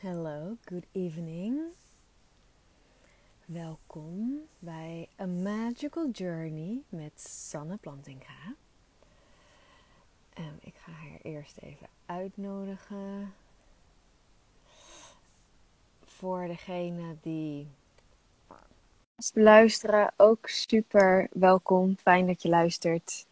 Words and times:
Hello, 0.00 0.56
good 0.64 0.86
evening. 0.92 1.60
Welkom 3.44 4.40
bij 4.58 5.08
A 5.20 5.26
Magical 5.26 6.08
Journey 6.10 6.82
met 6.88 7.20
Sanne 7.20 7.76
Plantinga. 7.76 8.54
Ik 10.60 10.74
ga 10.74 10.92
haar 10.92 11.18
eerst 11.22 11.56
even 11.60 11.88
uitnodigen. 12.06 13.34
Voor 16.04 16.46
degene 16.46 17.16
die 17.20 17.68
luisteren, 19.32 20.12
ook 20.16 20.48
super 20.48 21.28
welkom. 21.32 21.96
Fijn 21.96 22.26
dat 22.26 22.42
je 22.42 22.48
luistert. 22.48 23.26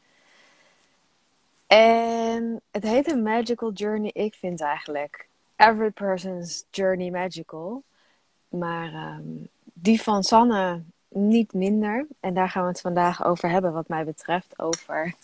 En 1.66 2.60
het 2.70 2.82
heet 2.82 3.10
een 3.10 3.22
Magical 3.22 3.72
Journey. 3.72 4.10
Ik 4.12 4.34
vind 4.34 4.60
eigenlijk 4.60 5.28
every 5.56 5.90
person's 5.90 6.64
journey 6.70 7.10
magical. 7.10 7.82
Maar 8.48 8.92
ehm, 8.92 9.46
die 9.72 10.02
van 10.02 10.22
Sanne 10.22 10.82
niet 11.08 11.52
minder. 11.52 12.06
En 12.20 12.34
daar 12.34 12.48
gaan 12.48 12.62
we 12.62 12.68
het 12.68 12.80
vandaag 12.80 13.24
over 13.24 13.50
hebben, 13.50 13.72
wat 13.72 13.88
mij 13.88 14.04
betreft. 14.04 14.58
Over 14.58 15.14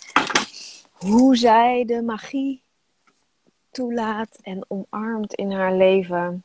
hoe 0.92 1.36
zij 1.36 1.84
de 1.84 2.02
magie 2.02 2.62
toelaat 3.70 4.38
en 4.42 4.64
omarmt 4.68 5.34
in 5.34 5.52
haar 5.52 5.74
leven. 5.74 6.44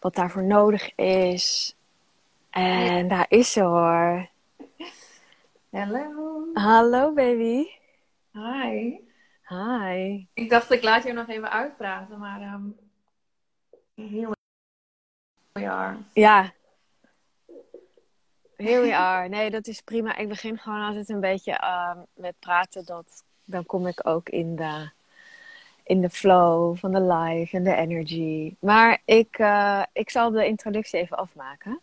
Wat 0.00 0.14
daarvoor 0.14 0.44
nodig 0.44 0.94
is. 0.94 1.76
En 2.50 3.08
daar 3.08 3.26
is 3.28 3.52
ze 3.52 3.60
hoor. 3.60 4.28
Hallo. 5.70 6.46
Hallo 6.54 7.12
baby. 7.12 7.66
Hi. 8.32 9.11
Hi. 9.52 10.26
Ik 10.34 10.50
dacht 10.50 10.70
ik 10.70 10.82
laat 10.82 11.04
je 11.04 11.12
nog 11.12 11.28
even 11.28 11.50
uitpraten, 11.50 12.18
maar 12.18 12.40
um, 12.40 12.76
here 13.94 14.36
we 15.52 15.68
are. 15.68 15.96
Ja. 16.12 16.52
Here 18.56 18.80
we 18.80 18.96
are. 18.96 19.28
Nee, 19.28 19.50
dat 19.50 19.66
is 19.66 19.80
prima. 19.80 20.16
Ik 20.16 20.28
begin 20.28 20.58
gewoon 20.58 20.82
altijd 20.82 21.08
een 21.08 21.20
beetje 21.20 21.52
uh, 21.52 21.96
met 22.14 22.34
praten. 22.38 22.84
Dat, 22.84 23.24
dan 23.44 23.66
kom 23.66 23.86
ik 23.86 24.06
ook 24.06 24.28
in 24.28 24.56
de, 24.56 24.90
in 25.84 26.00
de 26.00 26.10
flow 26.10 26.76
van 26.76 26.92
de 26.92 27.02
live 27.02 27.56
en 27.56 27.64
de 27.64 27.74
energy. 27.74 28.54
Maar 28.58 29.02
ik, 29.04 29.38
uh, 29.38 29.82
ik 29.92 30.10
zal 30.10 30.30
de 30.30 30.46
introductie 30.46 31.00
even 31.00 31.16
afmaken. 31.16 31.80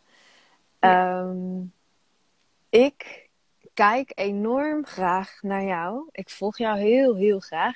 Ja. 0.79 1.19
Um, 1.19 1.73
ik 2.69 3.28
kijk 3.79 4.11
enorm 4.15 4.85
graag 4.85 5.37
naar 5.41 5.63
jou. 5.63 6.09
Ik 6.11 6.29
volg 6.29 6.57
jou 6.57 6.79
heel, 6.79 7.15
heel 7.15 7.39
graag. 7.39 7.75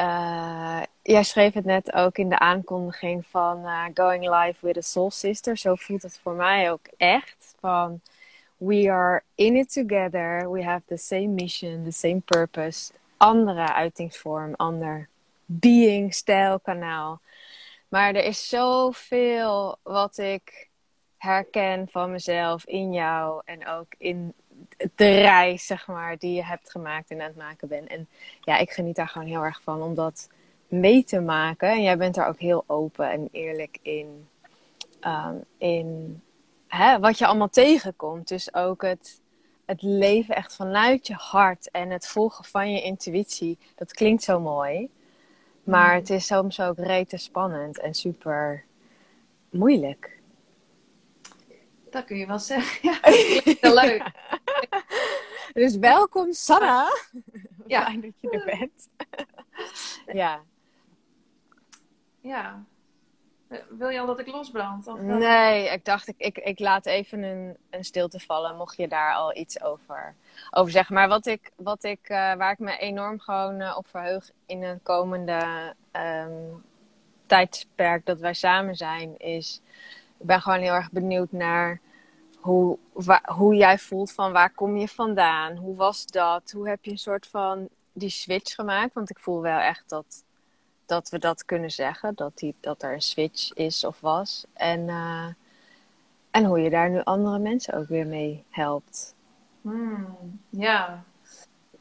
Uh, 0.00 0.82
jij 1.02 1.22
schreef 1.22 1.54
het 1.54 1.64
net 1.64 1.92
ook 1.92 2.18
in 2.18 2.28
de 2.28 2.38
aankondiging 2.38 3.26
van 3.26 3.58
uh, 3.64 3.84
Going 3.94 4.28
Live 4.28 4.66
with 4.66 4.76
a 4.76 4.80
Soul 4.80 5.10
Sister. 5.10 5.56
Zo 5.56 5.74
voelt 5.74 6.02
het 6.02 6.18
voor 6.22 6.32
mij 6.32 6.72
ook 6.72 6.86
echt. 6.96 7.54
Van 7.60 8.00
we 8.56 8.90
are 8.90 9.22
in 9.34 9.56
it 9.56 9.72
together. 9.72 10.50
We 10.50 10.64
have 10.64 10.82
the 10.86 10.96
same 10.96 11.26
mission, 11.28 11.84
the 11.84 11.92
same 11.92 12.20
purpose. 12.20 12.92
Andere 13.16 13.72
uitingsvorm, 13.72 14.54
ander 14.54 15.08
being, 15.44 16.14
stijl, 16.14 16.60
kanaal. 16.60 17.20
Maar 17.88 18.14
er 18.14 18.24
is 18.24 18.48
zoveel 18.48 19.78
wat 19.82 20.18
ik 20.18 20.68
herken 21.18 21.88
van 21.90 22.10
mezelf 22.10 22.66
in 22.66 22.92
jou 22.92 23.42
en 23.44 23.66
ook 23.66 23.94
in 23.98 24.34
de 24.76 25.10
reis, 25.20 25.66
zeg 25.66 25.86
maar, 25.86 26.18
die 26.18 26.34
je 26.34 26.44
hebt 26.44 26.70
gemaakt 26.70 27.10
en 27.10 27.20
aan 27.20 27.26
het 27.26 27.36
maken 27.36 27.68
bent. 27.68 27.88
En 27.88 28.08
ja, 28.40 28.58
ik 28.58 28.70
geniet 28.70 28.96
daar 28.96 29.08
gewoon 29.08 29.28
heel 29.28 29.42
erg 29.42 29.60
van 29.62 29.82
om 29.82 29.94
dat 29.94 30.28
mee 30.68 31.04
te 31.04 31.20
maken. 31.20 31.68
En 31.68 31.82
jij 31.82 31.96
bent 31.96 32.14
daar 32.14 32.28
ook 32.28 32.38
heel 32.38 32.64
open 32.66 33.10
en 33.10 33.28
eerlijk 33.32 33.78
in. 33.82 34.28
Um, 35.02 35.44
in 35.58 36.20
hè, 36.68 36.98
wat 36.98 37.18
je 37.18 37.26
allemaal 37.26 37.48
tegenkomt. 37.48 38.28
Dus 38.28 38.54
ook 38.54 38.82
het, 38.82 39.20
het 39.64 39.82
leven 39.82 40.36
echt 40.36 40.56
vanuit 40.56 41.06
je 41.06 41.14
hart 41.14 41.70
en 41.70 41.90
het 41.90 42.06
volgen 42.06 42.44
van 42.44 42.72
je 42.72 42.82
intuïtie. 42.82 43.58
Dat 43.74 43.92
klinkt 43.92 44.22
zo 44.22 44.40
mooi. 44.40 44.90
Maar 45.64 45.94
het 45.94 46.10
is 46.10 46.26
soms 46.26 46.60
ook 46.60 46.78
rete 46.78 47.16
spannend 47.16 47.78
en 47.78 47.94
super 47.94 48.64
moeilijk. 49.50 50.20
Dat 51.90 52.04
kun 52.04 52.16
je 52.16 52.26
wel 52.26 52.38
zeggen. 52.38 52.90
Ja, 52.90 53.00
dat 53.00 53.14
heel 53.60 53.74
leuk. 53.74 54.10
Dus 55.52 55.76
welkom, 55.76 56.32
Sanna. 56.32 56.86
Ja. 57.66 57.84
Fijn 57.86 58.00
dat 58.00 58.20
je 58.20 58.30
er 58.30 58.44
bent. 58.44 58.88
ja. 60.22 60.42
Ja. 62.20 62.64
Wil 63.68 63.88
je 63.88 64.00
al 64.00 64.06
dat 64.06 64.18
ik 64.18 64.26
losbrand? 64.26 64.86
Of 64.86 65.00
nee, 65.00 65.68
ik 65.68 65.84
dacht, 65.84 66.08
ik, 66.08 66.14
ik, 66.18 66.38
ik 66.38 66.58
laat 66.58 66.86
even 66.86 67.22
een, 67.22 67.56
een 67.70 67.84
stilte 67.84 68.20
vallen, 68.20 68.56
mocht 68.56 68.76
je 68.76 68.88
daar 68.88 69.14
al 69.14 69.36
iets 69.36 69.62
over, 69.62 70.14
over 70.50 70.72
zeggen. 70.72 70.94
Maar 70.94 71.08
wat 71.08 71.26
ik, 71.26 71.50
wat 71.56 71.84
ik, 71.84 72.00
uh, 72.02 72.34
waar 72.34 72.52
ik 72.52 72.58
me 72.58 72.78
enorm 72.78 73.20
gewoon 73.20 73.60
uh, 73.60 73.74
op 73.76 73.88
verheug 73.88 74.30
in 74.46 74.62
een 74.62 74.82
komende 74.82 75.74
um, 75.92 76.64
tijdsperk 77.26 78.06
dat 78.06 78.20
wij 78.20 78.34
samen 78.34 78.74
zijn, 78.74 79.18
is... 79.18 79.60
Ik 80.18 80.26
ben 80.26 80.40
gewoon 80.40 80.60
heel 80.60 80.74
erg 80.74 80.90
benieuwd 80.90 81.32
naar 81.32 81.80
hoe, 82.46 82.78
hoe 83.24 83.54
jij 83.54 83.78
voelt 83.78 84.12
van 84.12 84.32
waar 84.32 84.50
kom 84.50 84.76
je 84.76 84.88
vandaan? 84.88 85.56
Hoe 85.56 85.76
was 85.76 86.06
dat? 86.06 86.50
Hoe 86.50 86.68
heb 86.68 86.84
je 86.84 86.90
een 86.90 86.98
soort 86.98 87.26
van 87.26 87.68
die 87.92 88.08
switch 88.08 88.54
gemaakt? 88.54 88.94
Want 88.94 89.10
ik 89.10 89.18
voel 89.18 89.40
wel 89.40 89.58
echt 89.58 89.88
dat, 89.88 90.24
dat 90.86 91.08
we 91.08 91.18
dat 91.18 91.44
kunnen 91.44 91.70
zeggen. 91.70 92.14
Dat, 92.14 92.38
die, 92.38 92.54
dat 92.60 92.82
er 92.82 92.92
een 92.92 93.02
switch 93.02 93.52
is 93.52 93.84
of 93.84 94.00
was. 94.00 94.46
En, 94.52 94.88
uh, 94.88 95.26
en 96.30 96.44
hoe 96.44 96.60
je 96.60 96.70
daar 96.70 96.90
nu 96.90 97.00
andere 97.04 97.38
mensen 97.38 97.74
ook 97.74 97.88
weer 97.88 98.06
mee 98.06 98.44
helpt. 98.50 99.14
Hmm, 99.60 100.40
ja. 100.50 101.04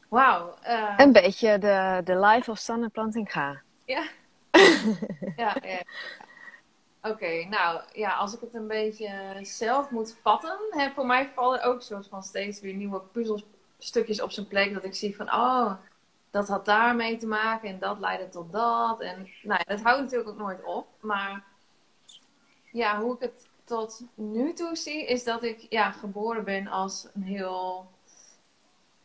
Wauw. 0.09 0.55
Uh... 0.67 0.93
Een 0.97 1.11
beetje 1.11 1.57
de, 1.57 2.01
de 2.03 2.19
life 2.19 2.51
of 2.51 2.57
Sanne 2.57 2.89
Plantinga. 2.89 3.61
Ja. 3.85 4.03
ja, 5.35 5.55
ja. 5.61 5.81
Oké, 7.05 7.45
nou 7.49 7.81
ja, 7.93 8.15
als 8.15 8.33
ik 8.33 8.39
het 8.39 8.53
een 8.53 8.67
beetje 8.67 9.39
zelf 9.41 9.89
moet 9.89 10.17
vatten, 10.21 10.57
hè, 10.69 10.89
voor 10.91 11.05
mij 11.05 11.29
vallen 11.29 11.63
ook 11.63 11.81
soort 11.81 12.07
van 12.07 12.23
steeds 12.23 12.61
weer 12.61 12.73
nieuwe 12.73 12.99
puzzelstukjes 12.99 14.21
op 14.21 14.31
zijn 14.31 14.47
plek. 14.47 14.73
Dat 14.73 14.83
ik 14.83 14.95
zie 14.95 15.15
van, 15.15 15.33
oh, 15.33 15.73
dat 16.31 16.47
had 16.47 16.65
daarmee 16.65 17.17
te 17.17 17.27
maken 17.27 17.69
en 17.69 17.79
dat 17.79 17.99
leidde 17.99 18.29
tot 18.29 18.51
dat. 18.51 19.01
En 19.01 19.29
nou 19.43 19.63
ja, 19.65 19.75
dat 19.75 19.81
houdt 19.81 20.01
natuurlijk 20.01 20.29
ook 20.29 20.37
nooit 20.37 20.63
op. 20.63 20.87
Maar 20.99 21.43
ja, 22.71 23.01
hoe 23.01 23.15
ik 23.15 23.21
het 23.21 23.47
tot 23.63 24.01
nu 24.15 24.53
toe 24.53 24.75
zie, 24.75 25.05
is 25.05 25.23
dat 25.23 25.43
ik 25.43 25.65
ja, 25.69 25.91
geboren 25.91 26.43
ben 26.43 26.67
als 26.67 27.07
een 27.13 27.23
heel 27.23 27.89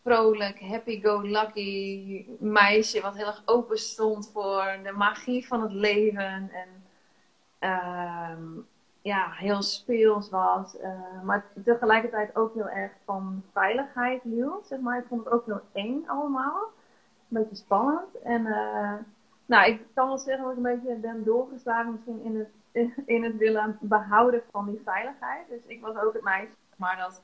vrolijk, 0.02 0.60
happy-go-lucky 0.60 2.26
meisje. 2.38 3.00
Wat 3.00 3.16
heel 3.16 3.26
erg 3.26 3.42
open 3.44 3.78
stond 3.78 4.30
voor 4.32 4.78
de 4.82 4.92
magie 4.92 5.46
van 5.46 5.62
het 5.62 5.72
leven. 5.72 6.50
En 6.52 6.80
um, 7.60 8.66
ja, 9.02 9.30
heel 9.30 9.62
speels 9.62 10.30
was. 10.30 10.74
Uh, 10.74 11.22
maar 11.22 11.44
tegelijkertijd 11.64 12.36
ook 12.36 12.54
heel 12.54 12.68
erg 12.68 12.92
van 13.04 13.42
veiligheid 13.52 14.22
hield. 14.22 14.66
Zeg 14.66 14.80
maar. 14.80 14.98
Ik 14.98 15.06
vond 15.08 15.24
het 15.24 15.32
ook 15.32 15.46
heel 15.46 15.60
eng 15.72 16.04
allemaal. 16.06 16.62
Een 17.28 17.42
beetje 17.42 17.56
spannend. 17.56 18.22
En 18.22 18.46
uh, 18.46 18.94
nou, 19.46 19.70
ik 19.70 19.82
kan 19.94 20.08
wel 20.08 20.18
zeggen 20.18 20.42
dat 20.42 20.50
ik 20.52 20.56
een 20.56 20.80
beetje 20.80 20.94
ben 20.94 21.24
doorgeslagen 21.24 21.92
misschien 21.92 22.24
in 22.24 22.38
het, 22.38 22.48
in 23.16 23.24
het 23.24 23.36
willen 23.36 23.78
behouden 23.80 24.42
van 24.50 24.66
die 24.66 24.80
veiligheid. 24.84 25.48
Dus 25.48 25.64
ik 25.66 25.80
was 25.80 25.96
ook 25.96 26.12
het 26.12 26.22
meisje, 26.22 26.54
maar 26.76 26.96
dat, 26.96 27.22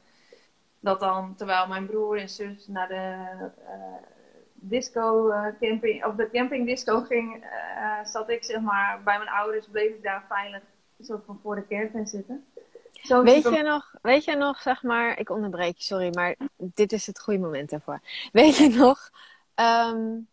dat 0.80 1.00
dan, 1.00 1.34
terwijl 1.34 1.68
mijn 1.68 1.86
broer 1.86 2.18
en 2.18 2.28
zus 2.28 2.66
naar 2.66 2.88
de 2.88 3.26
uh, 3.62 4.15
disco 4.60 5.30
uh, 5.30 5.46
camping, 5.60 6.04
of 6.04 6.14
de 6.14 6.30
camping 6.30 6.66
disco 6.66 7.00
ging, 7.00 7.44
uh, 7.44 8.04
zat 8.04 8.30
ik 8.30 8.44
zeg 8.44 8.60
maar 8.60 9.00
bij 9.04 9.18
mijn 9.18 9.30
ouders, 9.30 9.66
bleef 9.66 9.90
ik 9.90 10.02
daar 10.02 10.24
veilig 10.28 10.62
soort 11.00 11.24
van 11.26 11.38
voor 11.42 11.54
de 11.54 11.66
caravan 11.66 12.06
zitten. 12.06 12.46
Zo 12.92 13.22
weet, 13.22 13.42
je 13.42 13.62
nog, 13.62 13.94
weet 14.02 14.24
je 14.24 14.36
nog, 14.36 14.60
zeg 14.60 14.82
maar, 14.82 15.18
ik 15.18 15.30
onderbreek 15.30 15.76
je, 15.76 15.82
sorry, 15.82 16.10
maar 16.14 16.34
dit 16.56 16.92
is 16.92 17.06
het 17.06 17.20
goede 17.20 17.40
moment 17.40 17.70
daarvoor. 17.70 18.00
Weet 18.32 18.56
je 18.56 18.68
nog 18.68 19.10
um, 19.54 20.28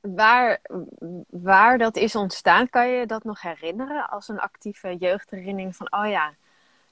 waar, 0.00 0.60
waar 1.28 1.78
dat 1.78 1.96
is 1.96 2.14
ontstaan? 2.14 2.70
Kan 2.70 2.88
je 2.88 3.06
dat 3.06 3.24
nog 3.24 3.42
herinneren 3.42 4.08
als 4.08 4.28
een 4.28 4.40
actieve 4.40 4.96
jeugdherinnering 4.96 5.76
van, 5.76 5.92
oh 5.92 6.08
ja, 6.08 6.34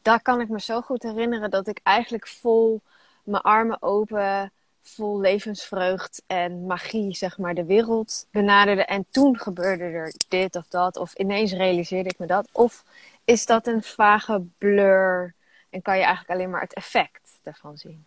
daar 0.02 0.23
kan 0.23 0.40
ik 0.40 0.49
me 0.49 0.61
zo 0.61 0.81
goed 0.81 1.02
herinneren 1.02 1.50
dat 1.50 1.67
ik 1.67 1.81
eigenlijk 1.82 2.26
vol 2.26 2.81
mijn 3.23 3.43
armen 3.43 3.82
open 3.82 4.52
vol 4.88 5.21
levensvreugd 5.21 6.23
en 6.27 6.67
magie, 6.67 7.15
zeg 7.15 7.38
maar, 7.38 7.55
de 7.55 7.65
wereld 7.65 8.27
benaderde. 8.31 8.85
En 8.85 9.06
toen 9.11 9.38
gebeurde 9.38 9.85
er 9.85 10.15
dit 10.29 10.56
of 10.56 10.69
dat. 10.69 10.97
Of 10.97 11.15
ineens 11.15 11.53
realiseerde 11.53 12.09
ik 12.09 12.19
me 12.19 12.27
dat. 12.27 12.49
Of 12.53 12.85
is 13.25 13.47
dat 13.47 13.67
een 13.67 13.83
vage 13.83 14.43
blur 14.59 15.35
en 15.71 15.83
kan 15.83 15.97
je 15.97 16.05
eigenlijk 16.05 16.31
alleen 16.31 16.50
maar 16.50 16.61
het 16.61 16.75
effect 16.75 17.38
daarvan 17.43 17.77
zien? 17.77 18.05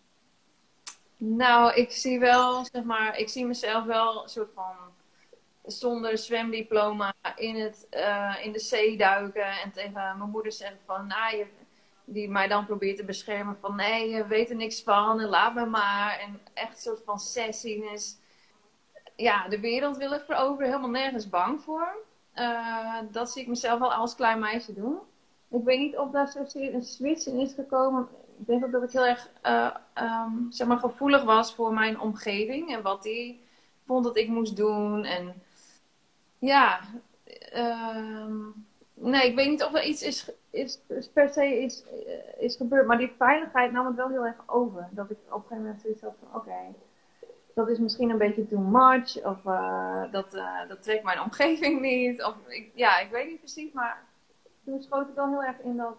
Nou, 1.16 1.74
ik 1.74 1.90
zie 1.90 2.18
wel, 2.18 2.64
zeg 2.72 2.82
maar, 2.82 3.18
ik 3.18 3.28
zie 3.28 3.46
mezelf 3.46 3.84
wel 3.84 4.22
een 4.22 4.28
soort 4.28 4.50
van 4.54 4.74
zonder 5.64 6.18
zwemdiploma 6.18 7.14
in, 7.36 7.56
het, 7.56 7.86
uh, 7.90 8.36
in 8.42 8.52
de 8.52 8.58
zee 8.58 8.96
duiken 8.96 9.46
en 9.46 9.72
tegen 9.72 9.92
mijn 9.92 10.30
moeder 10.30 10.52
zeggen 10.52 10.78
van, 10.84 11.06
nou, 11.06 11.36
je, 11.36 11.46
die 12.12 12.28
mij 12.28 12.48
dan 12.48 12.66
probeert 12.66 12.96
te 12.96 13.04
beschermen 13.04 13.56
van, 13.60 13.76
nee, 13.76 14.10
je 14.10 14.26
weet 14.26 14.50
er 14.50 14.56
niks 14.56 14.82
van 14.82 15.20
en 15.20 15.28
laat 15.28 15.54
me 15.54 15.66
maar. 15.66 16.18
En 16.18 16.40
echt 16.54 16.72
een 16.72 16.80
soort 16.80 17.02
van 17.04 17.18
sessiness. 17.18 18.18
Ja, 19.16 19.48
de 19.48 19.60
wereld 19.60 19.96
willen 19.96 20.20
veroveren, 20.20 20.66
helemaal 20.66 20.90
nergens 20.90 21.28
bang 21.28 21.62
voor. 21.62 21.96
Uh, 22.34 22.98
dat 23.10 23.30
zie 23.30 23.42
ik 23.42 23.48
mezelf 23.48 23.78
wel 23.78 23.92
als 23.92 24.14
klein 24.14 24.38
meisje 24.38 24.74
doen. 24.74 24.98
Ik 25.50 25.64
weet 25.64 25.78
niet 25.78 25.96
of 25.96 26.10
daar 26.10 26.28
zozeer 26.28 26.74
een 26.74 26.84
switch 26.84 27.26
in 27.26 27.38
is 27.38 27.52
gekomen. 27.52 28.08
Ik 28.38 28.46
denk 28.46 28.64
ook 28.64 28.72
dat 28.72 28.82
ik 28.82 28.90
heel 28.90 29.06
erg 29.06 29.30
uh, 29.46 29.74
um, 29.94 30.46
zeg 30.50 30.66
maar 30.66 30.78
gevoelig 30.78 31.22
was 31.22 31.54
voor 31.54 31.72
mijn 31.72 32.00
omgeving 32.00 32.74
en 32.74 32.82
wat 32.82 33.02
die 33.02 33.40
vond 33.86 34.04
dat 34.04 34.16
ik 34.16 34.28
moest 34.28 34.56
doen. 34.56 35.04
En 35.04 35.42
ja, 36.38 36.80
um, 37.54 38.66
nee, 39.00 39.26
ik 39.28 39.34
weet 39.34 39.48
niet 39.48 39.64
of 39.64 39.74
er 39.74 39.84
iets 39.84 40.02
is, 40.02 40.30
is, 40.50 40.80
per 41.12 41.28
se 41.28 41.62
is, 41.62 41.84
eh, 41.84 42.42
is 42.42 42.56
gebeurd. 42.56 42.86
Maar 42.86 42.98
die 42.98 43.12
veiligheid 43.18 43.72
nam 43.72 43.86
het 43.86 43.96
wel 43.96 44.08
heel 44.08 44.26
erg 44.26 44.42
over. 44.46 44.88
Dat 44.90 45.10
ik 45.10 45.16
op 45.26 45.34
een 45.34 45.40
gegeven 45.40 45.62
moment 45.62 45.80
zoiets 45.80 46.02
had 46.02 46.14
van, 46.20 46.40
oké, 46.40 46.74
dat 47.54 47.68
is 47.68 47.78
misschien 47.78 48.10
een 48.10 48.18
beetje 48.18 48.46
too 48.46 48.60
much. 48.60 49.24
Of 49.24 49.44
uh, 49.44 50.12
dat, 50.12 50.34
uh, 50.34 50.68
dat 50.68 50.82
trekt 50.82 51.04
mijn 51.04 51.20
omgeving 51.30 51.80
niet. 51.80 52.24
Of 52.24 52.34
ja, 52.74 52.98
ik 52.98 53.10
weet 53.10 53.28
niet 53.28 53.38
precies, 53.38 53.72
maar 53.72 54.02
toen 54.64 54.82
schoot 54.82 55.08
ik 55.08 55.14
dan 55.14 55.30
heel 55.30 55.44
erg 55.44 55.60
in, 55.60 55.76
dat, 55.76 55.96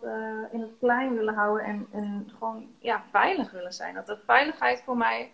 in 0.52 0.62
het 0.62 0.78
klein 0.80 1.16
willen 1.16 1.34
houden 1.34 1.66
en, 1.66 1.88
en 1.92 2.32
gewoon 2.38 2.68
ja, 2.80 3.04
veilig 3.12 3.52
willen 3.52 3.74
zijn. 3.74 3.94
Dat 3.94 4.06
de 4.06 4.18
veiligheid 4.18 4.82
voor 4.82 4.98
mij 4.98 5.32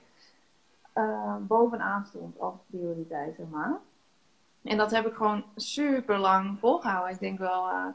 bovenaan 1.40 2.06
stond 2.06 2.40
als 2.40 2.56
prioriteit, 2.70 3.36
zeg 3.36 3.48
maar. 3.48 3.80
En 4.68 4.78
dat 4.78 4.92
heb 4.92 5.08
ik 5.08 5.14
gewoon 5.14 5.44
super 5.56 6.18
lang 6.18 6.60
volgehouden. 6.60 7.14
Ik 7.14 7.19
denk 7.19 7.40
wel, 7.40 7.68
uh, 7.69 7.86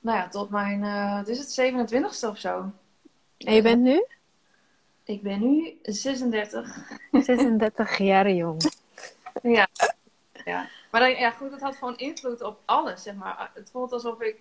nou 0.00 0.18
ja, 0.18 0.28
tot 0.28 0.50
mijn, 0.50 0.82
uh, 0.82 1.16
het 1.16 1.28
is 1.28 1.38
het 1.38 1.72
27ste 1.72 2.28
of 2.28 2.38
zo. 2.38 2.70
En 3.38 3.54
je 3.54 3.62
bent 3.62 3.82
nu? 3.82 4.04
Ik 5.04 5.22
ben 5.22 5.40
nu 5.40 5.78
36. 5.82 6.90
36 7.10 7.98
jaar 7.98 8.30
jong. 8.30 8.62
Ja. 9.42 9.68
ja. 10.44 10.68
Maar 10.90 11.00
dan, 11.00 11.10
ja, 11.10 11.30
goed, 11.30 11.50
het 11.50 11.60
had 11.60 11.76
gewoon 11.76 11.96
invloed 11.96 12.42
op 12.42 12.60
alles, 12.64 13.02
zeg 13.02 13.14
maar. 13.14 13.50
Het 13.54 13.70
voelt 13.70 13.92
alsof 13.92 14.20
ik 14.20 14.36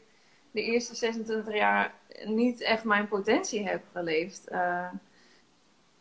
de 0.52 0.62
eerste 0.62 0.96
26 0.96 1.54
jaar 1.54 1.94
niet 2.26 2.62
echt 2.62 2.84
mijn 2.84 3.08
potentie 3.08 3.68
heb 3.68 3.84
geleefd. 3.92 4.52
Uh, 4.52 4.88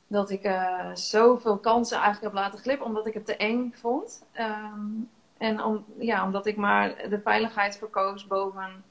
dat 0.07 0.31
ik 0.31 0.45
uh, 0.45 0.95
zoveel 0.95 1.59
kansen 1.59 1.97
eigenlijk 1.97 2.35
heb 2.35 2.43
laten 2.43 2.59
glippen, 2.59 2.87
omdat 2.87 3.07
ik 3.07 3.15
het 3.15 3.27
te 3.27 3.37
eng 3.37 3.73
vond. 3.73 4.27
Um, 4.39 5.11
en 5.39 5.63
om, 5.63 5.85
ja, 5.99 6.25
omdat 6.25 6.47
ik 6.47 6.57
maar 6.57 7.09
de 7.09 7.21
veiligheid 7.21 7.77
verkoos 7.79 8.27
boven 8.27 8.85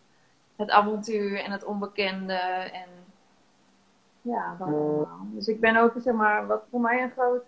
het 0.56 0.70
avontuur 0.70 1.40
en 1.40 1.52
het 1.52 1.64
onbekende. 1.64 2.34
En 2.74 2.90
ja, 4.22 4.56
dat 4.58 4.68
allemaal. 4.68 5.28
Dus 5.32 5.48
ik 5.48 5.60
ben 5.60 5.76
ook, 5.76 5.94
zeg 5.98 6.14
maar, 6.14 6.48
wat 6.48 6.64
voor 6.70 6.82
mij 6.82 7.04
een 7.04 7.12
groot 7.12 7.44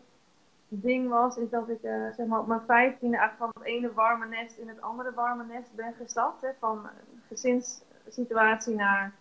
ding 0.68 1.10
was, 1.10 1.38
is 1.38 1.50
dat 1.50 1.70
ik 1.70 1.84
uh, 1.84 2.14
zeg 2.16 2.28
maar, 2.28 2.40
op 2.40 2.48
mijn 2.48 2.62
vijftiende 2.68 3.18
eigenlijk 3.18 3.52
van 3.54 3.64
het 3.64 3.72
ene 3.74 3.94
warme 3.94 4.28
nest 4.28 4.58
in 4.58 4.68
het 4.68 4.82
andere 4.82 5.14
warme 5.14 5.44
nest 5.46 5.76
ben 5.76 5.94
gestapt. 5.94 6.42
Hè, 6.42 6.50
van 6.60 6.90
gezinssituatie 7.28 8.76
naar 8.76 9.14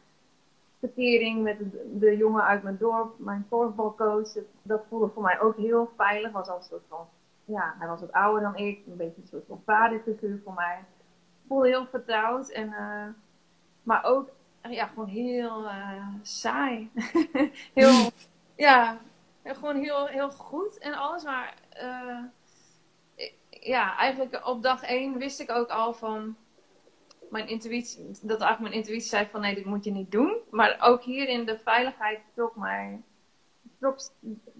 met 1.42 1.58
de, 1.92 2.16
jongen 2.16 2.44
uit 2.44 2.62
mijn 2.62 2.76
dorp, 2.78 3.18
mijn 3.18 3.46
korfbalcoach. 3.48 4.32
Dat 4.62 4.84
voelde 4.88 5.08
voor 5.08 5.22
mij 5.22 5.40
ook 5.40 5.56
heel 5.56 5.92
veilig. 5.96 6.32
Was 6.32 6.48
als 6.48 6.58
een 6.58 6.70
soort 6.70 6.84
van, 6.88 7.06
ja, 7.44 7.74
hij 7.78 7.88
was 7.88 8.00
wat 8.00 8.12
ouder 8.12 8.42
dan 8.42 8.56
ik. 8.56 8.86
Een 8.86 8.96
beetje 8.96 9.20
een 9.20 9.28
soort 9.28 9.46
van 9.46 9.62
vaderfiguur 9.64 10.40
voor 10.44 10.54
mij. 10.54 10.84
Voelde 11.48 11.68
heel 11.68 11.86
vertrouwd. 11.86 12.48
En, 12.48 12.68
uh, 12.68 13.06
maar 13.82 14.04
ook, 14.04 14.28
ja, 14.62 14.86
gewoon 14.86 15.08
heel 15.08 15.64
uh, 15.64 16.06
saai. 16.22 16.90
heel, 17.80 18.10
ja, 18.54 18.98
gewoon 19.44 19.76
heel, 19.76 20.06
heel 20.06 20.30
goed 20.30 20.78
en 20.78 20.94
alles. 20.94 21.24
Maar 21.24 21.54
uh, 21.82 22.18
ja, 23.50 23.96
eigenlijk 23.96 24.46
op 24.46 24.62
dag 24.62 24.82
één 24.82 25.18
wist 25.18 25.40
ik 25.40 25.50
ook 25.50 25.68
al 25.68 25.92
van 25.92 26.36
mijn 27.34 27.48
intuïtie, 27.48 28.06
dat 28.22 28.40
eigenlijk 28.40 28.60
mijn 28.60 28.72
intuïtie 28.72 29.08
zei 29.08 29.26
van 29.26 29.40
nee, 29.40 29.54
dit 29.54 29.64
moet 29.64 29.84
je 29.84 29.90
niet 29.90 30.10
doen. 30.10 30.36
Maar 30.50 30.76
ook 30.80 31.02
hierin 31.02 31.46
de 31.46 31.58
veiligheid 31.58 32.20
trok 32.34 32.56
mij, 32.56 33.02
trok 33.78 33.98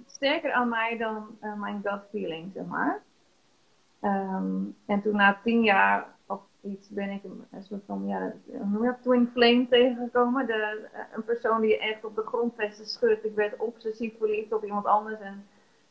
sterker 0.06 0.52
aan 0.52 0.68
mij 0.68 0.96
dan 0.96 1.38
uh, 1.42 1.54
mijn 1.60 1.80
gut 1.84 2.00
feeling, 2.10 2.52
zeg 2.54 2.66
maar. 2.66 3.02
Um, 4.02 4.76
en 4.86 5.02
toen 5.02 5.16
na 5.16 5.40
tien 5.42 5.62
jaar 5.62 6.14
of 6.26 6.40
iets 6.62 6.88
ben 6.88 7.10
ik 7.10 7.24
een, 7.24 7.62
soort 7.62 7.82
van, 7.86 8.06
ja, 8.06 8.32
een 8.52 8.96
twin 9.02 9.30
flame 9.32 9.68
tegengekomen. 9.68 10.46
De, 10.46 10.88
uh, 10.94 11.00
een 11.14 11.24
persoon 11.24 11.60
die 11.60 11.78
echt 11.78 12.04
op 12.04 12.14
de 12.14 12.22
grondvesten 12.22 12.86
schudt. 12.86 13.24
Ik 13.24 13.34
werd 13.34 13.56
obsessief 13.56 14.18
verliefd 14.18 14.52
op 14.52 14.64
iemand 14.64 14.86
anders. 14.86 15.20
En 15.20 15.46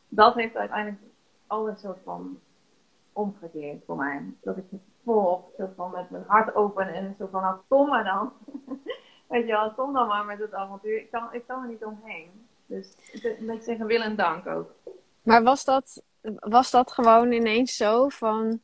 dat 0.08 0.34
heeft 0.34 0.56
uiteindelijk 0.56 1.02
alles 1.46 1.80
soort 1.80 1.98
van 2.04 2.38
omgekeerd 3.12 3.84
voor 3.84 3.96
mij. 3.96 4.22
Dat 4.42 4.56
ik 4.56 4.64
volop, 5.04 5.52
zo 5.56 5.68
van 5.76 5.90
met 5.90 6.10
mijn 6.10 6.24
hart 6.26 6.54
open 6.54 6.94
en 6.94 7.14
zo 7.18 7.28
van, 7.30 7.42
nou, 7.42 7.56
kom 7.68 7.88
maar 7.88 8.04
dan. 8.04 8.32
Weet 9.28 9.46
je 9.46 9.52
wel, 9.52 9.72
kom 9.72 9.92
dan 9.92 10.06
maar 10.06 10.24
met 10.24 10.38
het 10.38 10.54
avontuur. 10.54 10.98
Ik 10.98 11.10
kan, 11.10 11.28
ik 11.32 11.46
kan 11.46 11.62
er 11.62 11.68
niet 11.68 11.84
omheen. 11.84 12.46
Dus 12.66 12.96
ik 13.12 13.62
zeggen 13.62 13.86
wil 13.86 14.00
en 14.00 14.16
dank 14.16 14.46
ook. 14.46 14.70
Maar 15.22 15.42
was 15.42 15.64
dat, 15.64 16.02
was 16.38 16.70
dat 16.70 16.92
gewoon 16.92 17.32
ineens 17.32 17.76
zo 17.76 18.08
van... 18.08 18.60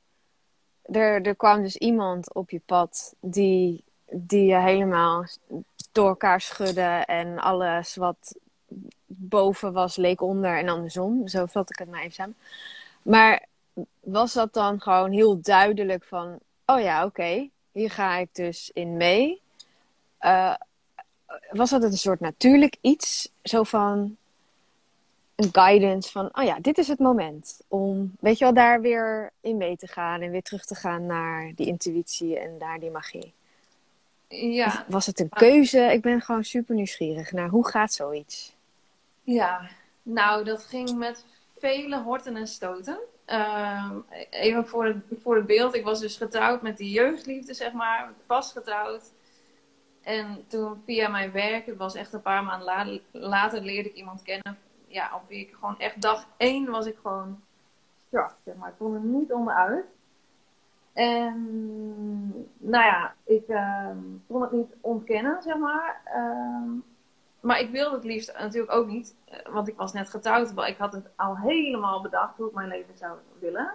Er, 0.83 1.23
er 1.23 1.37
kwam 1.37 1.63
dus 1.63 1.77
iemand 1.77 2.35
op 2.35 2.51
je 2.51 2.61
pad 2.67 3.15
die, 3.21 3.85
die 4.11 4.47
je 4.47 4.57
helemaal 4.57 5.25
door 5.93 6.09
elkaar 6.09 6.41
schudde 6.41 7.03
en 7.07 7.39
alles 7.39 7.97
wat 7.97 8.39
boven 9.07 9.73
was 9.73 9.97
leek 9.97 10.21
onder 10.21 10.59
en 10.59 10.69
andersom. 10.69 11.29
Zo 11.29 11.47
vat 11.47 11.71
ik 11.71 11.79
het 11.79 11.91
maar 11.91 12.01
even 12.01 12.13
samen. 12.13 12.37
Maar 13.03 13.47
was 14.00 14.32
dat 14.32 14.53
dan 14.53 14.81
gewoon 14.81 15.12
heel 15.12 15.41
duidelijk 15.41 16.05
van, 16.05 16.38
oh 16.67 16.81
ja, 16.81 17.05
oké, 17.05 17.49
hier 17.73 17.91
ga 17.91 18.17
ik 18.17 18.29
dus 18.32 18.71
in 18.75 18.97
mee. 18.97 19.41
Uh, 20.21 20.55
was 21.50 21.71
dat 21.71 21.82
een 21.82 21.93
soort 21.93 22.21
natuurlijk 22.21 22.77
iets, 22.81 23.32
zo 23.43 23.62
van 23.62 24.17
een 25.35 25.49
guidance 25.53 26.11
van, 26.11 26.29
oh 26.32 26.44
ja, 26.44 26.59
dit 26.61 26.79
is 26.79 26.88
het 26.88 26.99
moment 26.99 27.61
om, 27.69 28.12
weet 28.21 28.38
je 28.38 28.44
wel, 28.44 28.55
daar 28.55 28.81
weer 28.81 29.32
in 29.41 29.56
mee 29.56 29.77
te 29.77 29.87
gaan 29.87 30.21
en 30.21 30.31
weer 30.31 30.43
terug 30.43 30.65
te 30.65 30.75
gaan 30.75 31.06
naar 31.06 31.53
die 31.55 31.67
intuïtie 31.67 32.38
en 32.38 32.56
naar 32.59 32.81
die 32.81 32.90
magie. 32.90 33.33
Ja. 34.28 34.85
was 34.88 35.07
het 35.07 35.21
een 35.21 35.28
keuze? 35.28 35.78
Ik 35.78 36.02
ben 36.02 36.21
gewoon 36.21 36.45
super 36.45 36.75
nieuwsgierig 36.75 37.33
naar 37.33 37.49
hoe 37.49 37.69
gaat 37.69 37.93
zoiets? 37.93 38.55
Ja, 39.23 39.69
nou, 40.02 40.45
dat 40.45 40.64
ging 40.64 40.99
met 40.99 41.25
vele 41.59 42.02
horten 42.02 42.37
en 42.37 42.47
stoten. 42.47 42.99
Uh, 43.31 43.93
even 44.31 44.67
voor 44.67 44.85
het, 44.85 44.97
voor 45.23 45.37
het 45.37 45.47
beeld. 45.47 45.75
Ik 45.75 45.85
was 45.85 46.01
dus 46.01 46.17
getrouwd 46.17 46.63
met 46.63 46.77
die 46.77 46.91
jeugdliefde, 46.91 47.55
zeg 47.55 47.73
maar. 47.73 48.13
Pas 48.27 48.53
getrouwd. 48.53 49.13
En 50.03 50.45
toen 50.47 50.83
via 50.85 51.09
mijn 51.09 51.33
werk, 51.33 51.67
het 51.67 51.77
was 51.77 51.95
echt 51.95 52.13
een 52.13 52.23
paar 52.23 52.45
maanden 52.45 53.01
later, 53.11 53.63
leerde 53.63 53.89
ik 53.89 53.95
iemand 53.95 54.23
kennen. 54.23 54.59
Ja, 54.87 55.11
op 55.15 55.29
wie 55.29 55.41
ik 55.41 55.55
gewoon 55.55 55.79
echt 55.79 56.03
dag 56.03 56.27
één 56.37 56.71
was 56.71 56.87
ik 56.87 56.97
gewoon 57.03 57.41
strak, 58.07 58.35
zeg 58.45 58.55
maar. 58.55 58.69
Ik 58.69 58.75
kon 58.79 58.95
er 58.95 59.01
niet 59.01 59.33
onderuit. 59.33 59.85
En 60.93 61.37
nou 62.59 62.85
ja, 62.85 63.15
ik 63.25 63.49
uh, 63.49 63.91
kon 64.27 64.43
het 64.43 64.53
niet 64.53 64.75
ontkennen, 64.81 65.43
zeg 65.43 65.57
maar. 65.57 66.01
Uh, 66.07 66.73
maar 67.40 67.61
ik 67.61 67.70
wilde 67.70 67.94
het 67.94 68.04
liefst 68.04 68.38
natuurlijk 68.38 68.73
ook 68.73 68.87
niet, 68.87 69.16
eh, 69.25 69.52
want 69.52 69.68
ik 69.68 69.76
was 69.76 69.92
net 69.92 70.11
getrouwd. 70.11 70.68
Ik 70.68 70.76
had 70.76 70.92
het 70.92 71.11
al 71.16 71.38
helemaal 71.38 72.02
bedacht 72.02 72.37
hoe 72.37 72.49
ik 72.49 72.54
mijn 72.54 72.68
leven 72.68 72.97
zou 72.97 73.18
willen. 73.38 73.73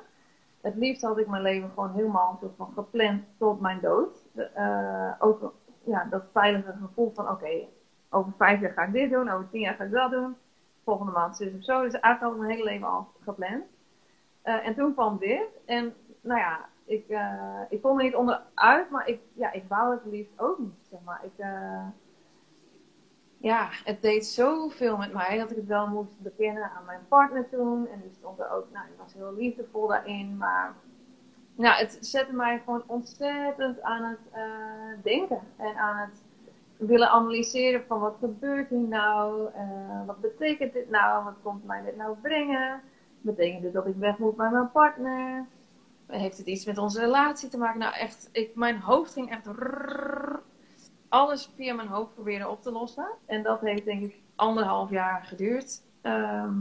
Het 0.62 0.76
liefst 0.76 1.02
had 1.02 1.18
ik 1.18 1.28
mijn 1.28 1.42
leven 1.42 1.70
gewoon 1.70 1.94
helemaal 1.94 2.40
van 2.58 2.72
gepland 2.74 3.24
tot 3.38 3.60
mijn 3.60 3.80
dood. 3.82 4.26
Uh, 4.58 5.12
ook 5.20 5.54
ja, 5.84 6.08
dat 6.10 6.24
veilige 6.32 6.74
gevoel 6.82 7.12
van 7.16 7.30
oké, 7.30 7.68
over 8.10 8.32
vijf 8.38 8.62
jaar 8.62 8.72
ga 8.72 8.84
ik 8.84 8.94
dit 8.94 9.12
doen, 9.12 9.30
over 9.30 9.50
tien 9.50 9.62
jaar 9.62 9.76
ga 9.76 9.84
ik 9.84 9.92
dat 9.92 10.12
doen. 10.12 10.36
Volgende 10.84 11.12
maand 11.12 11.38
zus 11.38 11.54
of 11.58 11.64
zo. 11.64 11.82
Dus 11.82 11.94
eigenlijk 12.00 12.22
had 12.22 12.32
ik 12.32 12.38
mijn 12.38 12.52
hele 12.52 12.64
leven 12.64 12.88
al 12.88 13.08
gepland. 13.24 13.64
Uh, 14.44 14.68
en 14.68 14.76
toen 14.76 14.94
kwam 14.94 15.18
dit. 15.18 15.48
En 15.66 15.94
nou 16.22 16.40
ja, 16.40 16.66
ik, 16.86 17.10
uh, 17.10 17.62
ik 17.70 17.82
kon 17.82 17.98
er 17.98 18.04
niet 18.04 18.16
onderuit, 18.16 18.90
maar 18.90 19.08
ik, 19.08 19.20
ja, 19.34 19.52
ik 19.52 19.64
wou 19.68 19.94
het 19.94 20.06
liefst 20.06 20.40
ook 20.40 20.60
niet. 20.60 20.88
Zeg 20.90 21.00
maar. 21.04 21.22
Ik, 21.24 21.46
ja, 23.38 23.70
het 23.84 24.02
deed 24.02 24.26
zoveel 24.26 24.98
met 24.98 25.14
mij 25.14 25.38
dat 25.38 25.52
ik 25.52 25.56
het 25.56 25.68
wel 25.68 25.88
moest 25.88 26.20
bekennen 26.20 26.64
aan 26.64 26.86
mijn 26.86 27.08
partner 27.08 27.50
toen. 27.50 27.88
En 27.88 28.02
die 28.02 28.12
stond 28.20 28.40
er 28.40 28.52
ook, 28.52 28.66
nou, 28.74 28.86
die 28.88 28.96
was 28.98 29.14
heel 29.14 29.34
liefdevol 29.34 29.88
daarin. 29.88 30.38
Maar 30.38 30.76
nou, 31.56 31.78
het 31.78 31.98
zette 32.02 32.34
mij 32.34 32.62
gewoon 32.66 32.84
ontzettend 32.86 33.82
aan 33.82 34.04
het 34.04 34.20
uh, 34.36 35.04
denken. 35.04 35.40
En 35.58 35.76
aan 35.76 35.98
het 35.98 36.24
willen 36.78 37.10
analyseren 37.10 37.84
van 37.88 38.00
wat 38.00 38.16
gebeurt 38.20 38.70
hier 38.70 38.88
nou? 38.88 39.50
Uh, 39.56 40.06
wat 40.06 40.22
betekent 40.22 40.74
dit 40.74 40.90
nou? 40.90 41.24
Wat 41.24 41.36
komt 41.44 41.66
mij 41.66 41.82
dit 41.84 41.96
nou 41.96 42.16
brengen? 42.22 42.82
Betekent 43.22 43.62
dit 43.62 43.74
dat 43.74 43.88
ik 43.88 43.96
weg 43.96 44.18
moet 44.18 44.36
bij 44.36 44.50
mijn 44.50 44.72
partner? 44.72 45.46
heeft 46.08 46.38
het 46.38 46.48
iets 46.48 46.66
met 46.66 46.78
onze 46.78 47.00
relatie 47.00 47.50
te 47.50 47.58
maken? 47.58 47.80
Nou, 47.80 47.94
echt, 47.94 48.30
ik, 48.32 48.56
mijn 48.56 48.80
hoofd 48.80 49.14
ging 49.14 49.32
echt 49.32 49.48
alles 51.16 51.50
via 51.56 51.74
mijn 51.74 51.88
hoofd 51.88 52.14
proberen 52.14 52.50
op 52.50 52.62
te 52.62 52.72
lossen. 52.72 53.08
En 53.26 53.44
dat 53.44 53.62
heeft 53.62 53.86
denk 53.86 54.04
ik 54.04 54.16
anderhalf 54.36 54.90
jaar 54.90 55.24
geduurd. 55.24 55.84
Ehm, 56.02 56.60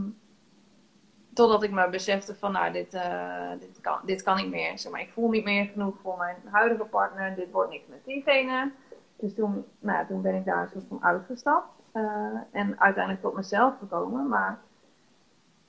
totdat 1.33 1.63
ik 1.63 1.71
me 1.71 1.89
besefte 1.89 2.35
van, 2.35 2.51
nou, 2.51 2.71
dit, 2.71 2.93
uh, 2.93 3.49
dit, 3.59 3.81
kan, 3.81 3.99
dit 4.05 4.23
kan 4.23 4.35
niet 4.35 4.49
meer. 4.49 4.79
Zeg 4.79 4.91
maar, 4.91 5.01
ik 5.01 5.11
voel 5.11 5.29
niet 5.29 5.43
meer 5.43 5.65
genoeg 5.65 5.95
voor 6.01 6.17
mijn 6.17 6.37
huidige 6.51 6.85
partner. 6.85 7.35
Dit 7.35 7.51
wordt 7.51 7.71
niks 7.71 7.87
met 7.87 8.05
diegene. 8.05 8.71
Dus 9.15 9.33
toen, 9.33 9.65
nou, 9.79 10.07
toen 10.07 10.21
ben 10.21 10.35
ik 10.35 10.45
daar 10.45 10.61
een 10.61 10.69
soort 10.69 10.85
van 10.89 11.03
uitgestapt. 11.03 11.69
Uh, 11.93 12.03
en 12.51 12.79
uiteindelijk 12.79 13.23
tot 13.23 13.35
mezelf 13.35 13.77
gekomen. 13.79 14.27
Maar 14.27 14.59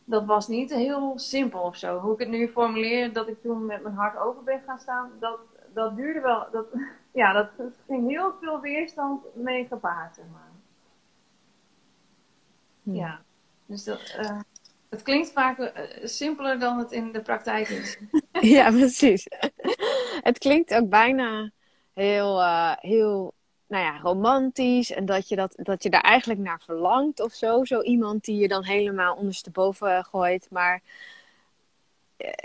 dat 0.05 0.25
was 0.25 0.49
niet 0.49 0.71
heel 0.71 1.13
simpel 1.19 1.61
of 1.61 1.77
zo. 1.77 1.99
Hoe 1.99 2.13
ik 2.13 2.19
het 2.19 2.29
nu 2.29 2.49
formuleer, 2.49 3.13
dat 3.13 3.29
ik 3.29 3.43
toen 3.43 3.67
met 3.67 3.83
mijn 3.83 3.95
hart 3.95 4.19
open 4.19 4.45
ben 4.45 4.63
gaan 4.67 4.79
staan, 4.79 5.11
dat, 5.21 5.39
dat 5.73 5.97
duurde 5.97 6.21
wel. 6.21 6.47
Dat, 6.53 6.67
ja, 7.17 7.33
dat 7.33 7.51
ging 7.87 8.09
heel 8.09 8.35
veel 8.41 8.61
weerstand 8.61 9.25
mee 9.35 9.67
gepaard, 9.67 10.15
zeg 10.15 10.25
maar. 10.33 10.51
Ja, 12.83 13.21
dus 13.67 13.85
dat, 13.85 14.17
uh, 14.21 14.41
het 14.89 15.03
klinkt 15.03 15.33
vaak 15.33 15.59
uh, 15.59 15.69
simpeler 16.03 16.59
dan 16.59 16.79
het 16.79 16.93
in 16.93 17.13
de 17.13 17.23
praktijk 17.23 17.69
is. 17.69 17.99
ja, 18.57 18.71
precies. 18.71 19.27
het 20.21 20.39
klinkt 20.39 20.75
ook 20.75 20.89
bijna 20.89 21.51
heel, 21.93 22.41
uh, 22.41 22.73
heel 22.77 23.35
nou 23.67 23.85
ja, 23.85 23.99
romantisch. 23.99 24.91
En 24.91 25.05
dat 25.05 25.29
je, 25.29 25.37
dat, 25.37 25.53
dat 25.57 25.83
je 25.83 25.91
daar 25.91 26.01
eigenlijk 26.01 26.41
naar 26.41 26.61
verlangt 26.61 27.21
of 27.21 27.33
zo. 27.33 27.65
Zo 27.65 27.81
iemand 27.81 28.25
die 28.25 28.37
je 28.37 28.49
dan 28.49 28.65
helemaal 28.65 29.17
ondersteboven 29.17 30.05
gooit. 30.05 30.47
Maar 30.51 30.83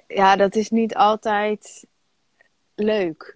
ja, 0.08 0.36
dat 0.36 0.56
is 0.56 0.70
niet 0.70 0.96
altijd 0.96 1.88
leuk. 2.75 3.36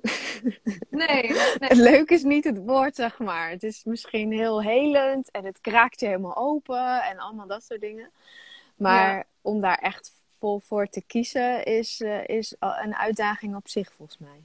Nee, 0.90 1.32
leuk 1.90 2.10
is 2.10 2.24
niet 2.24 2.44
het 2.44 2.58
woord, 2.58 2.96
zeg 2.96 3.20
maar. 3.20 3.50
Het 3.50 3.64
is 3.64 3.84
misschien 3.84 4.32
heel 4.32 4.62
helend 4.62 5.32
en 5.32 5.46
het 5.46 5.62
kraakt 5.62 6.00
je 6.00 6.06
helemaal 6.06 6.38
open 6.38 7.04
en 7.04 7.20
allemaal 7.20 7.48
dat 7.48 7.64
soort 7.64 7.82
dingen. 7.82 8.12
Maar 8.76 9.26
om 9.42 9.62
daar 9.62 9.78
echt 9.78 10.14
vol 10.40 10.60
voor 10.60 10.88
te 10.88 11.02
kiezen 11.08 11.64
is, 11.64 12.02
uh, 12.02 12.28
is 12.28 12.56
een 12.60 12.96
uitdaging 12.96 13.56
op 13.56 13.68
zich, 13.68 13.92
volgens 13.94 14.18
mij. 14.18 14.42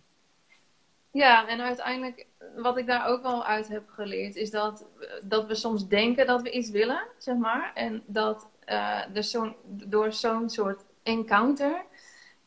Ja, 1.11 1.49
en 1.49 1.61
uiteindelijk, 1.61 2.27
wat 2.57 2.77
ik 2.77 2.87
daar 2.87 3.07
ook 3.07 3.23
wel 3.23 3.45
uit 3.45 3.69
heb 3.69 3.89
geleerd, 3.89 4.37
is 4.37 4.51
dat, 4.51 4.85
dat 5.23 5.47
we 5.47 5.55
soms 5.55 5.89
denken 5.89 6.27
dat 6.27 6.43
we 6.43 6.51
iets 6.51 6.71
willen, 6.71 7.07
zeg 7.19 7.37
maar. 7.37 7.71
En 7.75 8.03
dat 8.07 8.49
uh, 8.67 9.17
er 9.17 9.23
zo 9.23 9.57
door 9.65 10.13
zo'n 10.13 10.51
soort 10.51 10.85
encounter 11.03 11.85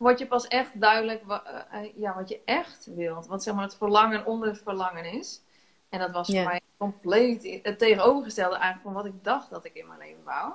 word 0.04 0.20
je 0.20 0.28
pas 0.28 0.48
echt 0.48 0.80
duidelijk 0.80 1.24
wat, 1.26 1.44
uh, 1.46 1.80
ja, 1.96 2.16
wat 2.16 2.30
je 2.30 2.42
echt 2.46 2.86
wilt. 2.96 3.28
Wat 3.28 3.44
zeg 3.44 3.54
maar 3.54 3.64
het 3.64 3.76
verlangen 3.76 4.26
onder 4.26 4.48
het 4.48 4.62
verlangen 4.62 5.06
is. 5.06 5.42
En 5.90 6.00
dat 6.00 6.12
was 6.12 6.28
voor 6.28 6.44
mij 6.44 6.62
compleet 6.78 7.60
het 7.64 7.80
tegenovergestelde 7.80 8.56
eigenlijk 8.56 8.84
van 8.84 8.94
wat 8.94 9.06
ik 9.06 9.24
dacht 9.24 9.50
dat 9.50 9.66
ik 9.66 9.74
in 9.74 9.88
mijn 9.88 10.00
leven 10.00 10.24
wou. 10.24 10.54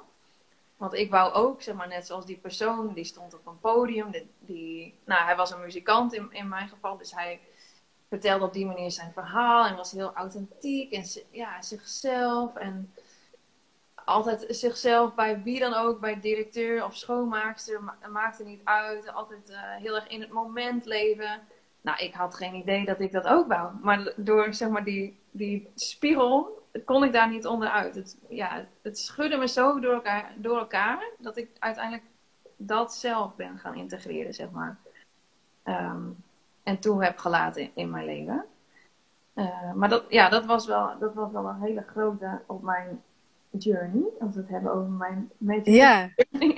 Want 0.76 0.94
ik 0.94 1.10
wou 1.10 1.32
ook, 1.32 1.62
zeg 1.62 1.74
maar, 1.74 1.88
net 1.88 2.06
zoals 2.06 2.26
die 2.26 2.36
persoon, 2.36 2.94
die 2.94 3.04
stond 3.04 3.34
op 3.34 3.46
een 3.46 3.60
podium. 3.60 4.10
Die, 4.10 4.30
die 4.38 4.94
nou, 5.04 5.24
hij 5.24 5.36
was 5.36 5.50
een 5.50 5.60
muzikant 5.60 6.14
in, 6.14 6.28
in 6.30 6.48
mijn 6.48 6.68
geval, 6.68 6.96
dus 6.96 7.14
hij 7.14 7.40
vertelde 8.08 8.44
op 8.44 8.52
die 8.52 8.66
manier 8.66 8.90
zijn 8.90 9.12
verhaal 9.12 9.66
en 9.66 9.76
was 9.76 9.92
heel 9.92 10.12
authentiek 10.14 10.92
en 10.92 11.04
ja, 11.30 11.62
zichzelf. 11.62 12.54
En 12.54 12.94
altijd 14.08 14.44
zichzelf 14.48 15.14
bij 15.14 15.42
wie 15.42 15.60
dan 15.60 15.74
ook, 15.74 16.00
bij 16.00 16.20
directeur 16.20 16.84
of 16.84 16.96
schoonmaakster, 16.96 17.82
ma 17.82 17.96
maakte 18.10 18.44
niet 18.44 18.60
uit. 18.64 19.12
Altijd 19.12 19.50
uh, 19.50 19.56
heel 19.60 19.94
erg 19.94 20.08
in 20.08 20.20
het 20.20 20.30
moment 20.30 20.84
leven. 20.84 21.40
Nou, 21.80 21.98
ik 21.98 22.14
had 22.14 22.34
geen 22.34 22.54
idee 22.54 22.84
dat 22.84 23.00
ik 23.00 23.12
dat 23.12 23.26
ook 23.26 23.48
wou. 23.48 23.72
Maar 23.82 24.12
door 24.16 24.54
zeg 24.54 24.68
maar 24.68 24.84
die, 24.84 25.18
die 25.30 25.70
spiegel 25.74 26.66
kon 26.84 27.04
ik 27.04 27.12
daar 27.12 27.28
niet 27.28 27.46
onderuit. 27.46 27.94
Het, 27.94 28.18
ja, 28.28 28.64
het 28.82 28.98
schudde 28.98 29.36
me 29.36 29.48
zo 29.48 29.80
door 29.80 29.94
elkaar, 29.94 30.32
door 30.36 30.58
elkaar 30.58 31.10
dat 31.18 31.36
ik 31.36 31.50
uiteindelijk 31.58 32.04
dat 32.56 32.94
zelf 32.94 33.34
ben 33.36 33.58
gaan 33.58 33.74
integreren, 33.74 34.34
zeg 34.34 34.50
maar. 34.50 34.78
Um, 35.64 36.24
en 36.62 36.78
toe 36.78 37.04
heb 37.04 37.18
gelaten 37.18 37.70
in, 37.74 37.90
mijn 37.90 38.04
leven. 38.04 38.44
Uh, 39.34 39.72
maar 39.72 39.88
dat, 39.88 40.04
ja, 40.08 40.28
dat, 40.28 40.44
was 40.44 40.66
wel, 40.66 40.98
dat 40.98 41.14
was 41.14 41.32
wel 41.32 41.46
een 41.46 41.60
hele 41.60 41.84
grote 41.86 42.40
op 42.46 42.62
mijn 42.62 43.02
journey. 43.50 44.02
Als 44.20 44.34
we 44.34 44.40
het 44.40 44.48
hebben 44.48 44.72
over 44.72 44.90
mijn 45.38 45.62
ja. 45.64 46.10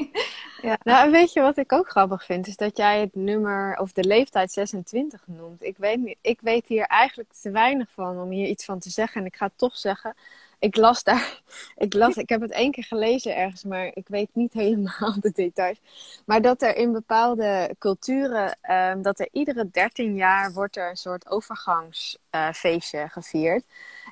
ja. 0.63 0.79
Nou, 0.83 1.11
weet 1.11 1.33
je 1.33 1.41
wat 1.41 1.57
ik 1.57 1.73
ook 1.73 1.91
grappig 1.91 2.25
vind? 2.25 2.47
Is 2.47 2.57
dat 2.57 2.77
jij 2.77 3.01
het 3.01 3.15
nummer 3.15 3.79
of 3.79 3.93
de 3.93 4.05
leeftijd 4.05 4.53
26 4.53 5.23
noemt. 5.27 5.63
Ik 5.63 5.77
weet, 5.77 5.99
niet, 5.99 6.19
ik 6.21 6.41
weet 6.41 6.67
hier 6.67 6.85
eigenlijk 6.85 7.33
te 7.33 7.51
weinig 7.51 7.91
van 7.91 8.21
om 8.21 8.31
hier 8.31 8.49
iets 8.49 8.65
van 8.65 8.79
te 8.79 8.91
zeggen. 8.91 9.21
En 9.21 9.27
ik 9.27 9.37
ga 9.37 9.51
toch 9.57 9.77
zeggen 9.77 10.15
ik 10.61 10.77
las 10.77 11.03
daar, 11.03 11.41
ik, 11.77 11.95
las, 11.95 12.17
ik 12.17 12.29
heb 12.29 12.41
het 12.41 12.51
één 12.51 12.71
keer 12.71 12.85
gelezen 12.85 13.37
ergens, 13.37 13.65
maar 13.65 13.91
ik 13.95 14.09
weet 14.09 14.29
niet 14.33 14.53
helemaal 14.63 15.21
de 15.21 15.31
details. 15.35 15.81
Maar 16.25 16.43
dat 16.43 16.63
er 16.63 16.77
in 16.77 16.93
bepaalde 16.93 17.75
culturen, 17.79 18.59
um, 18.71 19.03
dat 19.03 19.21
er 19.21 19.29
iedere 19.33 19.71
13 19.71 20.15
jaar 20.15 20.53
wordt 20.53 20.77
er 20.77 20.91
een 20.91 20.97
soort 20.97 21.31
overgangsfeestje 21.31 22.99
uh, 22.99 23.11
gevierd. 23.11 23.65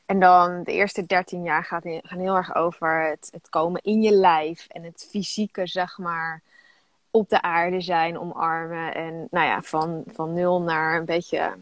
En 0.09 0.21
dan 0.21 0.63
de 0.63 0.73
eerste 0.73 1.07
13 1.07 1.43
jaar 1.43 1.65
gaat, 1.65 1.83
gaan 1.85 2.19
heel 2.19 2.37
erg 2.37 2.55
over 2.55 3.09
het, 3.09 3.29
het 3.33 3.49
komen 3.49 3.83
in 3.83 4.03
je 4.03 4.11
lijf 4.11 4.67
en 4.69 4.83
het 4.83 5.07
fysieke, 5.11 5.67
zeg 5.67 5.99
maar, 5.99 6.43
op 7.11 7.29
de 7.29 7.43
aarde 7.43 7.81
zijn, 7.81 8.19
omarmen. 8.19 8.95
En 8.95 9.29
nou 9.31 9.47
ja, 9.47 9.63
van, 9.63 10.05
van 10.07 10.33
nul 10.33 10.63
naar 10.63 10.99
een 10.99 11.05
beetje 11.05 11.57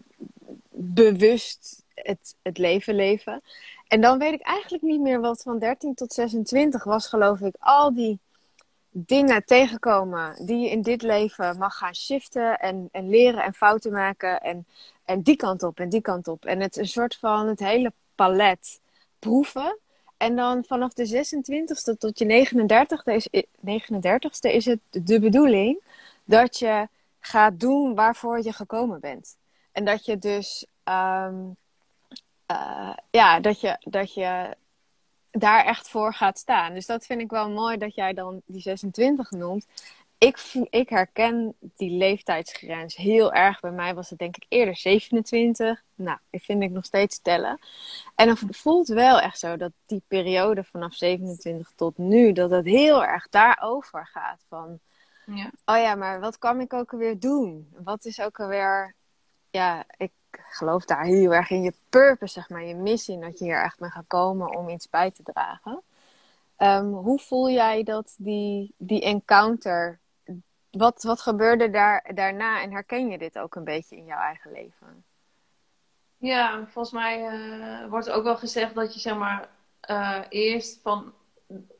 bewust 0.71 1.83
het, 1.95 2.35
het 2.43 2.59
leven 2.59 2.95
leven. 2.95 3.43
En 3.89 4.01
dan 4.01 4.19
weet 4.19 4.33
ik 4.33 4.43
eigenlijk 4.43 4.83
niet 4.83 5.01
meer 5.01 5.21
wat 5.21 5.43
van 5.43 5.59
13 5.59 5.95
tot 5.95 6.13
26 6.13 6.85
was, 6.85 7.09
geloof 7.09 7.41
ik. 7.41 7.55
Al 7.59 7.95
die 7.95 8.19
dingen 8.91 9.45
tegenkomen 9.45 10.47
die 10.47 10.59
je 10.59 10.71
in 10.71 10.83
dit 10.83 11.03
leven 11.03 11.59
mag 11.59 11.77
gaan 11.77 11.95
shiften 11.95 12.59
en, 12.59 12.89
en 12.93 13.09
leren 13.09 13.45
en 13.45 13.55
fouten 13.55 13.93
maken. 13.93 14.41
En, 14.41 14.67
en 15.05 15.23
die 15.23 15.37
kant 15.37 15.63
op 15.63 15.81
en 15.81 15.89
die 15.89 16.01
kant 16.01 16.29
op. 16.29 16.45
En 16.45 16.61
het 16.61 16.77
een 16.77 16.89
soort 16.89 17.17
van 17.17 17.49
het 17.49 17.59
hele 17.59 17.93
palet 18.17 18.81
proeven. 19.19 19.79
En 20.17 20.37
dan 20.37 20.65
vanaf 20.65 20.93
de 20.93 21.07
26e 21.07 21.99
tot 21.99 22.19
je 22.19 22.47
39e 22.47 23.13
is, 23.15 23.29
39ste 23.45 24.51
is 24.53 24.65
het 24.65 24.81
de 24.91 25.21
bedoeling 25.21 25.83
dat 26.25 26.59
je 26.59 26.89
gaat 27.21 27.61
doen 27.61 27.95
waarvoor 27.95 28.43
je 28.43 28.53
gekomen 28.53 29.01
bent. 29.01 29.37
En 29.73 29.85
dat 29.85 30.05
je 30.05 30.19
dus 30.19 30.67
um, 30.85 31.57
uh, 32.51 32.95
ja, 33.11 33.41
dat 33.41 33.61
je, 33.61 33.77
dat 33.81 34.15
je 34.15 34.57
daar 35.31 35.65
echt 35.65 35.89
voor 35.89 36.15
gaat 36.15 36.39
staan. 36.39 36.75
Dus 36.75 36.87
dat 36.87 37.07
vind 37.07 37.21
ik 37.21 37.31
wel 37.31 37.51
mooi 37.51 37.77
dat 37.77 37.95
jij 37.95 38.13
dan 38.13 38.43
die 38.47 38.61
26 38.61 39.31
noemt. 39.31 39.67
Ik, 40.19 40.53
ik 40.71 40.89
herken 40.89 41.55
die 41.61 41.91
leeftijdsgrens 41.91 42.97
heel 42.97 43.33
erg. 43.33 43.61
Bij 43.61 43.71
mij 43.71 43.95
was 43.95 44.11
het 44.11 44.19
denk 44.19 44.37
ik 44.37 44.47
eerder 44.49 44.77
27. 44.77 45.83
Nou, 45.95 46.19
ik 46.31 46.43
vind 46.43 46.63
ik 46.63 46.71
nog 46.71 46.85
steeds 46.85 47.19
tellen. 47.23 47.59
En 48.15 48.29
het 48.29 48.41
voelt 48.51 48.89
wel 48.89 49.21
echt 49.21 49.39
zo 49.39 49.57
dat 49.57 49.73
die 49.87 50.03
periode 50.09 50.65
vanaf 50.65 50.95
27 50.95 51.73
tot 51.77 51.99
nu, 51.99 52.33
dat 52.33 52.51
het 52.51 52.65
heel 52.65 53.05
erg 53.05 53.29
daarover 53.29 54.07
gaat. 54.07 54.45
Van, 54.49 54.79
ja. 55.27 55.51
oh 55.65 55.77
ja, 55.77 55.95
maar 55.95 56.21
wat 56.21 56.39
kan 56.39 56.61
ik 56.61 56.73
ook 56.73 56.93
alweer 56.93 57.19
doen? 57.19 57.69
Wat 57.85 58.05
is 58.05 58.21
ook 58.21 58.41
alweer, 58.41 58.95
ja, 59.51 59.85
ik 59.97 60.13
geloof 60.31 60.85
daar 60.85 61.05
heel 61.05 61.35
erg 61.35 61.51
in 61.51 61.63
je 61.63 61.75
purpose, 61.89 62.33
zeg 62.33 62.49
maar, 62.49 62.65
je 62.65 62.75
missie, 62.75 63.19
dat 63.19 63.39
je 63.39 63.45
hier 63.45 63.63
echt 63.63 63.79
bent 63.79 63.93
gekomen 63.93 64.57
om 64.57 64.69
iets 64.69 64.89
bij 64.89 65.11
te 65.11 65.23
dragen. 65.23 65.83
Um, 66.59 66.93
hoe 66.93 67.19
voel 67.19 67.51
jij 67.51 67.83
dat 67.83 68.15
die, 68.19 68.75
die 68.77 69.03
encounter, 69.03 69.99
wat, 70.77 71.03
wat 71.03 71.21
gebeurde 71.21 71.71
daar, 71.71 72.11
daarna 72.15 72.63
en 72.63 72.73
herken 72.73 73.09
je 73.09 73.19
dit 73.19 73.39
ook 73.39 73.55
een 73.55 73.65
beetje 73.65 73.97
in 73.97 74.05
jouw 74.05 74.21
eigen 74.21 74.53
leven? 74.53 75.05
Ja, 76.17 76.67
volgens 76.67 76.95
mij 76.95 77.21
uh, 77.21 77.89
wordt 77.89 78.11
ook 78.11 78.25
wel 78.25 78.37
gezegd 78.37 78.75
dat 78.75 78.95
je 78.95 79.01
zeg 79.01 79.17
maar 79.17 79.49
uh, 79.91 80.19
eerst 80.29 80.81
van 80.83 81.13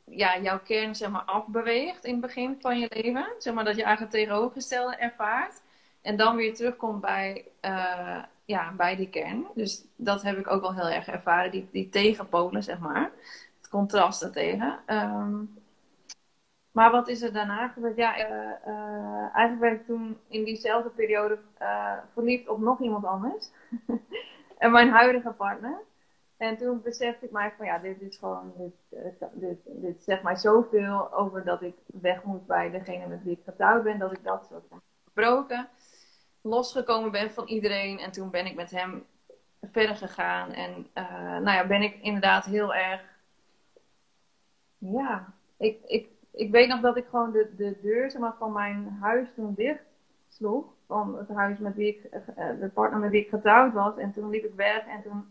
ja, 0.05 0.39
jouw 0.39 0.59
kern 0.59 0.95
zeg 0.95 1.09
maar 1.09 1.21
afbeweegt 1.21 2.05
in 2.05 2.11
het 2.11 2.21
begin 2.21 2.57
van 2.59 2.79
je 2.79 2.87
leven. 2.89 3.25
Zeg 3.37 3.53
maar 3.53 3.65
dat 3.65 3.75
je 3.75 3.83
eigenlijk 3.83 4.13
tegenovergestelde 4.13 4.95
ervaart. 4.95 5.61
En 6.01 6.17
dan 6.17 6.35
weer 6.35 6.55
terugkomt 6.55 7.01
bij 7.01 7.45
uh, 7.61 8.23
ja, 8.45 8.71
bij 8.71 8.95
die 8.95 9.09
kern. 9.09 9.47
Dus 9.55 9.83
dat 9.95 10.21
heb 10.21 10.37
ik 10.37 10.47
ook 10.47 10.61
wel 10.61 10.73
heel 10.73 10.89
erg 10.89 11.07
ervaren, 11.07 11.51
die, 11.51 11.69
die 11.71 11.89
tegenpolen, 11.89 12.63
zeg 12.63 12.79
maar. 12.79 13.11
Het 13.57 13.69
contrast 13.69 14.21
daartegen. 14.21 14.79
Um, 14.87 15.56
maar 16.77 16.91
wat 16.91 17.07
is 17.07 17.21
er 17.21 17.33
daarna 17.33 17.67
gebeurd? 17.67 17.95
Ja, 17.95 18.17
uh, 18.17 18.51
uh, 18.67 19.35
eigenlijk 19.35 19.59
werd 19.59 19.79
ik 19.79 19.85
toen 19.85 20.17
in 20.27 20.43
diezelfde 20.43 20.89
periode 20.89 21.37
uh, 21.61 21.93
verliefd 22.13 22.47
op 22.47 22.59
nog 22.59 22.81
iemand 22.81 23.05
anders. 23.05 23.51
en 24.57 24.71
mijn 24.71 24.89
huidige 24.89 25.31
partner. 25.31 25.79
En 26.37 26.57
toen 26.57 26.81
besefte 26.81 27.25
ik 27.25 27.31
mij 27.31 27.53
van 27.57 27.65
ja, 27.65 27.77
dit 27.77 28.01
is 28.01 28.17
gewoon, 28.17 28.53
dit, 28.57 29.01
dit, 29.33 29.57
dit 29.65 30.03
zegt 30.03 30.23
mij 30.23 30.35
zoveel 30.35 31.13
over 31.13 31.43
dat 31.43 31.61
ik 31.61 31.75
weg 31.85 32.23
moet 32.23 32.47
bij 32.47 32.69
degene 32.69 33.07
met 33.07 33.23
wie 33.23 33.33
ik 33.33 33.43
getrouwd 33.43 33.83
ben, 33.83 33.99
dat 33.99 34.11
ik 34.11 34.23
dat 34.23 34.45
soort 34.49 34.63
gebroken. 35.03 35.67
losgekomen 36.41 37.11
ben 37.11 37.31
van 37.31 37.47
iedereen. 37.47 37.99
En 37.99 38.11
toen 38.11 38.29
ben 38.29 38.45
ik 38.45 38.55
met 38.55 38.71
hem 38.71 39.05
verder 39.71 39.95
gegaan. 39.95 40.51
En 40.51 40.87
nou 41.43 41.51
ja, 41.51 41.67
ben 41.67 41.81
ik 41.81 42.01
inderdaad 42.01 42.45
heel 42.45 42.73
erg. 42.73 43.01
Ja, 44.77 45.33
ik, 45.57 45.79
ik, 45.85 46.07
ik 46.37 46.51
weet 46.51 46.67
nog 46.67 46.81
dat 46.81 46.97
ik 46.97 47.05
gewoon 47.09 47.31
de, 47.31 47.49
de 47.55 47.77
deur 47.81 48.11
zeg 48.11 48.21
maar, 48.21 48.35
van 48.37 48.51
mijn 48.51 48.97
huis 49.01 49.29
toen 49.35 49.53
dicht 49.53 49.83
sloeg. 50.27 50.65
Van 50.85 51.17
het 51.17 51.29
huis 51.29 51.59
met 51.59 51.75
wie 51.75 51.87
ik, 51.87 52.03
uh, 52.37 52.59
de 52.59 52.69
partner 52.73 52.99
met 52.99 53.09
wie 53.09 53.21
ik 53.21 53.29
getrouwd 53.29 53.73
was. 53.73 53.97
En 53.97 54.13
toen 54.13 54.29
liep 54.29 54.43
ik 54.43 54.53
weg 54.55 54.87
en 54.87 55.01
toen 55.01 55.25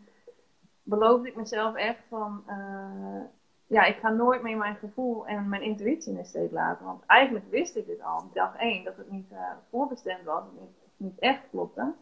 beloofde 0.83 1.29
ik 1.29 1.37
mezelf 1.37 1.75
echt 1.75 2.03
van. 2.09 2.45
Uh, 2.49 3.21
ja, 3.67 3.85
ik 3.85 3.97
ga 3.97 4.11
nooit 4.11 4.43
meer 4.43 4.57
mijn 4.57 4.77
gevoel 4.77 5.27
en 5.27 5.49
mijn 5.49 5.63
intuïtie 5.63 6.17
in 6.17 6.23
de 6.33 6.49
laten. 6.51 6.85
Want 6.85 7.03
eigenlijk 7.07 7.51
wist 7.51 7.77
ik 7.77 7.87
dit 7.87 8.03
al, 8.03 8.31
dag 8.33 8.57
één, 8.57 8.85
dat 8.85 8.97
het 8.97 9.11
niet 9.11 9.27
voorbestemd 9.71 10.25
was. 10.25 10.45
Niet, 10.61 10.71
niet 10.97 11.19
echt 11.19 11.41
klopte. 11.51 11.93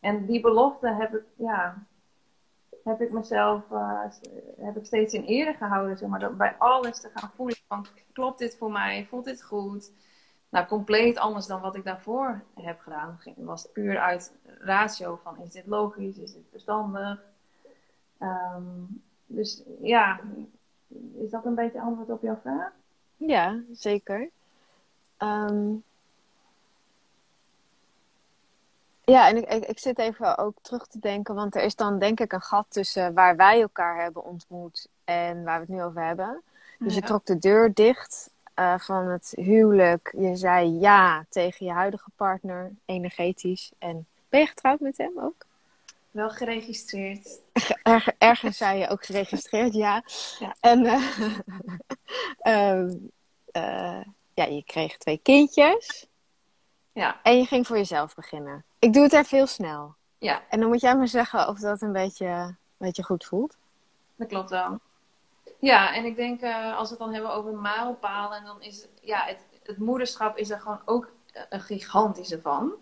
En 0.00 0.26
die 0.26 0.40
belofte 0.40 0.88
heb 0.88 1.14
ik, 1.14 1.22
ja, 1.36 1.86
heb 2.84 3.00
ik 3.00 3.12
mezelf 3.12 3.70
uh, 3.70 4.04
heb 4.60 4.76
ik 4.76 4.84
steeds 4.84 5.14
in 5.14 5.24
ere 5.24 5.54
gehouden. 5.54 5.96
Zeg 5.96 6.08
maar, 6.08 6.36
bij 6.36 6.54
alles 6.58 7.00
te 7.00 7.10
gaan 7.14 7.30
voelen 7.34 7.56
van, 7.68 7.86
klopt 8.12 8.38
dit 8.38 8.56
voor 8.56 8.72
mij? 8.72 9.06
Voelt 9.08 9.24
dit 9.24 9.42
goed? 9.42 9.92
Nou, 10.48 10.66
compleet 10.66 11.18
anders 11.18 11.46
dan 11.46 11.60
wat 11.60 11.76
ik 11.76 11.84
daarvoor 11.84 12.42
heb 12.54 12.80
gedaan. 12.80 13.20
Het 13.24 13.34
was 13.36 13.68
puur 13.72 13.98
uit 13.98 14.36
ratio 14.44 15.20
van, 15.22 15.40
is 15.40 15.50
dit 15.50 15.66
logisch? 15.66 16.18
Is 16.18 16.32
dit 16.32 16.46
verstandig? 16.50 17.22
Um, 18.18 19.02
dus 19.26 19.62
ja, 19.80 20.20
is 21.14 21.30
dat 21.30 21.44
een 21.44 21.54
beetje 21.54 21.80
antwoord 21.80 22.10
op 22.10 22.22
jouw 22.22 22.38
vraag? 22.42 22.72
Ja, 23.16 23.60
zeker. 23.72 24.30
Um, 25.18 25.82
Ja, 29.04 29.28
en 29.28 29.36
ik, 29.36 29.52
ik, 29.52 29.64
ik, 29.64 29.78
zit 29.78 29.98
even 29.98 30.38
ook 30.38 30.54
terug 30.60 30.86
te 30.86 30.98
denken, 30.98 31.34
want 31.34 31.54
er 31.54 31.62
is 31.62 31.76
dan 31.76 31.98
denk 31.98 32.20
ik 32.20 32.32
een 32.32 32.42
gat 32.42 32.66
tussen 32.68 33.14
waar 33.14 33.36
wij 33.36 33.60
elkaar 33.60 34.02
hebben 34.02 34.24
ontmoet 34.24 34.88
en 35.04 35.44
waar 35.44 35.54
we 35.54 35.64
het 35.66 35.74
nu 35.74 35.82
over 35.82 36.04
hebben. 36.04 36.42
Dus 36.78 36.94
je 36.94 37.00
trok 37.00 37.26
de 37.26 37.38
deur 37.38 37.74
dicht 37.74 38.30
uh, 38.56 38.78
van 38.78 39.06
het 39.06 39.32
huwelijk. 39.36 40.14
Je 40.16 40.36
zei 40.36 40.70
ja 40.70 41.24
tegen 41.28 41.66
je 41.66 41.72
huidige 41.72 42.10
partner, 42.16 42.72
energetisch. 42.84 43.72
En 43.78 44.06
ben 44.28 44.40
je 44.40 44.46
getrouwd 44.46 44.80
met 44.80 44.96
hem 44.96 45.12
ook? 45.20 45.46
Wel 46.10 46.30
geregistreerd. 46.30 47.40
Er, 47.82 48.14
ergens 48.18 48.56
zei 48.56 48.78
je 48.78 48.88
ook 48.88 49.04
geregistreerd, 49.04 49.74
ja. 49.74 50.02
ja. 50.38 50.54
En 50.60 50.84
uh, 50.84 51.38
uh, 52.42 52.90
ja, 54.34 54.44
je 54.44 54.62
kreeg 54.66 54.98
twee 54.98 55.20
kindjes. 55.22 56.06
Ja. 56.92 57.20
En 57.22 57.38
je 57.38 57.44
ging 57.44 57.66
voor 57.66 57.76
jezelf 57.76 58.14
beginnen. 58.14 58.64
Ik 58.82 58.92
doe 58.92 59.02
het 59.02 59.12
er 59.12 59.24
veel 59.24 59.46
snel. 59.46 59.94
Ja. 60.18 60.42
En 60.48 60.60
dan 60.60 60.68
moet 60.68 60.80
jij 60.80 60.96
me 60.96 61.06
zeggen 61.06 61.48
of 61.48 61.58
dat 61.58 61.82
een 61.82 61.92
beetje, 61.92 62.26
een 62.26 62.56
beetje 62.76 63.02
goed 63.02 63.24
voelt. 63.24 63.56
Dat 64.16 64.28
klopt 64.28 64.50
wel. 64.50 64.78
Ja, 65.58 65.94
en 65.94 66.04
ik 66.04 66.16
denk 66.16 66.42
uh, 66.42 66.76
als 66.76 66.88
we 66.88 66.94
het 66.94 67.04
dan 67.04 67.12
hebben 67.12 67.32
over 67.32 67.54
mijlpalen, 67.54 68.44
dan 68.44 68.62
is 68.62 68.86
ja, 69.00 69.24
het, 69.24 69.46
het 69.62 69.78
moederschap 69.78 70.36
is 70.36 70.50
er 70.50 70.60
gewoon 70.60 70.80
ook 70.84 71.10
een 71.48 71.60
gigantische 71.60 72.40
van. 72.40 72.72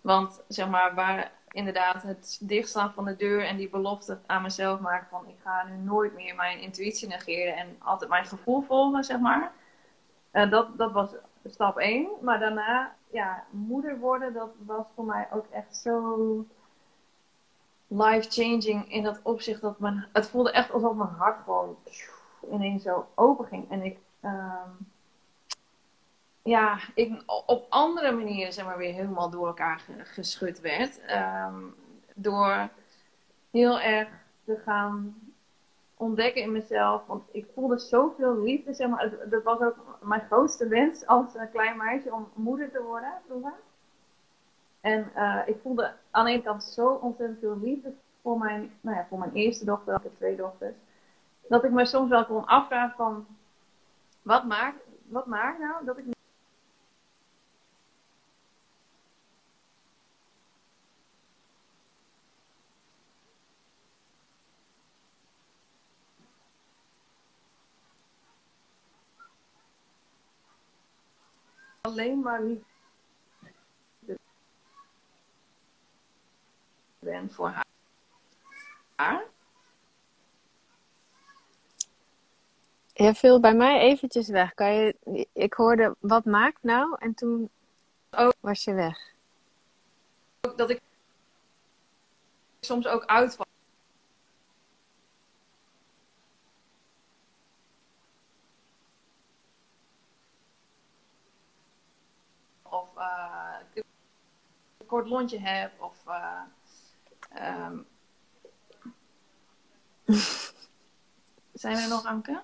Want 0.00 0.40
zeg 0.48 0.68
maar, 0.68 0.94
waar 0.94 1.32
inderdaad 1.48 2.02
het 2.02 2.38
dichtstaan 2.40 2.92
van 2.92 3.04
de 3.04 3.16
deur 3.16 3.46
en 3.46 3.56
die 3.56 3.68
belofte 3.68 4.18
aan 4.26 4.42
mezelf 4.42 4.80
maken 4.80 5.06
van 5.10 5.28
ik 5.28 5.36
ga 5.42 5.64
nu 5.64 5.76
nooit 5.76 6.14
meer 6.14 6.34
mijn 6.34 6.60
intuïtie 6.60 7.08
negeren 7.08 7.56
en 7.56 7.76
altijd 7.78 8.10
mijn 8.10 8.26
gevoel 8.26 8.62
volgen, 8.62 9.04
zeg 9.04 9.18
maar. 9.18 9.52
Uh, 10.32 10.50
dat, 10.50 10.78
dat 10.78 10.92
was 10.92 11.10
stap 11.50 11.78
1. 11.78 12.08
Maar 12.20 12.38
daarna, 12.38 12.94
ja, 13.10 13.44
moeder 13.50 13.98
worden, 13.98 14.32
dat 14.32 14.50
was 14.66 14.86
voor 14.94 15.04
mij 15.04 15.28
ook 15.32 15.46
echt 15.50 15.76
zo 15.76 16.46
life-changing 17.86 18.92
in 18.92 19.02
dat 19.02 19.20
opzicht. 19.22 19.60
Dat 19.60 19.78
mijn, 19.78 20.06
het 20.12 20.28
voelde 20.28 20.50
echt 20.50 20.72
alsof 20.72 20.94
mijn 20.96 21.08
hart 21.08 21.42
gewoon 21.44 21.76
ineens 22.50 22.82
zo 22.82 23.06
open 23.14 23.46
ging. 23.46 23.70
En 23.70 23.82
ik, 23.82 23.98
um, 24.22 24.92
ja, 26.42 26.78
ik 26.94 27.22
op 27.46 27.66
andere 27.68 28.12
manieren 28.12 28.52
zeg 28.52 28.64
maar 28.64 28.78
weer 28.78 28.94
helemaal 28.94 29.30
door 29.30 29.46
elkaar 29.46 29.84
geschud 29.98 30.60
werd. 30.60 31.00
Um, 31.10 31.74
door 32.14 32.68
heel 33.50 33.80
erg 33.80 34.08
te 34.44 34.56
gaan 34.64 35.23
ontdekken 36.04 36.42
in 36.42 36.52
mezelf. 36.52 37.06
Want 37.06 37.22
ik 37.30 37.46
voelde 37.54 37.78
zoveel 37.78 38.42
liefde, 38.42 38.74
zeg 38.74 38.88
maar. 38.88 39.12
Dat 39.30 39.42
was 39.42 39.60
ook 39.60 39.76
mijn 40.02 40.20
grootste 40.20 40.68
wens 40.68 41.06
als 41.06 41.34
een 41.34 41.50
klein 41.50 41.76
meisje 41.76 42.12
om 42.12 42.28
moeder 42.34 42.70
te 42.70 42.82
worden 42.82 43.12
vroeger. 43.26 43.54
En 44.80 45.10
uh, 45.16 45.40
ik 45.46 45.56
voelde 45.62 45.92
aan 46.10 46.24
de 46.24 46.30
ene 46.30 46.42
kant 46.42 46.64
zo 46.64 46.88
ontzettend 46.88 47.38
veel 47.38 47.58
liefde 47.58 47.92
voor 48.22 48.38
mijn, 48.38 48.72
nou 48.80 48.96
ja, 48.96 49.06
voor 49.08 49.18
mijn 49.18 49.32
eerste 49.32 49.64
dochter, 49.64 49.94
ik 49.94 50.02
heb 50.02 50.16
twee 50.16 50.36
dochters. 50.36 50.74
Dat 51.48 51.64
ik 51.64 51.70
me 51.70 51.86
soms 51.86 52.08
wel 52.08 52.26
kon 52.26 52.46
afvragen 52.46 52.96
van, 52.96 53.26
wat 54.22 54.44
maakt, 54.44 54.78
wat 55.06 55.26
maakt 55.26 55.58
nou 55.58 55.84
dat 55.84 55.98
ik 55.98 56.13
alleen 71.94 72.20
maar 72.20 72.42
niet 72.42 72.62
ben 76.98 77.30
voor 77.30 77.48
haar. 78.96 79.24
Je 82.92 83.14
viel 83.14 83.40
bij 83.40 83.54
mij 83.54 83.80
eventjes 83.80 84.28
weg. 84.28 84.54
Kan 84.54 84.74
je, 84.74 84.96
ik 85.32 85.52
hoorde, 85.52 85.96
wat 85.98 86.24
maakt 86.24 86.62
nou? 86.62 86.96
En 86.98 87.14
toen 87.14 87.50
oh. 88.10 88.28
was 88.40 88.64
je 88.64 88.74
weg. 88.74 89.12
Dat 90.56 90.70
ik 90.70 90.80
soms 92.60 92.86
ook 92.86 93.04
uitval. 93.04 93.43
Kort 105.04 105.16
lontje 105.18 105.38
heb. 105.38 105.82
Of, 105.82 106.04
uh, 106.08 106.40
um... 107.66 107.86
Zijn 111.52 111.76
we 111.76 111.82
er 111.82 111.88
nog, 111.88 112.04
Anke? 112.04 112.42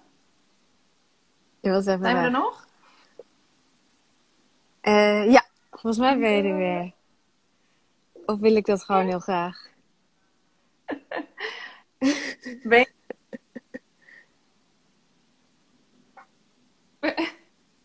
Je 1.61 1.71
was 1.71 1.87
even 1.87 2.01
Zijn 2.01 2.17
we 2.17 2.23
er 2.23 2.31
nog? 2.31 2.69
Uh, 4.83 5.33
ja, 5.33 5.45
volgens 5.71 5.99
mij 5.99 6.19
ben 6.19 6.31
je 6.31 6.43
er 6.43 6.57
weer. 6.57 6.93
Of 8.27 8.39
wil 8.39 8.57
ik 8.57 8.67
dat 8.67 8.85
gewoon 8.85 9.07
heel 9.07 9.19
graag? 9.19 9.69
ben 12.63 12.79
je... 12.79 12.91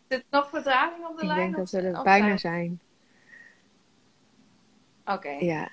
Zit 0.09 0.25
nog 0.29 0.49
vertraging 0.49 1.05
op 1.05 1.15
de 1.15 1.21
ik 1.21 1.27
lijn? 1.27 1.39
Ik 1.39 1.55
denk 1.55 1.71
dat 1.71 1.81
we 1.81 1.87
er 1.87 2.03
bijna 2.03 2.37
zijn. 2.37 2.79
Oké. 5.05 5.29
Ja. 5.29 5.69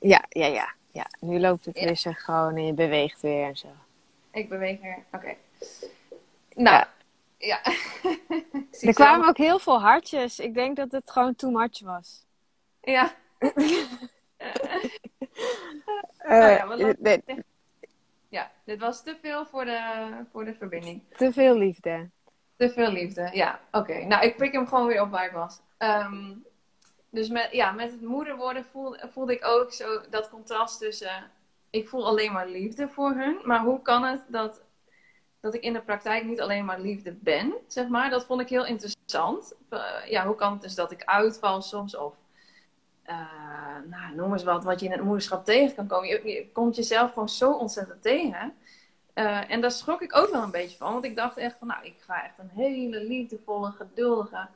ja, 0.00 0.24
ja, 0.28 0.46
ja, 0.46 0.72
ja. 0.92 1.06
Nu 1.20 1.40
loopt 1.40 1.64
het 1.64 1.78
ja. 1.78 1.86
rustig 1.86 2.24
gewoon 2.24 2.56
en 2.56 2.66
je 2.66 2.72
beweegt 2.72 3.20
weer 3.20 3.44
en 3.44 3.56
zo. 3.56 3.68
Ik 4.32 4.48
beweeg 4.48 4.80
weer, 4.80 5.04
oké. 5.12 5.34
Nou, 6.54 6.84
ja. 7.38 7.60
er 8.80 8.94
kwamen 8.94 9.28
ook 9.28 9.36
heel 9.36 9.58
veel 9.58 9.80
hartjes. 9.80 10.38
Ik 10.38 10.54
denk 10.54 10.76
dat 10.76 10.92
het 10.92 11.10
gewoon 11.10 11.34
too 11.34 11.50
much 11.50 11.80
was. 11.80 12.26
Ja. 12.80 13.14
uh, 13.38 13.50
ja, 16.58 16.76
dit, 16.76 17.24
ja, 18.28 18.50
dit 18.64 18.78
was 18.78 19.02
te 19.02 19.16
veel 19.22 19.46
voor 19.46 19.64
de, 19.64 20.08
voor 20.32 20.44
de 20.44 20.54
verbinding. 20.54 21.02
Te 21.16 21.32
veel 21.32 21.56
liefde. 21.56 22.08
Te 22.56 22.70
veel 22.70 22.90
liefde, 22.90 23.30
ja. 23.32 23.60
Oké, 23.70 24.04
nou 24.04 24.24
ik 24.24 24.36
pik 24.36 24.52
hem 24.52 24.66
gewoon 24.66 24.86
weer 24.86 25.02
op 25.02 25.10
waar 25.10 25.26
ik 25.26 25.32
was. 25.32 25.60
Um, 25.78 26.44
dus 27.10 27.28
met, 27.28 27.48
ja, 27.52 27.72
met 27.72 27.90
het 27.90 28.02
moeder 28.02 28.36
worden 28.36 28.64
voelde, 28.64 29.08
voelde 29.12 29.32
ik 29.32 29.46
ook 29.46 29.72
zo 29.72 30.00
dat 30.10 30.30
contrast 30.30 30.78
tussen. 30.78 31.30
Ik 31.70 31.88
voel 31.88 32.06
alleen 32.06 32.32
maar 32.32 32.48
liefde 32.48 32.88
voor 32.88 33.10
hun. 33.10 33.38
Maar 33.44 33.60
hoe 33.60 33.82
kan 33.82 34.04
het 34.04 34.24
dat, 34.28 34.62
dat 35.40 35.54
ik 35.54 35.62
in 35.62 35.72
de 35.72 35.80
praktijk 35.80 36.24
niet 36.24 36.40
alleen 36.40 36.64
maar 36.64 36.80
liefde 36.80 37.12
ben? 37.12 37.54
Zeg 37.66 37.88
maar. 37.88 38.10
Dat 38.10 38.24
vond 38.24 38.40
ik 38.40 38.48
heel 38.48 38.66
interessant. 38.66 39.54
Uh, 39.70 39.80
ja, 40.06 40.26
hoe 40.26 40.34
kan 40.34 40.52
het 40.52 40.62
dus 40.62 40.74
dat 40.74 40.90
ik 40.90 41.04
uitval 41.04 41.62
soms? 41.62 41.96
Of 41.96 42.14
uh, 43.06 43.16
nou, 43.86 44.14
noem 44.14 44.32
eens 44.32 44.44
wat, 44.44 44.64
wat 44.64 44.80
je 44.80 44.86
in 44.86 44.92
het 44.92 45.02
moederschap 45.02 45.44
tegen 45.44 45.74
kan 45.74 45.86
komen. 45.86 46.08
Je, 46.08 46.48
komt 46.52 46.76
jezelf 46.76 47.12
gewoon 47.12 47.28
zo 47.28 47.52
ontzettend 47.52 48.02
tegen. 48.02 48.54
Uh, 49.14 49.50
en 49.50 49.60
daar 49.60 49.70
schrok 49.70 50.02
ik 50.02 50.16
ook 50.16 50.30
wel 50.30 50.42
een 50.42 50.50
beetje 50.50 50.76
van. 50.76 50.92
Want 50.92 51.04
ik 51.04 51.16
dacht 51.16 51.36
echt 51.36 51.56
van, 51.58 51.66
nou, 51.66 51.84
ik 51.84 51.96
ga 51.98 52.24
echt 52.24 52.38
een 52.38 52.50
hele 52.54 53.04
liefdevolle, 53.04 53.70
geduldige 53.70 54.48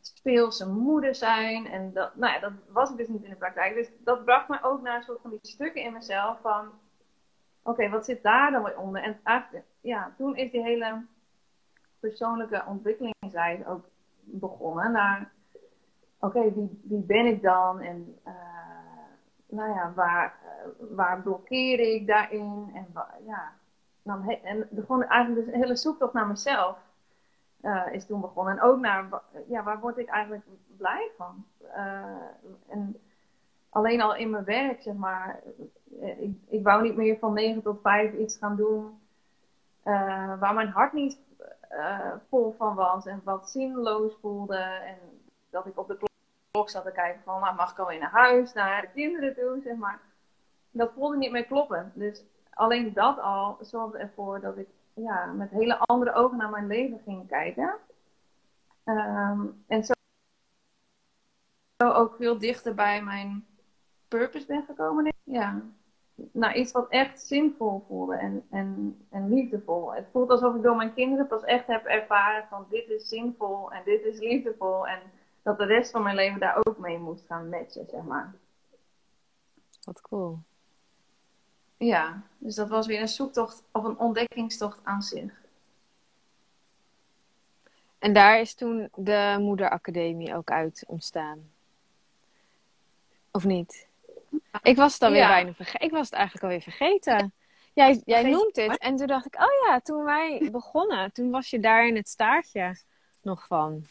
speelse 0.00 0.68
moeder 0.68 1.14
zijn. 1.14 1.66
En 1.66 1.92
dat, 1.92 2.14
nou 2.16 2.32
ja, 2.32 2.38
dat 2.38 2.52
was 2.68 2.90
ik 2.90 2.96
dus 2.96 3.08
niet 3.08 3.22
in 3.22 3.30
de 3.30 3.36
praktijk. 3.36 3.74
Dus 3.74 3.90
dat 3.98 4.24
bracht 4.24 4.48
me 4.48 4.58
ook 4.62 4.82
naar 4.82 4.96
een 4.96 5.02
soort 5.02 5.20
van 5.20 5.30
die 5.30 5.38
stukken 5.42 5.82
in 5.82 5.92
mezelf 5.92 6.40
van... 6.40 6.68
Oké, 7.62 7.88
wat 7.88 8.04
zit 8.04 8.22
daar 8.22 8.50
dan 8.50 8.62
weer 8.62 8.78
onder? 8.78 9.02
En 9.02 9.20
ja, 9.80 10.12
toen 10.16 10.36
is 10.36 10.50
die 10.50 10.62
hele 10.62 11.04
persoonlijke 12.00 12.64
ontwikkelingsreis 12.66 13.66
ook 13.66 13.84
begonnen. 14.20 14.92
Naar, 14.92 15.32
oké, 16.18 16.52
wie, 16.52 16.80
wie 16.82 17.02
ben 17.02 17.26
ik 17.26 17.42
dan? 17.42 17.80
En 17.80 18.18
uh, 18.26 18.32
nou 19.46 19.74
ja, 19.74 19.92
waar, 19.94 20.38
uh, 20.44 20.96
waar 20.96 21.22
blokkeer 21.22 21.80
ik 21.80 22.06
daarin? 22.06 22.70
En 22.74 22.86
ja, 23.26 23.52
dan 24.02 24.28
en 24.28 24.68
gewoon 24.74 25.02
eigenlijk 25.02 25.46
dus 25.46 25.54
een 25.54 25.60
hele 25.60 25.76
zoektocht 25.76 26.12
naar 26.12 26.26
mezelf 26.26 26.78
uh, 27.62 27.86
is 27.92 28.06
toen 28.06 28.20
begonnen. 28.20 28.56
En 28.56 28.62
ook 28.62 28.78
naar, 28.78 29.08
ja, 29.48 29.62
waar 29.62 29.80
word 29.80 29.98
ik 29.98 30.08
eigenlijk 30.08 30.44
blij 30.76 31.10
van? 31.16 31.44
en 32.68 33.00
alleen 33.68 34.00
al 34.00 34.14
in 34.14 34.30
mijn 34.30 34.44
werk, 34.44 34.82
zeg 34.82 34.94
maar, 34.94 35.40
ik, 36.18 36.36
ik 36.48 36.62
wou 36.62 36.82
niet 36.82 36.96
meer 36.96 37.18
van 37.18 37.32
9 37.32 37.62
tot 37.62 37.80
5 37.82 38.14
iets 38.14 38.36
gaan 38.36 38.56
doen 38.56 38.98
waar 40.38 40.54
mijn 40.54 40.68
hart 40.68 40.92
niet 40.92 41.18
vol 42.28 42.54
van 42.58 42.74
was 42.74 43.06
en 43.06 43.20
wat 43.24 43.50
zinloos 43.50 44.16
voelde. 44.20 44.56
En 44.58 44.98
dat 45.50 45.66
ik 45.66 45.78
op 45.78 45.88
de 45.88 45.96
klok 46.50 46.70
zat 46.70 46.84
te 46.84 46.92
kijken 46.92 47.22
van, 47.24 47.40
nou, 47.40 47.54
mag 47.54 47.70
ik 47.70 47.78
alweer 47.78 47.98
naar 47.98 48.10
huis, 48.10 48.52
naar 48.52 48.80
de 48.80 48.88
kinderen 48.94 49.34
toe, 49.34 49.60
zeg 49.64 49.76
maar. 49.76 50.00
Dat 50.70 50.92
voelde 50.92 51.16
niet 51.16 51.30
meer 51.30 51.46
kloppen. 51.46 51.92
Dus 51.94 52.24
alleen 52.50 52.92
dat 52.92 53.18
al 53.18 53.58
zorgde 53.60 53.98
ervoor 53.98 54.40
dat 54.40 54.56
ik 54.56 54.68
ja, 54.94 55.26
met 55.26 55.50
hele 55.50 55.78
andere 55.78 56.12
ogen 56.12 56.36
naar 56.36 56.50
mijn 56.50 56.66
leven 56.66 57.00
ging 57.04 57.28
kijken. 57.28 57.74
Um, 58.84 59.64
en 59.66 59.84
zo, 59.84 59.92
zo 61.76 61.92
ook 61.92 62.16
veel 62.16 62.38
dichter 62.38 62.74
bij 62.74 63.02
mijn 63.02 63.46
purpose 64.08 64.46
ben 64.46 64.64
gekomen. 64.64 65.12
Ja 65.24 65.62
naar 66.32 66.56
iets 66.56 66.72
wat 66.72 66.88
echt 66.88 67.20
zinvol 67.20 67.84
voelde 67.88 68.16
en, 68.16 68.46
en, 68.50 68.98
en 69.10 69.28
liefdevol. 69.28 69.94
Het 69.94 70.08
voelt 70.12 70.30
alsof 70.30 70.54
ik 70.54 70.62
door 70.62 70.76
mijn 70.76 70.94
kinderen 70.94 71.26
pas 71.26 71.44
echt 71.44 71.66
heb 71.66 71.84
ervaren 71.84 72.46
van 72.48 72.66
dit 72.70 72.88
is 72.88 73.08
zinvol 73.08 73.72
en 73.72 73.82
dit 73.84 74.04
is 74.04 74.18
liefdevol. 74.18 74.86
En 74.86 75.00
dat 75.42 75.58
de 75.58 75.64
rest 75.64 75.90
van 75.90 76.02
mijn 76.02 76.16
leven 76.16 76.40
daar 76.40 76.56
ook 76.66 76.78
mee 76.78 76.98
moest 76.98 77.26
gaan 77.26 77.48
matchen, 77.48 77.86
zeg 77.86 78.02
maar. 78.02 78.34
Wat 79.84 80.00
cool. 80.00 80.38
Ja, 81.86 82.22
dus 82.38 82.54
dat 82.54 82.68
was 82.68 82.86
weer 82.86 83.00
een 83.00 83.08
zoektocht 83.08 83.62
of 83.72 83.84
een 83.84 83.98
ontdekkingstocht 83.98 84.80
aan 84.82 85.02
zich. 85.02 85.32
En 87.98 88.12
daar 88.12 88.40
is 88.40 88.54
toen 88.54 88.88
de 88.94 89.36
Moederacademie 89.38 90.34
ook 90.34 90.50
uit 90.50 90.84
ontstaan. 90.86 91.50
Of 93.30 93.44
niet? 93.44 93.88
Ik 94.62 94.76
was 94.76 94.92
het 94.92 95.02
alweer 95.02 95.26
bijna 95.26 95.52
vergeten. 95.52 95.86
Ik 95.86 95.90
was 95.90 96.04
het 96.04 96.12
eigenlijk 96.12 96.44
alweer 96.44 96.60
vergeten. 96.62 97.32
Jij, 97.72 98.02
jij 98.04 98.22
noemt 98.22 98.56
het. 98.56 98.78
En 98.78 98.96
toen 98.96 99.06
dacht 99.06 99.26
ik, 99.26 99.34
oh 99.34 99.66
ja, 99.66 99.80
toen 99.80 100.04
wij 100.04 100.40
begonnen, 100.52 101.12
toen 101.12 101.30
was 101.30 101.50
je 101.50 101.60
daar 101.60 101.86
in 101.86 101.96
het 101.96 102.08
staartje 102.08 102.76
nog 103.22 103.46
van. 103.46 103.86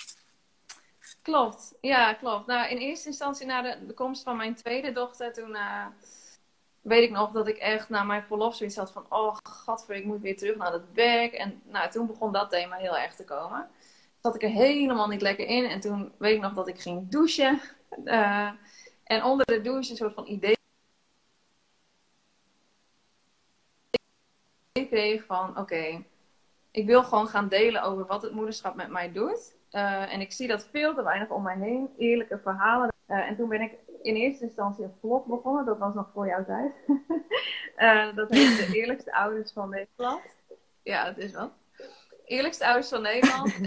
Klopt, 1.21 1.73
ja, 1.81 2.13
klopt. 2.13 2.47
Nou, 2.47 2.69
in 2.69 2.77
eerste 2.77 3.07
instantie 3.07 3.45
na 3.45 3.61
de, 3.61 3.93
komst 3.93 4.23
van 4.23 4.37
mijn 4.37 4.55
tweede 4.55 4.91
dochter, 4.91 5.33
toen 5.33 5.49
uh, 5.49 5.85
weet 6.89 7.03
ik 7.03 7.11
nog 7.11 7.31
dat 7.31 7.47
ik 7.47 7.57
echt 7.57 7.89
na 7.89 8.03
mijn 8.03 8.23
verlof 8.23 8.55
zoiets 8.55 8.75
had 8.75 8.91
van, 8.91 9.05
oh 9.09 9.37
gadver, 9.43 9.95
ik 9.95 10.05
moet 10.05 10.21
weer 10.21 10.37
terug 10.37 10.55
naar 10.55 10.73
het 10.73 10.93
werk. 10.93 11.33
En 11.33 11.61
nou, 11.65 11.89
toen 11.89 12.07
begon 12.07 12.31
dat 12.31 12.49
thema 12.49 12.75
heel 12.75 12.97
erg 12.97 13.15
te 13.15 13.23
komen. 13.23 13.67
Zat 14.21 14.35
ik 14.35 14.43
er 14.43 14.49
helemaal 14.49 15.07
niet 15.07 15.21
lekker 15.21 15.47
in. 15.47 15.65
En 15.65 15.79
toen 15.79 16.11
weet 16.17 16.35
ik 16.35 16.41
nog 16.41 16.53
dat 16.53 16.67
ik 16.67 16.79
ging 16.79 17.09
douchen. 17.09 17.61
Uh, 18.05 18.51
en 19.03 19.23
onder 19.23 19.45
de 19.45 19.61
douche 19.61 19.91
een 19.91 19.97
soort 19.97 20.13
van 20.13 20.27
idee 20.27 20.57
kreeg 24.89 25.25
van 25.25 25.57
oké, 25.57 26.03
ik 26.71 26.85
wil 26.85 27.03
gewoon 27.03 27.27
gaan 27.27 27.47
delen 27.47 27.83
over 27.83 28.05
wat 28.05 28.21
het 28.21 28.33
moederschap 28.33 28.75
met 28.75 28.89
mij 28.89 29.11
doet. 29.11 29.55
Uh, 29.71 30.13
en 30.13 30.21
ik 30.21 30.31
zie 30.31 30.47
dat 30.47 30.67
veel 30.71 30.95
te 30.95 31.03
weinig 31.03 31.29
om 31.29 31.43
mij 31.43 31.57
heen, 31.57 31.89
eerlijke 31.97 32.39
verhalen. 32.43 32.93
Uh, 33.07 33.17
en 33.17 33.35
toen 33.35 33.49
ben 33.49 33.61
ik 33.61 33.71
in 34.01 34.15
eerste 34.15 34.43
instantie 34.43 34.83
een 34.83 34.97
vlog 34.99 35.25
begonnen, 35.25 35.65
dat 35.65 35.77
was 35.77 35.93
nog 35.93 36.09
voor 36.13 36.27
jouw 36.27 36.45
tijd. 36.45 36.71
uh, 37.77 38.15
dat 38.19 38.29
heet 38.29 38.57
de 38.57 38.77
eerlijkste 38.77 39.13
ouders 39.13 39.51
van 39.51 39.69
Nederland. 39.69 40.21
Ja, 40.83 41.05
het 41.05 41.17
is 41.17 41.31
wel. 41.31 41.51
Eerlijkste 42.25 42.65
ouders 42.65 42.89
van 42.89 43.01
Nederland. 43.01 43.59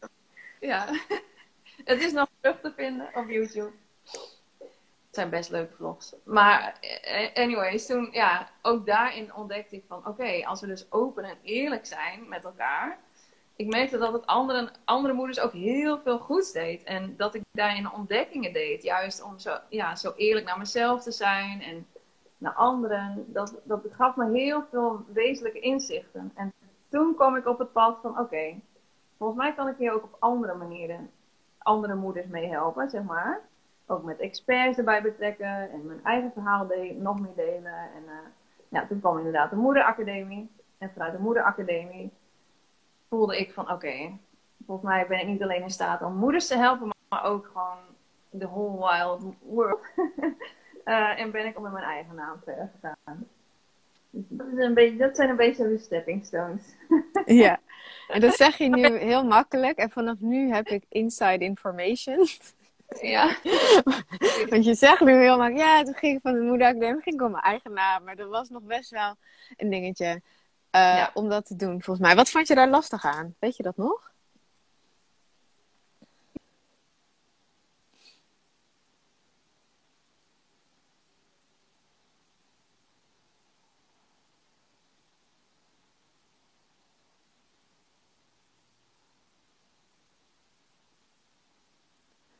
ja, 0.70 0.86
het 1.90 2.02
is 2.02 2.12
nog 2.12 2.28
terug 2.40 2.60
te 2.60 2.72
vinden 2.76 3.08
op 3.14 3.28
YouTube. 3.28 3.72
Het 5.06 5.18
zijn 5.18 5.30
best 5.30 5.50
leuke 5.50 5.74
vlogs. 5.74 6.14
Maar 6.24 6.78
eh, 6.80 7.34
anyways, 7.34 7.86
toen, 7.86 8.08
ja, 8.12 8.50
ook 8.62 8.86
daarin 8.86 9.34
ontdekte 9.34 9.76
ik 9.76 9.84
van, 9.88 10.06
oké, 10.06 10.46
als 10.46 10.60
we 10.60 10.66
dus 10.66 10.92
open 10.92 11.24
en 11.24 11.38
eerlijk 11.42 11.86
zijn 11.86 12.28
met 12.28 12.44
elkaar. 12.44 12.98
Ik 13.60 13.66
merkte 13.66 13.98
dat 13.98 14.12
het 14.12 14.26
andere, 14.26 14.70
andere 14.84 15.14
moeders 15.14 15.40
ook 15.40 15.52
heel 15.52 15.98
veel 15.98 16.18
goeds 16.18 16.52
deed. 16.52 16.82
En 16.82 17.14
dat 17.16 17.34
ik 17.34 17.42
daarin 17.52 17.92
ontdekkingen 17.92 18.52
deed. 18.52 18.82
Juist 18.82 19.22
om 19.22 19.38
zo, 19.38 19.56
ja, 19.68 19.96
zo 19.96 20.12
eerlijk 20.16 20.46
naar 20.46 20.58
mezelf 20.58 21.02
te 21.02 21.10
zijn 21.10 21.62
en 21.62 21.86
naar 22.38 22.52
anderen. 22.52 23.24
Dat, 23.26 23.60
dat 23.64 23.86
gaf 23.90 24.16
me 24.16 24.30
heel 24.30 24.64
veel 24.70 25.04
wezenlijke 25.12 25.60
inzichten. 25.60 26.32
En 26.34 26.52
toen 26.88 27.14
kwam 27.14 27.36
ik 27.36 27.46
op 27.46 27.58
het 27.58 27.72
pad 27.72 27.98
van, 28.02 28.18
oké, 28.18 28.54
volgens 29.18 29.38
mij 29.38 29.54
kan 29.54 29.68
ik 29.68 29.76
hier 29.78 29.92
ook 29.92 30.04
op 30.04 30.16
andere 30.18 30.54
manieren 30.54 31.10
andere 31.58 31.94
moeders 31.94 32.26
mee 32.26 32.48
helpen, 32.48 32.90
zeg 32.90 33.02
maar 33.02 33.40
ook 33.86 34.02
met 34.02 34.18
experts 34.18 34.78
erbij 34.78 35.02
betrekken 35.02 35.70
en 35.70 35.86
mijn 35.86 36.04
eigen 36.04 36.32
verhaal 36.32 36.66
de 36.66 36.96
nog 36.98 37.20
meer 37.20 37.34
delen. 37.36 37.74
En 37.74 38.02
uh, 38.06 38.12
ja, 38.68 38.86
toen 38.86 39.00
kwam 39.00 39.18
inderdaad 39.18 39.50
de 39.50 39.56
moederacademie. 39.56 40.50
En 40.78 40.90
vanuit 40.92 41.12
de 41.12 41.18
moederacademie 41.18 42.10
voelde 43.10 43.38
ik 43.38 43.52
van 43.52 43.70
oké, 43.70 44.18
volgens 44.66 44.88
mij 44.88 45.06
ben 45.06 45.20
ik 45.20 45.26
niet 45.26 45.42
alleen 45.42 45.62
in 45.62 45.70
staat 45.70 46.02
om 46.02 46.14
moeders 46.14 46.46
te 46.46 46.56
helpen, 46.56 46.90
maar 47.08 47.24
ook 47.24 47.46
gewoon 47.52 47.78
de 48.30 48.46
whole 48.46 48.78
wild 48.78 49.34
world. 49.42 49.80
uh, 50.84 51.18
en 51.20 51.30
ben 51.30 51.46
ik 51.46 51.60
met 51.60 51.72
mijn 51.72 51.84
eigen 51.84 52.14
naam 52.14 52.40
verder 52.44 52.70
gegaan. 52.74 53.28
Dus 54.10 54.24
dat, 54.28 54.46
is 54.46 54.64
een 54.64 54.74
beetje, 54.74 54.96
dat 54.96 55.16
zijn 55.16 55.28
een 55.28 55.36
beetje 55.36 55.68
de 55.68 55.78
stepping 55.78 56.24
stones. 56.24 56.62
ja, 57.44 57.60
en 58.08 58.20
dat 58.20 58.34
zeg 58.34 58.56
je 58.56 58.68
nu 58.68 58.98
heel 58.98 59.24
makkelijk. 59.24 59.78
En 59.78 59.90
vanaf 59.90 60.20
nu 60.20 60.52
heb 60.52 60.66
ik 60.66 60.84
inside 60.88 61.44
information. 61.44 62.26
Ja. 63.00 63.36
Want 64.50 64.64
je 64.64 64.74
zegt 64.74 65.00
nu 65.00 65.12
heel 65.12 65.36
makkelijk, 65.36 65.66
ja, 65.66 65.82
toen 65.82 65.94
ging 65.94 66.16
ik 66.16 66.22
van 66.22 66.32
de 66.32 66.40
moederacademie, 66.40 67.02
ging 67.02 67.14
ik 67.14 67.22
op 67.22 67.30
mijn 67.30 67.42
eigen 67.42 67.72
naam. 67.72 68.04
Maar 68.04 68.16
dat 68.16 68.28
was 68.28 68.48
nog 68.48 68.62
best 68.62 68.90
wel 68.90 69.14
een 69.56 69.70
dingetje 69.70 70.22
uh, 70.76 71.08
om 71.14 71.28
dat 71.28 71.46
te 71.46 71.56
doen, 71.56 71.82
volgens 71.82 72.06
mij. 72.06 72.16
Wat 72.16 72.30
vond 72.30 72.48
je 72.48 72.54
daar 72.54 72.70
lastig 72.70 73.04
aan? 73.04 73.34
Weet 73.38 73.56
je 73.56 73.62
dat 73.62 73.76
nog? 73.76 74.10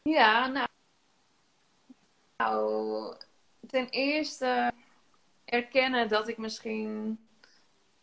Ja, 0.02 0.46
nou, 0.46 0.66
nou, 2.36 3.14
ten 3.66 3.88
eerste 3.88 4.72
erkennen 5.44 6.08
dat 6.08 6.28
ik 6.28 6.38
misschien 6.38 7.18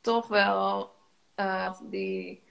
toch 0.02 0.28
wel 0.28 0.92
uh, 1.36 1.72
die 1.90 2.44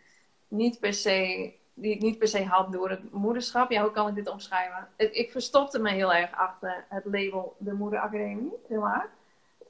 niet 0.48 0.80
per 0.80 0.92
se 0.92 1.54
die 1.78 1.94
ik 1.94 2.00
niet 2.00 2.18
per 2.18 2.28
se 2.28 2.44
had 2.44 2.72
door 2.72 2.90
het 2.90 3.12
moederschap. 3.12 3.70
Ja, 3.70 3.82
hoe 3.82 3.90
kan 3.90 4.08
ik 4.08 4.14
dit 4.14 4.28
omschrijven? 4.28 4.88
Ik, 4.96 5.12
ik 5.12 5.30
verstopte 5.30 5.78
me 5.78 5.90
heel 5.90 6.14
erg 6.14 6.32
achter 6.32 6.84
het 6.88 7.04
label 7.04 7.56
de 7.58 7.72
moederacademie, 7.72 8.52
zeg 8.68 8.78
maar. 8.78 9.08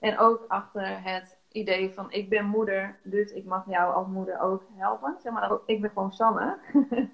En 0.00 0.18
ook 0.18 0.44
achter 0.48 1.02
het 1.02 1.36
idee 1.52 1.92
van 1.94 2.12
ik 2.12 2.28
ben 2.28 2.46
moeder, 2.46 2.98
dus 3.02 3.32
ik 3.32 3.44
mag 3.44 3.64
jou 3.68 3.94
als 3.94 4.06
moeder 4.06 4.40
ook 4.40 4.62
helpen. 4.74 5.16
Zeg 5.22 5.32
maar, 5.32 5.58
ik 5.66 5.80
ben 5.80 5.90
gewoon 5.90 6.12
Sanne. 6.12 6.58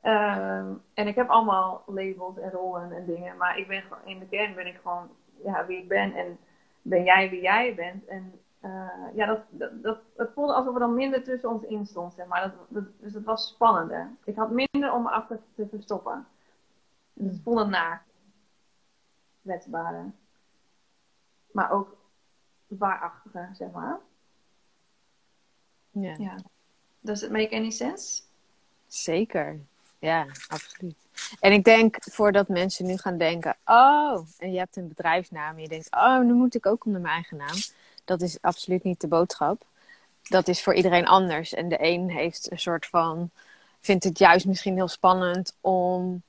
Ehm, 0.00 0.72
en 0.94 1.06
ik 1.06 1.14
heb 1.14 1.28
allemaal 1.28 1.82
labels 1.86 2.38
en 2.38 2.50
rollen 2.50 2.92
en 2.92 3.04
dingen. 3.06 3.36
Maar 3.36 3.58
ik 3.58 3.68
ben 3.68 3.82
in 4.04 4.18
de 4.18 4.26
kern 4.26 4.54
ben 4.54 4.66
ik 4.66 4.80
gewoon 4.82 5.08
ja, 5.44 5.66
wie 5.66 5.78
ik 5.78 5.88
ben. 5.88 6.14
En 6.14 6.38
ben 6.82 7.04
jij 7.04 7.30
wie 7.30 7.40
jij 7.40 7.74
bent. 7.74 8.06
En 8.06 8.40
uh, 8.64 8.90
ja, 9.14 9.26
dat, 9.26 9.40
dat, 9.50 9.82
dat, 9.82 9.98
het 10.16 10.30
voelde 10.34 10.52
alsof 10.52 10.74
er 10.74 10.80
dan 10.80 10.94
minder 10.94 11.22
tussen 11.22 11.50
ons 11.50 11.62
in 11.62 11.86
stond. 11.86 12.14
Zeg 12.14 12.26
maar. 12.26 12.54
Dat, 12.68 12.84
dus 13.00 13.14
het 13.14 13.24
was 13.24 13.48
spannender. 13.48 14.10
Ik 14.24 14.36
had 14.36 14.50
minder 14.50 14.92
om 14.92 15.02
me 15.02 15.10
achter 15.10 15.40
te 15.54 15.66
verstoppen. 15.70 16.26
Dus 17.12 17.32
het 17.32 17.42
voelde 17.42 17.64
naar. 17.64 18.04
Wetsbare. 19.42 20.04
Maar 21.50 21.70
ook 21.70 21.96
waarachtige, 22.66 23.48
zeg 23.52 23.70
maar. 23.70 23.98
Ja. 25.90 26.14
ja. 26.18 26.36
Does 27.00 27.22
it 27.22 27.30
make 27.30 27.56
any 27.56 27.70
sense? 27.70 28.22
Zeker. 28.86 29.60
Ja, 29.98 30.26
absoluut. 30.48 30.96
En 31.40 31.52
ik 31.52 31.64
denk, 31.64 31.96
voordat 32.00 32.48
mensen 32.48 32.86
nu 32.86 32.96
gaan 32.96 33.18
denken, 33.18 33.56
oh, 33.64 34.26
en 34.38 34.52
je 34.52 34.58
hebt 34.58 34.76
een 34.76 34.88
bedrijfsnaam 34.88 35.56
en 35.56 35.62
je 35.62 35.68
denkt, 35.68 35.90
oh, 35.90 36.20
nu 36.20 36.32
moet 36.32 36.54
ik 36.54 36.66
ook 36.66 36.84
onder 36.84 37.00
mijn 37.00 37.14
eigen 37.14 37.36
naam. 37.36 37.56
Dat 38.08 38.22
is 38.22 38.38
absoluut 38.40 38.82
niet 38.82 39.00
de 39.00 39.06
boodschap. 39.08 39.64
Dat 40.22 40.48
is 40.48 40.62
voor 40.62 40.74
iedereen 40.74 41.06
anders. 41.06 41.54
En 41.54 41.68
de 41.68 41.76
een 41.80 42.10
heeft 42.10 42.50
een 42.50 42.58
soort 42.58 42.86
van, 42.86 43.30
vindt 43.80 44.04
het 44.04 44.18
juist 44.18 44.46
misschien 44.46 44.74
heel 44.74 44.88
spannend 44.88 45.56
om 45.60 46.22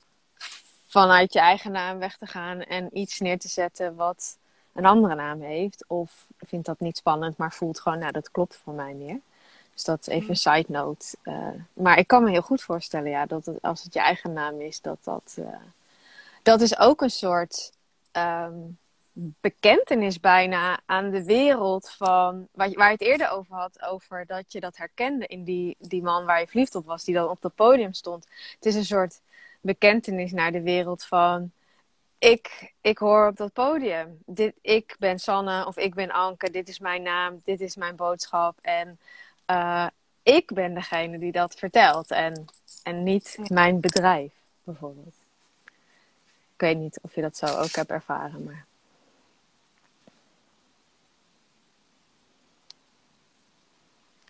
vanuit 0.87 1.33
je 1.33 1.39
eigen 1.39 1.71
naam 1.71 1.99
weg 1.99 2.17
te 2.17 2.25
gaan 2.25 2.61
en 2.61 2.97
iets 2.97 3.19
neer 3.19 3.39
te 3.39 3.47
zetten 3.47 3.95
wat 3.95 4.37
een 4.73 4.85
andere 4.85 5.15
naam 5.15 5.41
heeft. 5.41 5.83
Of 5.87 6.25
vindt 6.37 6.65
dat 6.65 6.79
niet 6.79 6.97
spannend, 6.97 7.37
maar 7.37 7.53
voelt 7.53 7.79
gewoon, 7.79 7.99
nou, 7.99 8.11
dat 8.11 8.31
klopt 8.31 8.55
voor 8.55 8.73
mij 8.73 8.93
meer. 8.93 9.19
Dus 9.73 9.83
dat 9.83 9.99
is 9.99 10.07
even 10.07 10.29
een 10.29 10.35
side 10.35 10.65
note. 10.67 11.17
Uh, 11.23 11.47
maar 11.73 11.97
ik 11.97 12.07
kan 12.07 12.23
me 12.23 12.29
heel 12.29 12.41
goed 12.41 12.61
voorstellen, 12.61 13.09
ja, 13.09 13.25
dat 13.25 13.45
het, 13.45 13.61
als 13.61 13.83
het 13.83 13.93
je 13.93 13.99
eigen 13.99 14.33
naam 14.33 14.61
is, 14.61 14.81
dat 14.81 14.97
dat. 15.03 15.35
Uh, 15.39 15.47
dat 16.43 16.61
is 16.61 16.79
ook 16.79 17.01
een 17.01 17.09
soort 17.09 17.71
um, 18.11 18.77
bekentenis 19.41 20.19
bijna 20.19 20.79
aan 20.85 21.09
de 21.09 21.23
wereld 21.23 21.89
van. 21.89 22.47
Waar, 22.51 22.71
waar 22.71 22.87
je 22.87 22.93
het 22.93 23.01
eerder 23.01 23.29
over 23.29 23.55
had, 23.55 23.81
over 23.81 24.25
dat 24.25 24.51
je 24.51 24.59
dat 24.59 24.77
herkende 24.77 25.27
in 25.27 25.43
die, 25.43 25.75
die 25.79 26.01
man 26.01 26.25
waar 26.25 26.39
je 26.39 26.47
verliefd 26.47 26.75
op 26.75 26.85
was, 26.85 27.03
die 27.03 27.15
dan 27.15 27.29
op 27.29 27.41
dat 27.41 27.55
podium 27.55 27.93
stond. 27.93 28.27
Het 28.55 28.65
is 28.65 28.75
een 28.75 28.85
soort 28.85 29.21
bekentenis 29.61 30.31
naar 30.31 30.51
de 30.51 30.61
wereld 30.61 31.03
van. 31.05 31.51
Ik, 32.17 32.73
ik 32.81 32.97
hoor 32.97 33.27
op 33.27 33.37
dat 33.37 33.53
podium. 33.53 34.21
Dit, 34.25 34.53
ik 34.61 34.95
ben 34.99 35.19
Sanne 35.19 35.65
of 35.65 35.77
ik 35.77 35.95
ben 35.95 36.11
Anke. 36.11 36.51
Dit 36.51 36.67
is 36.67 36.79
mijn 36.79 37.01
naam. 37.01 37.41
Dit 37.43 37.61
is 37.61 37.75
mijn 37.75 37.95
boodschap. 37.95 38.57
En 38.61 38.99
uh, 39.47 39.87
ik 40.23 40.53
ben 40.53 40.73
degene 40.73 41.19
die 41.19 41.31
dat 41.31 41.55
vertelt 41.55 42.11
en, 42.11 42.45
en 42.83 43.03
niet 43.03 43.37
mijn 43.47 43.79
bedrijf, 43.79 44.31
bijvoorbeeld. 44.63 45.15
Ik 46.53 46.65
weet 46.65 46.77
niet 46.77 46.99
of 47.01 47.15
je 47.15 47.21
dat 47.21 47.37
zo 47.37 47.45
ook 47.45 47.71
hebt 47.71 47.89
ervaren, 47.89 48.43
maar. 48.43 48.67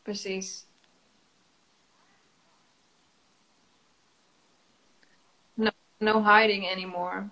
Precies. 0.10 0.66
No, 5.54 5.70
no 6.00 6.24
hiding 6.24 6.66
anymore. 6.66 7.30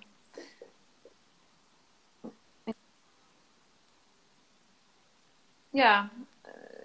Ja, 5.69 6.09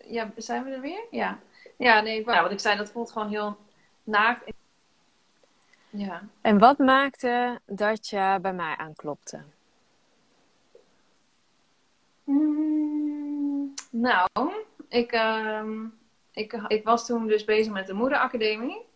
ja, 0.06 0.30
zijn 0.36 0.64
we 0.64 0.70
er 0.70 0.80
weer? 0.80 1.06
Ja. 1.10 1.38
Ja, 1.76 2.00
nee, 2.00 2.24
nou, 2.24 2.42
wat 2.42 2.52
ik 2.52 2.60
zei, 2.60 2.76
dat 2.76 2.90
voelt 2.90 3.12
gewoon 3.12 3.28
heel 3.28 3.56
naakt. 4.04 4.52
Ja. 5.90 6.22
En 6.40 6.58
wat 6.58 6.78
maakte 6.78 7.60
dat 7.66 8.08
je 8.08 8.38
bij 8.42 8.52
mij 8.52 8.76
aanklopte? 8.76 9.42
Mm, 12.24 13.74
nou, 13.90 14.28
ik, 14.92 15.12
uh, 15.12 15.64
ik, 16.32 16.52
ik 16.52 16.84
was 16.84 17.06
toen 17.06 17.26
dus 17.26 17.44
bezig 17.44 17.72
met 17.72 17.86
de 17.86 17.92
moederacademie. 17.92 18.86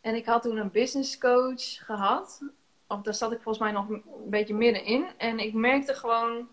En 0.00 0.14
ik 0.14 0.26
had 0.26 0.42
toen 0.42 0.56
een 0.56 0.70
business 0.70 1.18
coach 1.18 1.84
gehad. 1.84 2.42
Of 2.86 3.02
daar 3.02 3.14
zat 3.14 3.32
ik 3.32 3.40
volgens 3.40 3.64
mij 3.64 3.72
nog 3.72 3.88
een 3.88 4.02
beetje 4.26 4.54
middenin. 4.54 5.06
En 5.16 5.38
ik 5.38 5.54
merkte 5.54 5.94
gewoon 5.94 6.48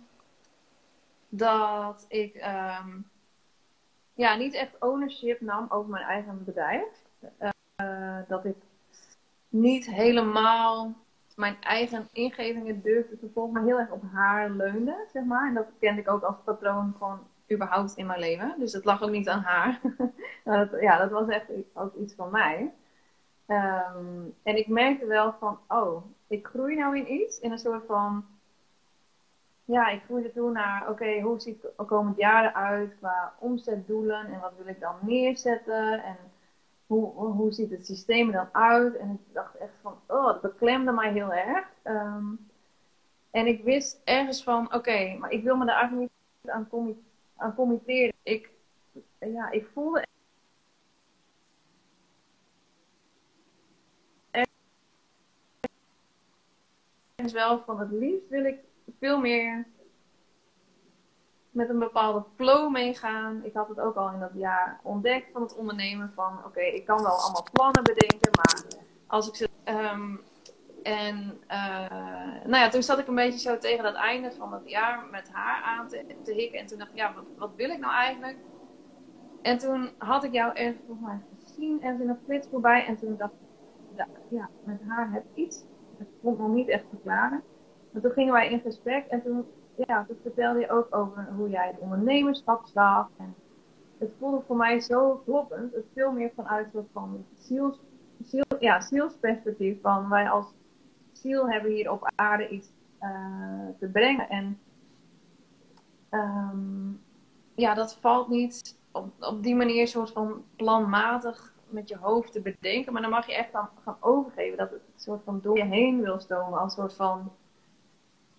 dat 1.29 2.05
ik 2.07 2.35
um, 2.35 3.09
ja, 4.13 4.35
niet 4.35 4.53
echt 4.53 4.79
ownership 4.79 5.41
nam 5.41 5.65
over 5.69 5.89
mijn 5.89 6.05
eigen 6.05 6.43
bedrijf. 6.43 6.85
Uh, 7.81 8.19
dat 8.27 8.45
ik 8.45 8.55
niet 9.49 9.85
helemaal 9.85 10.93
mijn 11.35 11.61
eigen 11.61 12.07
ingevingen 12.11 12.81
durfde 12.81 13.19
te 13.19 13.29
volgen, 13.33 13.53
maar 13.53 13.63
heel 13.63 13.79
erg 13.79 13.91
op 13.91 14.03
haar 14.11 14.49
leunde, 14.49 15.07
zeg 15.13 15.23
maar. 15.23 15.47
En 15.47 15.53
dat 15.53 15.67
kende 15.79 16.01
ik 16.01 16.09
ook 16.09 16.23
als 16.23 16.35
patroon 16.43 16.95
gewoon 16.97 17.19
überhaupt 17.51 17.95
in 17.95 18.05
mijn 18.05 18.19
leven. 18.19 18.55
Dus 18.59 18.73
het 18.73 18.85
lag 18.85 19.01
ook 19.01 19.09
niet 19.09 19.29
aan 19.29 19.41
haar. 19.41 19.81
dat, 20.43 20.69
ja, 20.81 20.97
dat 20.97 21.11
was 21.11 21.27
echt 21.27 21.45
ook 21.73 21.95
iets 21.95 22.13
van 22.13 22.31
mij. 22.31 22.73
Um, 23.47 24.35
en 24.43 24.57
ik 24.57 24.67
merkte 24.67 25.05
wel 25.05 25.35
van, 25.39 25.59
oh, 25.67 26.03
ik 26.27 26.47
groei 26.47 26.75
nou 26.75 26.97
in 26.97 27.13
iets, 27.13 27.39
in 27.39 27.51
een 27.51 27.59
soort 27.59 27.85
van 27.85 28.25
ja, 29.65 29.89
ik 29.89 30.03
groeide 30.03 30.31
toen 30.31 30.51
naar, 30.51 30.89
oké, 30.89 31.21
hoe 31.21 31.39
ziet 31.39 31.61
het 31.61 31.87
komend 31.87 32.17
jaar 32.17 32.45
eruit 32.45 32.95
qua 32.97 33.33
omzetdoelen 33.39 34.25
en 34.25 34.39
wat 34.39 34.53
wil 34.57 34.67
ik 34.67 34.79
dan 34.79 34.95
neerzetten 35.01 36.03
en 36.03 36.17
hoe, 36.87 37.11
hoe 37.11 37.51
ziet 37.51 37.71
het 37.71 37.85
systeem 37.85 38.27
er 38.27 38.33
dan 38.33 38.49
uit? 38.51 38.95
En 38.95 39.09
ik 39.09 39.33
dacht 39.33 39.55
echt 39.55 39.73
van, 39.81 39.99
oh, 40.07 40.25
dat 40.25 40.41
beklemde 40.41 40.91
mij 40.91 41.11
heel 41.11 41.33
erg. 41.33 41.67
Um, 41.83 42.49
en 43.31 43.47
ik 43.47 43.63
wist 43.63 44.01
ergens 44.03 44.43
van, 44.43 44.73
oké, 44.73 45.17
maar 45.19 45.31
ik 45.31 45.43
wil 45.43 45.55
me 45.55 45.65
daar 45.65 45.75
eigenlijk 45.75 46.11
niet 46.41 46.51
aan, 46.51 46.67
commi 46.69 47.03
aan. 47.43 48.11
Ik, 48.23 48.49
ja, 49.19 49.51
ik 49.51 49.67
voelde 49.73 50.05
ergens 57.15 57.33
wel 57.33 57.63
van 57.65 57.79
het 57.79 57.91
liefst 57.91 58.29
wil 58.29 58.45
ik 58.45 58.59
veel 58.99 59.19
meer 59.19 59.67
met 61.49 61.69
een 61.69 61.79
bepaalde 61.79 62.23
flow 62.35 62.71
meegaan. 62.71 63.43
Ik 63.43 63.53
had 63.53 63.67
het 63.67 63.79
ook 63.79 63.95
al 63.95 64.11
in 64.11 64.19
dat 64.19 64.33
jaar 64.33 64.79
ontdekt 64.83 65.31
van 65.31 65.41
het 65.41 65.55
ondernemen 65.55 66.11
van 66.15 66.45
oké, 66.45 66.61
ik 66.61 66.85
kan 66.85 67.03
wel 67.03 67.11
allemaal 67.11 67.47
plannen 67.51 67.83
bedenken, 67.83 68.31
maar 68.31 68.63
als 69.07 69.27
ik 69.27 69.35
ze. 69.35 69.49
Um, 69.65 70.21
en 70.83 71.37
uh, 71.51 72.43
nou 72.43 72.55
ja, 72.55 72.69
toen 72.69 72.83
zat 72.83 72.99
ik 72.99 73.07
een 73.07 73.15
beetje 73.15 73.39
zo 73.39 73.57
tegen 73.57 73.85
het 73.85 73.95
einde 73.95 74.31
van 74.31 74.53
het 74.53 74.69
jaar 74.69 75.05
met 75.11 75.29
haar 75.31 75.61
aan 75.61 75.87
te, 76.23 76.33
hikken. 76.33 76.59
En 76.59 76.65
toen 76.65 76.77
dacht 76.77 76.89
ik, 76.89 76.97
ja, 76.97 77.13
wat, 77.13 77.23
wat, 77.37 77.51
wil 77.55 77.69
ik 77.69 77.79
nou 77.79 77.93
eigenlijk? 77.93 78.37
En 79.41 79.57
toen 79.57 79.89
had 79.97 80.23
ik 80.23 80.31
jou 80.31 80.53
ergens 80.53 80.81
volgens 80.85 81.07
mij 81.07 81.19
gezien 81.43 81.81
en 81.81 82.01
in 82.01 82.09
een 82.09 82.19
flits 82.25 82.47
voorbij. 82.47 82.85
En 82.85 82.97
toen 82.97 83.17
dacht 83.17 83.33
ik, 83.33 84.05
ja, 84.29 84.49
met 84.63 84.81
haar 84.87 85.11
heb 85.11 85.23
ik 85.23 85.43
iets. 85.43 85.63
Het 85.97 86.07
kon 86.21 86.37
nog 86.37 86.49
niet 86.49 86.67
echt 86.67 86.85
verklaren. 86.89 87.43
Maar 87.91 88.01
toen 88.01 88.11
gingen 88.11 88.33
wij 88.33 88.49
in 88.49 88.59
gesprek 88.59 89.05
en 89.05 89.23
toen, 89.23 89.45
ja, 89.75 90.05
toen 90.07 90.17
vertelde 90.21 90.59
je 90.59 90.69
ook 90.69 90.95
over 90.95 91.27
hoe 91.35 91.49
jij 91.49 91.67
het 91.67 91.79
ondernemerschap 91.79 92.65
zag. 92.65 93.09
En 93.17 93.35
het 93.97 94.11
voelde 94.19 94.41
voor 94.47 94.55
mij 94.55 94.79
zo 94.79 95.21
kloppend. 95.25 95.73
Het 95.73 95.85
veel 95.93 96.11
meer 96.11 96.31
vanuit 96.35 96.67
soort 96.71 96.87
van 96.93 97.25
ziels, 97.33 97.79
ziel, 98.23 98.43
ja, 98.59 98.81
zielsperspectief. 98.81 99.81
Van 99.81 100.09
wij 100.09 100.29
als 100.29 100.53
ziel 101.17 101.49
hebben 101.49 101.71
hier 101.71 101.91
op 101.91 102.11
aarde 102.15 102.49
iets 102.49 102.67
uh, 103.01 103.67
te 103.79 103.87
brengen. 103.87 104.29
En 104.29 104.59
um, 106.11 107.01
ja, 107.55 107.73
dat 107.73 107.95
valt 107.95 108.27
niet 108.27 108.77
op, 108.91 109.11
op 109.19 109.43
die 109.43 109.55
manier 109.55 109.87
soort 109.87 110.11
van 110.11 110.43
planmatig 110.55 111.53
met 111.69 111.89
je 111.89 111.97
hoofd 111.97 112.31
te 112.31 112.41
bedenken. 112.41 112.93
Maar 112.93 113.01
dan 113.01 113.11
mag 113.11 113.27
je 113.27 113.35
echt 113.35 113.51
dan 113.51 113.69
gaan 113.83 113.97
overgeven. 113.99 114.57
Dat 114.57 114.71
het 114.71 114.81
soort 114.95 115.23
van 115.23 115.39
door 115.41 115.57
je 115.57 115.63
heen 115.63 116.01
wil 116.01 116.19
stomen. 116.19 116.59
Als 116.59 116.73
soort 116.73 116.93
van 116.93 117.31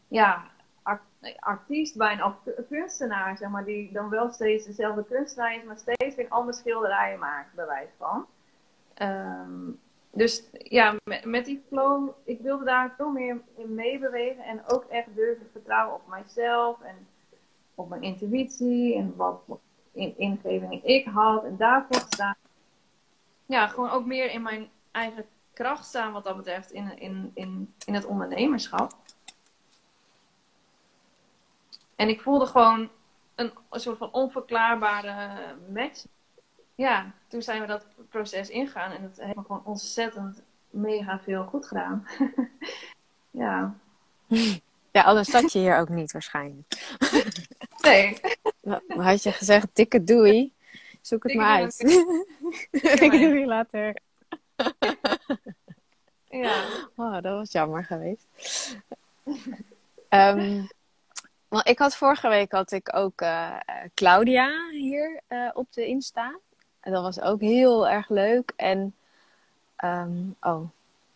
ja, 0.08 0.52
artiest, 1.38 1.96
bij 1.96 2.18
een 2.18 2.64
kunstenaar, 2.68 3.36
zeg 3.36 3.48
maar, 3.48 3.64
die 3.64 3.92
dan 3.92 4.08
wel 4.08 4.30
steeds 4.30 4.66
dezelfde 4.66 5.04
kunstenaar 5.04 5.56
is, 5.56 5.64
maar 5.64 5.78
steeds 5.78 6.14
weer 6.14 6.28
andere 6.28 6.56
schilderijen 6.56 7.18
maakt, 7.18 7.54
bij 7.54 7.66
wijze 7.66 7.92
van. 7.98 8.26
Um, 9.02 9.80
dus 10.14 10.42
ja, 10.52 10.94
met, 11.24 11.44
die 11.44 11.62
flow, 11.68 12.08
ik 12.24 12.40
wilde 12.40 12.64
daar 12.64 12.94
veel 12.96 13.10
meer 13.10 13.40
in 13.56 13.74
meebewegen 13.74 14.44
en 14.44 14.62
ook 14.66 14.84
echt 14.84 15.14
durven 15.14 15.46
vertrouwen 15.52 15.94
op 15.94 16.06
mijzelf 16.08 16.80
en 16.80 17.06
op 17.74 17.88
mijn 17.88 18.02
intuïtie 18.02 18.94
en 18.94 19.16
wat, 19.16 19.42
wat 19.46 19.60
in, 19.92 20.18
ingevingen 20.18 20.84
ik 20.84 21.06
had 21.06 21.44
en 21.44 21.56
daarvoor 21.56 22.00
staan. 22.08 22.36
Ja, 23.46 23.66
gewoon 23.66 23.90
ook 23.90 24.04
meer 24.04 24.30
in 24.30 24.42
mijn 24.42 24.70
eigen 24.90 25.26
kracht 25.52 25.84
staan 25.84 26.12
wat 26.12 26.24
dat 26.24 26.36
betreft 26.36 26.72
in, 26.72 26.98
in, 26.98 27.30
in, 27.34 27.74
in 27.86 27.94
het 27.94 28.04
ondernemerschap. 28.04 28.92
En 31.96 32.08
ik 32.08 32.20
voelde 32.20 32.46
gewoon 32.46 32.88
een 33.34 33.52
soort 33.70 33.98
van 33.98 34.12
onverklaarbare 34.12 35.54
match. 35.72 36.04
Ja, 36.74 37.12
toen 37.28 37.42
zijn 37.42 37.60
we 37.60 37.66
dat 37.66 37.86
proces 38.08 38.48
ingaan 38.48 38.92
en 38.92 39.02
het 39.02 39.20
heeft 39.20 39.36
me 39.36 39.42
gewoon 39.42 39.64
ontzettend 39.64 40.42
mega 40.70 41.20
veel 41.20 41.44
goed 41.44 41.66
gedaan. 41.66 42.06
ja. 43.30 43.74
Ja, 44.90 45.02
anders 45.02 45.28
zat 45.28 45.52
je 45.52 45.58
hier 45.58 45.76
ook 45.76 45.88
niet 45.88 46.12
waarschijnlijk. 46.12 46.96
nee. 47.82 48.20
Had 48.86 49.22
je 49.22 49.32
gezegd, 49.32 49.68
dikke 49.72 50.04
doei, 50.04 50.52
zoek 51.00 51.22
het 51.22 51.34
maar 51.34 51.60
uit. 51.60 51.78
Dikke 52.70 53.18
doei 53.18 53.46
later. 53.46 53.96
ja. 56.24 56.64
Oh, 56.96 57.12
dat 57.12 57.24
was 57.24 57.52
jammer 57.52 57.84
geweest. 57.84 58.26
Um, 60.08 60.68
want 61.48 61.68
ik 61.68 61.78
had 61.78 61.96
vorige 61.96 62.28
week 62.28 62.52
had 62.52 62.72
ik 62.72 62.96
ook 62.96 63.20
uh, 63.20 63.56
Claudia 63.94 64.68
hier 64.70 65.20
uh, 65.28 65.50
op 65.52 65.72
de 65.72 65.86
Insta. 65.86 66.38
En 66.84 66.92
dat 66.92 67.02
was 67.02 67.20
ook 67.20 67.40
heel 67.40 67.88
erg 67.88 68.08
leuk. 68.08 68.52
En 68.56 68.94
Ehm, 69.84 70.30
oh, 70.40 70.68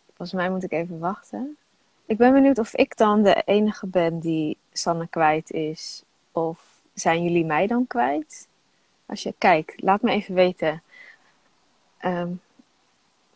volgens 0.07 0.33
mij 0.33 0.49
moet 0.49 0.63
ik 0.63 0.71
even 0.71 0.99
wachten. 0.99 1.57
Ik 2.05 2.17
ben 2.17 2.33
benieuwd 2.33 2.57
of 2.57 2.75
ik 2.75 2.97
dan 2.97 3.23
de 3.23 3.41
enige 3.45 3.87
ben 3.87 4.19
die 4.19 4.57
Sanne 4.71 5.07
kwijt 5.07 5.51
is. 5.51 6.03
Of 6.31 6.77
zijn 6.93 7.23
jullie 7.23 7.45
mij 7.45 7.67
dan 7.67 7.87
kwijt? 7.87 8.47
Als 9.05 9.23
je 9.23 9.33
kijkt, 9.37 9.81
laat 9.81 10.01
me 10.01 10.11
even 10.11 10.35
weten. 10.35 10.83
Um, 12.05 12.41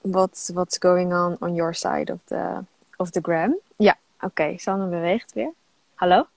what's, 0.02 0.50
what's 0.50 0.78
going 0.78 1.13
on 1.13 1.36
on 1.39 1.54
your 1.54 1.74
side 1.74 2.13
of 2.13 2.19
the, 2.24 2.60
of 2.98 3.10
the 3.10 3.22
gram? 3.22 3.58
Ja, 3.76 3.98
oké. 4.19 4.58
Sanne 4.58 4.88
beweegt 4.88 5.34
weer. 5.34 5.52
Hallo? 5.93 6.28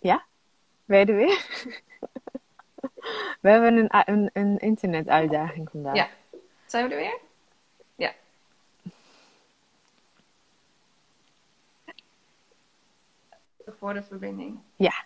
Ja? 0.00 0.24
Ben 0.84 0.98
je 0.98 1.06
er 1.06 1.16
weer? 1.16 1.46
We 3.40 3.50
hebben 3.50 3.76
een, 3.76 4.02
een, 4.06 4.30
een 4.32 4.58
internetuitdaging 4.58 5.70
vandaag. 5.70 5.94
Ja. 5.94 6.08
Zijn 6.66 6.88
we 6.88 6.94
er 6.94 7.00
weer? 7.00 7.18
Ja. 7.94 8.12
Voor 13.78 13.94
de 13.94 14.02
verbinding. 14.02 14.58
Ja. 14.76 15.04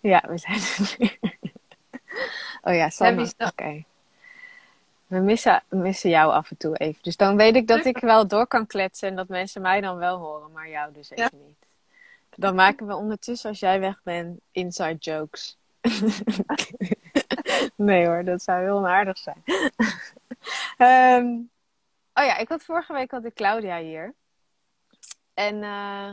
Ja, 0.00 0.24
we 0.28 0.38
zijn 0.38 0.58
er 0.58 0.94
weer. 0.98 1.18
Oh 2.62 2.74
ja, 2.74 2.90
Sanne. 2.90 3.32
Oké. 3.38 3.84
We 5.06 5.18
missen, 5.18 5.62
missen 5.68 6.10
jou 6.10 6.32
af 6.32 6.50
en 6.50 6.56
toe 6.56 6.76
even. 6.76 7.02
Dus 7.02 7.16
dan 7.16 7.36
weet 7.36 7.56
ik 7.56 7.66
dat 7.66 7.84
ik 7.84 7.98
wel 7.98 8.26
door 8.26 8.46
kan 8.46 8.66
kletsen 8.66 9.08
en 9.08 9.16
dat 9.16 9.28
mensen 9.28 9.62
mij 9.62 9.80
dan 9.80 9.96
wel 9.96 10.18
horen, 10.18 10.52
maar 10.52 10.68
jou 10.68 10.92
dus 10.92 11.10
even 11.10 11.44
niet. 11.46 11.65
Dan 12.36 12.54
maken 12.54 12.86
we 12.86 12.94
ondertussen, 12.94 13.50
als 13.50 13.58
jij 13.58 13.80
weg 13.80 14.00
bent, 14.02 14.40
inside 14.50 14.96
jokes. 14.98 15.58
nee 17.76 18.06
hoor, 18.06 18.24
dat 18.24 18.42
zou 18.42 18.62
heel 18.62 18.76
onaardig 18.76 19.18
zijn. 19.18 19.42
um, 21.24 21.50
oh 22.18 22.24
ja, 22.24 22.36
ik 22.36 22.48
had 22.48 22.64
vorige 22.64 22.92
week 22.92 23.10
had 23.10 23.24
ik 23.24 23.34
Claudia 23.34 23.78
hier. 23.78 24.14
En 25.34 25.54
uh, 25.54 26.12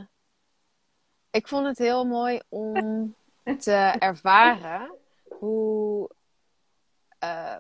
ik 1.32 1.48
vond 1.48 1.66
het 1.66 1.78
heel 1.78 2.06
mooi 2.06 2.42
om 2.50 3.16
te 3.60 3.96
ervaren 4.00 4.92
hoe. 5.24 6.10
Uh, 7.24 7.56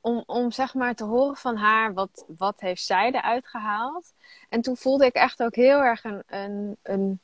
om, 0.00 0.22
om 0.26 0.50
zeg 0.50 0.74
maar 0.74 0.94
te 0.94 1.04
horen 1.04 1.36
van 1.36 1.56
haar 1.56 1.94
wat, 1.94 2.24
wat 2.26 2.60
heeft 2.60 2.82
zij 2.82 3.12
eruit 3.12 3.46
gehaald. 3.46 4.12
En 4.48 4.60
toen 4.60 4.76
voelde 4.76 5.04
ik 5.04 5.14
echt 5.14 5.42
ook 5.42 5.54
heel 5.54 5.82
erg 5.82 6.04
een, 6.04 6.22
een, 6.26 6.76
een 6.82 7.20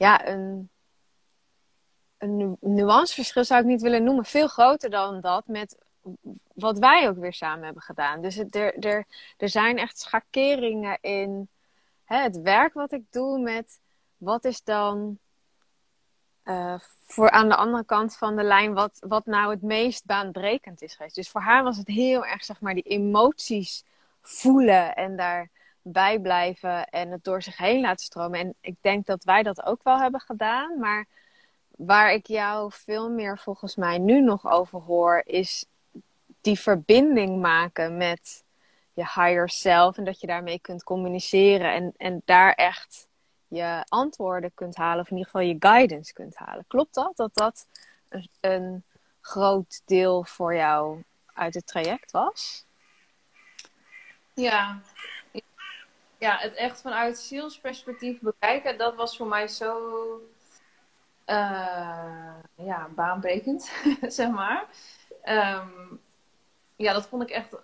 ja, 0.00 0.26
een, 0.26 0.70
een 2.18 2.56
nuanceverschil 2.60 3.44
zou 3.44 3.60
ik 3.60 3.66
niet 3.66 3.80
willen 3.80 4.04
noemen. 4.04 4.24
Veel 4.24 4.48
groter 4.48 4.90
dan 4.90 5.20
dat 5.20 5.46
met 5.46 5.78
wat 6.54 6.78
wij 6.78 7.08
ook 7.08 7.16
weer 7.16 7.32
samen 7.32 7.64
hebben 7.64 7.82
gedaan. 7.82 8.22
Dus 8.22 8.36
er, 8.36 8.74
er, 8.74 9.06
er 9.36 9.48
zijn 9.48 9.78
echt 9.78 9.98
schakeringen 9.98 10.98
in 11.00 11.48
hè, 12.04 12.22
het 12.22 12.40
werk 12.40 12.74
wat 12.74 12.92
ik 12.92 13.02
doe 13.10 13.38
met 13.38 13.80
wat 14.16 14.44
is 14.44 14.62
dan 14.62 15.18
uh, 16.44 16.78
voor 17.06 17.30
aan 17.30 17.48
de 17.48 17.56
andere 17.56 17.84
kant 17.84 18.16
van 18.16 18.36
de 18.36 18.42
lijn 18.42 18.74
wat, 18.74 18.98
wat 19.00 19.26
nou 19.26 19.50
het 19.50 19.62
meest 19.62 20.06
baanbrekend 20.06 20.82
is 20.82 20.94
geweest. 20.94 21.14
Dus 21.14 21.30
voor 21.30 21.40
haar 21.40 21.62
was 21.62 21.76
het 21.76 21.88
heel 21.88 22.26
erg 22.26 22.44
zeg 22.44 22.60
maar 22.60 22.74
die 22.74 22.82
emoties 22.82 23.84
voelen 24.20 24.96
en 24.96 25.16
daar 25.16 25.50
bijblijven 25.82 26.84
en 26.86 27.10
het 27.10 27.24
door 27.24 27.42
zich 27.42 27.56
heen 27.56 27.80
laten 27.80 28.04
stromen. 28.04 28.40
En 28.40 28.54
ik 28.60 28.76
denk 28.80 29.06
dat 29.06 29.24
wij 29.24 29.42
dat 29.42 29.64
ook 29.64 29.82
wel 29.82 29.98
hebben 29.98 30.20
gedaan. 30.20 30.78
Maar 30.78 31.06
waar 31.70 32.12
ik 32.12 32.26
jou 32.26 32.72
veel 32.72 33.10
meer 33.10 33.38
volgens 33.38 33.76
mij 33.76 33.98
nu 33.98 34.20
nog 34.20 34.50
over 34.50 34.80
hoor, 34.80 35.22
is 35.24 35.64
die 36.40 36.58
verbinding 36.58 37.40
maken 37.40 37.96
met 37.96 38.44
je 38.92 39.02
higher 39.02 39.48
self. 39.48 39.98
En 39.98 40.04
dat 40.04 40.20
je 40.20 40.26
daarmee 40.26 40.58
kunt 40.60 40.84
communiceren 40.84 41.72
en, 41.72 41.94
en 41.96 42.22
daar 42.24 42.52
echt 42.52 43.08
je 43.48 43.84
antwoorden 43.88 44.54
kunt 44.54 44.76
halen. 44.76 45.00
Of 45.00 45.10
in 45.10 45.16
ieder 45.16 45.30
geval 45.30 45.48
je 45.48 45.56
guidance 45.58 46.12
kunt 46.12 46.36
halen. 46.36 46.64
Klopt 46.68 46.94
dat? 46.94 47.16
Dat 47.16 47.34
dat 47.34 47.66
een, 48.08 48.28
een 48.40 48.84
groot 49.20 49.82
deel 49.84 50.24
voor 50.24 50.54
jou 50.54 51.02
uit 51.34 51.54
het 51.54 51.66
traject 51.66 52.10
was? 52.10 52.64
Ja, 54.34 54.80
ja, 56.20 56.36
het 56.36 56.54
echt 56.54 56.80
vanuit 56.80 57.18
zielsperspectief 57.18 58.20
bekijken, 58.20 58.78
dat 58.78 58.94
was 58.94 59.16
voor 59.16 59.26
mij 59.26 59.48
zo 59.48 59.76
uh, 61.26 62.34
ja, 62.54 62.88
baanbrekend, 62.94 63.72
zeg 64.18 64.30
maar. 64.30 64.68
Ehm, 65.22 65.68
ja, 66.76 66.92
dat 66.92 67.06
vond 67.06 67.22
ik 67.22 67.30
echt 67.30 67.56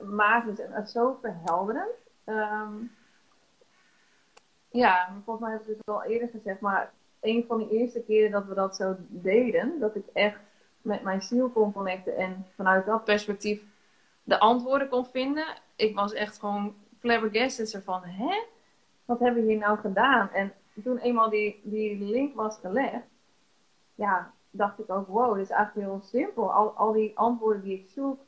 magisch 0.00 0.58
en 0.58 0.86
zo 0.86 1.18
verhelderend. 1.20 1.94
Um, 2.24 2.92
ja, 4.70 5.20
volgens 5.24 5.46
mij 5.46 5.52
heb 5.52 5.68
ik 5.68 5.76
het 5.76 5.86
al 5.86 6.02
eerder 6.02 6.28
gezegd, 6.28 6.60
maar 6.60 6.92
een 7.20 7.44
van 7.48 7.58
de 7.58 7.70
eerste 7.70 8.02
keren 8.02 8.30
dat 8.30 8.46
we 8.46 8.54
dat 8.54 8.76
zo 8.76 8.96
deden, 9.08 9.80
dat 9.80 9.96
ik 9.96 10.06
echt 10.12 10.40
met 10.82 11.02
mijn 11.02 11.22
ziel 11.22 11.50
kon 11.50 11.72
connecten 11.72 12.16
en 12.16 12.46
vanuit 12.56 12.86
dat 12.86 13.04
perspectief 13.04 13.62
de 14.22 14.38
antwoorden 14.38 14.88
kon 14.88 15.06
vinden. 15.06 15.46
Ik 15.76 15.94
was 15.94 16.12
echt 16.12 16.38
gewoon 16.38 16.74
flabbergasted 17.02 17.82
van, 17.84 18.02
hè? 18.04 18.42
Wat 19.04 19.20
hebben 19.20 19.42
we 19.42 19.50
hier 19.50 19.58
nou 19.58 19.78
gedaan? 19.78 20.30
En 20.30 20.52
toen 20.82 20.98
eenmaal 20.98 21.30
die, 21.30 21.60
die 21.62 21.98
link 21.98 22.34
was 22.34 22.58
gelegd, 22.58 23.06
ja, 23.94 24.32
dacht 24.50 24.78
ik 24.78 24.90
ook, 24.90 25.06
wow, 25.06 25.34
dit 25.34 25.44
is 25.44 25.50
eigenlijk 25.50 25.88
heel 25.88 26.00
simpel. 26.02 26.52
Al, 26.52 26.70
al 26.70 26.92
die 26.92 27.18
antwoorden 27.18 27.62
die 27.62 27.78
ik 27.78 27.86
zoek, 27.94 28.20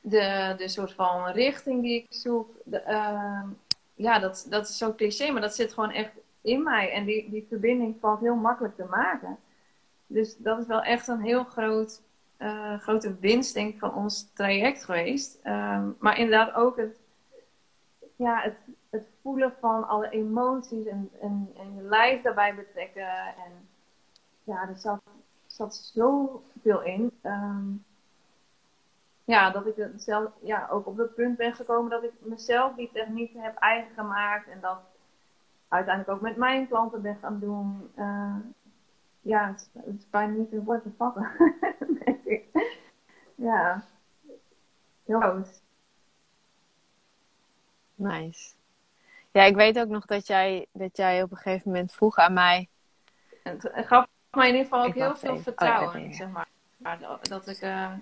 de, 0.00 0.54
de 0.56 0.68
soort 0.68 0.92
van 0.92 1.26
richting 1.26 1.82
die 1.82 2.02
ik 2.02 2.06
zoek, 2.08 2.50
de, 2.64 2.80
ehm, 2.80 3.48
ja, 3.94 4.18
dat, 4.18 4.46
dat 4.48 4.68
is 4.68 4.76
zo 4.76 4.94
cliché, 4.94 5.30
maar 5.30 5.40
dat 5.40 5.54
zit 5.54 5.72
gewoon 5.72 5.90
echt 5.90 6.12
in 6.40 6.62
mij. 6.62 6.92
En 6.92 7.04
die, 7.04 7.30
die 7.30 7.46
verbinding 7.48 7.96
valt 8.00 8.20
heel 8.20 8.34
makkelijk 8.34 8.76
te 8.76 8.86
maken. 8.90 9.38
Dus 10.06 10.36
dat 10.36 10.58
is 10.58 10.66
wel 10.66 10.82
echt 10.82 11.08
een 11.08 11.20
heel 11.20 11.44
groot, 11.44 12.02
uh, 12.38 12.78
grote 12.78 13.16
winst, 13.20 13.54
denk 13.54 13.72
ik, 13.72 13.78
van 13.78 13.94
ons 13.94 14.30
traject 14.34 14.84
geweest. 14.84 15.38
Ehm, 15.42 15.88
maar 15.98 16.18
inderdaad 16.18 16.54
ook 16.54 16.76
het 16.76 16.99
ja, 18.20 18.40
het, 18.40 18.58
het 18.90 19.06
voelen 19.22 19.52
van 19.60 19.88
alle 19.88 20.10
emoties 20.10 20.86
en, 20.86 21.10
en, 21.20 21.50
en 21.56 21.74
je 21.74 21.82
lijf 21.82 22.22
daarbij 22.22 22.54
betrekken. 22.54 23.08
En 23.18 23.68
ja, 24.44 24.68
er 24.68 24.76
zat, 24.76 25.02
zat 25.46 25.74
zoveel 25.74 26.82
in. 26.82 27.18
Ehm, 27.22 27.68
ja, 29.24 29.50
dat 29.50 29.66
ik 29.66 29.88
zelf, 29.96 30.30
ja, 30.42 30.68
ook 30.70 30.86
op 30.86 30.96
dat 30.96 31.14
punt 31.14 31.36
ben 31.36 31.54
gekomen 31.54 31.90
dat 31.90 32.02
ik 32.02 32.12
mezelf 32.18 32.74
die 32.74 32.90
techniek 32.92 33.32
heb 33.36 33.56
eigen 33.56 33.94
gemaakt. 33.94 34.48
En 34.48 34.60
dat 34.60 34.78
uiteindelijk 35.68 36.16
ook 36.16 36.22
met 36.22 36.36
mijn 36.36 36.68
klanten 36.68 37.02
ben 37.02 37.16
gaan 37.16 37.38
doen. 37.38 37.90
Uh, 37.96 38.36
ja, 39.20 39.46
het, 39.46 39.96
is 39.98 40.10
bijna 40.10 40.32
niet 40.32 40.52
in 40.52 40.64
woord 40.64 40.82
te 40.82 40.90
vatten. 40.96 41.28
ja, 43.48 43.82
heel. 45.04 45.44
Nice. 48.00 48.50
Ja, 49.30 49.42
ik 49.42 49.54
weet 49.54 49.78
ook 49.78 49.88
nog 49.88 50.06
dat 50.06 50.26
jij, 50.26 50.66
dat 50.72 50.96
jij 50.96 51.22
op 51.22 51.30
een 51.30 51.36
gegeven 51.36 51.70
moment 51.70 51.92
vroeg 51.92 52.16
aan 52.16 52.32
mij. 52.32 52.68
Het 53.42 53.70
gaf 53.74 54.06
mij 54.30 54.48
in 54.48 54.54
ieder 54.54 54.70
geval 54.70 54.86
ook 54.86 54.94
heel 54.94 55.16
veel 55.16 55.38
vertrouwen, 55.38 56.04
oh, 56.04 56.12
zeg 56.12 56.28
maar. 56.28 56.48
Dat 57.22 57.48
ik, 57.48 57.62
uh, 57.62 57.92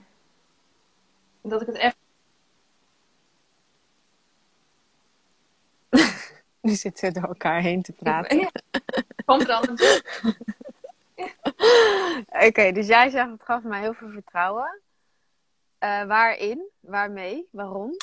dat 1.40 1.60
ik 1.60 1.66
het 1.66 1.76
echt. 1.76 1.96
nu 6.60 6.74
zitten 6.74 7.08
we 7.08 7.14
door 7.20 7.28
elkaar 7.28 7.60
heen 7.60 7.82
te 7.82 7.92
praten. 7.92 8.38
Ja, 8.38 8.50
komt 9.24 9.48
er 9.48 9.54
al 9.54 9.62
Oké, 12.46 12.72
dus 12.72 12.86
jij 12.86 13.10
zegt 13.10 13.30
het 13.30 13.44
gaf 13.44 13.62
mij 13.62 13.80
heel 13.80 13.94
veel 13.94 14.10
vertrouwen. 14.10 14.80
Uh, 15.80 16.04
waarin? 16.04 16.70
Waarmee? 16.80 17.48
Waarom? 17.50 17.96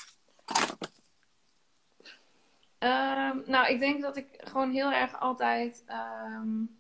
Um, 2.86 3.44
nou, 3.46 3.68
ik 3.68 3.80
denk 3.80 4.02
dat 4.02 4.16
ik 4.16 4.28
gewoon 4.38 4.72
heel 4.72 4.92
erg 4.92 5.20
altijd 5.20 5.84
um, 5.88 6.78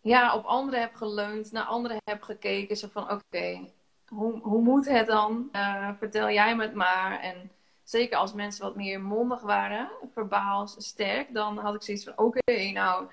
ja, 0.00 0.34
op 0.34 0.44
anderen 0.44 0.80
heb 0.80 0.94
geleund, 0.94 1.52
naar 1.52 1.64
anderen 1.64 1.96
heb 2.04 2.22
gekeken. 2.22 2.76
Zo 2.76 2.88
van, 2.92 3.10
oké, 3.10 3.70
hoe, 4.08 4.40
hoe 4.40 4.62
moet 4.62 4.88
het 4.88 5.06
dan? 5.06 5.48
Uh, 5.52 5.90
vertel 5.98 6.30
jij 6.30 6.56
me 6.56 6.62
het 6.62 6.74
maar. 6.74 7.20
En 7.20 7.50
zeker 7.82 8.16
als 8.18 8.32
mensen 8.32 8.64
wat 8.64 8.76
meer 8.76 9.00
mondig 9.00 9.40
waren, 9.40 9.90
verbaal 10.12 10.66
sterk, 10.66 11.34
dan 11.34 11.58
had 11.58 11.74
ik 11.74 11.82
zoiets 11.82 12.04
van, 12.04 12.18
oké, 12.18 12.70
nou, 12.72 13.08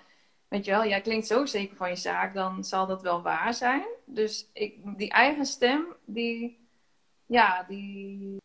weet 0.48 0.66
je 0.66 0.72
wel, 0.72 0.86
jij 0.86 1.02
klinkt 1.02 1.28
zo 1.28 1.46
zeker 1.46 1.76
van 1.76 1.90
je 1.90 1.96
zaak, 1.96 2.34
dan 2.34 2.64
zal 2.64 2.88
dat 2.88 3.02
wel 3.02 3.22
waar 3.22 3.54
zijn. 3.54 3.86
Dus 4.06 4.50
ik, 4.54 4.98
die 4.98 5.10
eigen 5.10 5.46
stem, 5.46 5.86
die, 6.06 6.68
ja, 7.26 7.64
die 7.68 8.38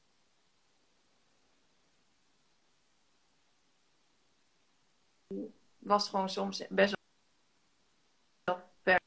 was 5.82 6.08
gewoon 6.08 6.28
soms 6.28 6.66
best 6.68 6.96
wel 8.44 8.60
ver. 8.82 9.00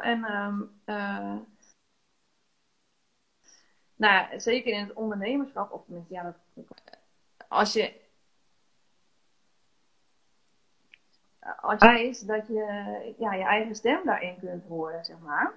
En 0.00 0.24
ehm, 0.24 0.62
uh, 0.86 1.36
nou, 3.96 4.40
zeker 4.40 4.72
in 4.72 4.80
het 4.80 4.92
ondernemerschap, 4.92 5.72
of 5.72 5.84
tenminste, 5.84 6.14
ja, 6.14 6.22
dat, 6.22 6.66
als 7.48 7.72
je 7.72 8.00
als 11.60 11.80
je 11.80 11.86
wijst 11.86 12.26
dat 12.26 12.46
je 12.46 13.14
ja, 13.18 13.32
je 13.32 13.44
eigen 13.44 13.74
stem 13.74 14.04
daarin 14.04 14.38
kunt 14.38 14.64
horen, 14.64 15.04
zeg 15.04 15.18
maar. 15.18 15.52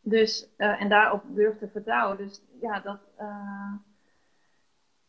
Dus, 0.00 0.48
uh, 0.56 0.80
en 0.80 0.88
daarop 0.88 1.22
durft 1.26 1.58
te 1.58 1.68
vertrouwen. 1.68 2.16
Dus 2.16 2.42
ja, 2.60 2.80
dat, 2.80 2.98
uh, 3.20 3.72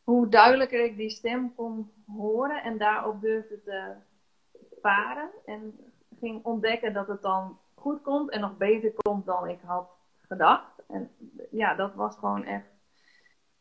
hoe 0.06 0.30
duidelijker 0.30 0.84
ik 0.84 0.98
die 0.98 1.10
stem 1.10 1.56
kon 1.56 1.92
horen 2.06 2.64
en 2.64 2.78
daarop 2.78 3.22
durfde 3.22 3.62
te 3.64 3.94
varen. 4.82 5.30
En 5.46 5.94
ging 6.20 6.44
ontdekken 6.44 6.94
dat 6.94 7.08
het 7.08 7.22
dan 7.22 7.60
goed 7.74 8.02
komt 8.02 8.30
en 8.30 8.40
nog 8.40 8.58
beter 8.58 8.94
komt 8.94 9.26
dan 9.26 9.48
ik 9.48 9.60
had 9.66 9.90
gedacht. 10.22 10.84
En 10.88 11.12
ja, 11.52 11.76
dat 11.76 11.96
was 11.96 12.16
gewoon 12.16 12.44
echt. 12.44 12.68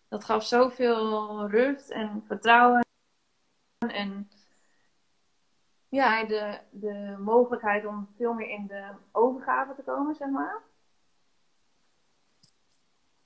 Dat 0.08 0.24
gaf 0.24 0.44
zoveel 0.44 1.48
rust 1.48 1.90
en 1.90 2.24
vertrouwen. 2.26 2.84
En 3.78 4.30
ja, 5.88 6.24
de, 6.24 6.58
de 6.70 7.16
mogelijkheid 7.18 7.86
om 7.86 8.08
veel 8.16 8.32
meer 8.32 8.48
in 8.48 8.66
de 8.66 8.90
overgave 9.12 9.74
te 9.74 9.82
komen, 9.82 10.14
zeg 10.14 10.28
maar. 10.28 10.62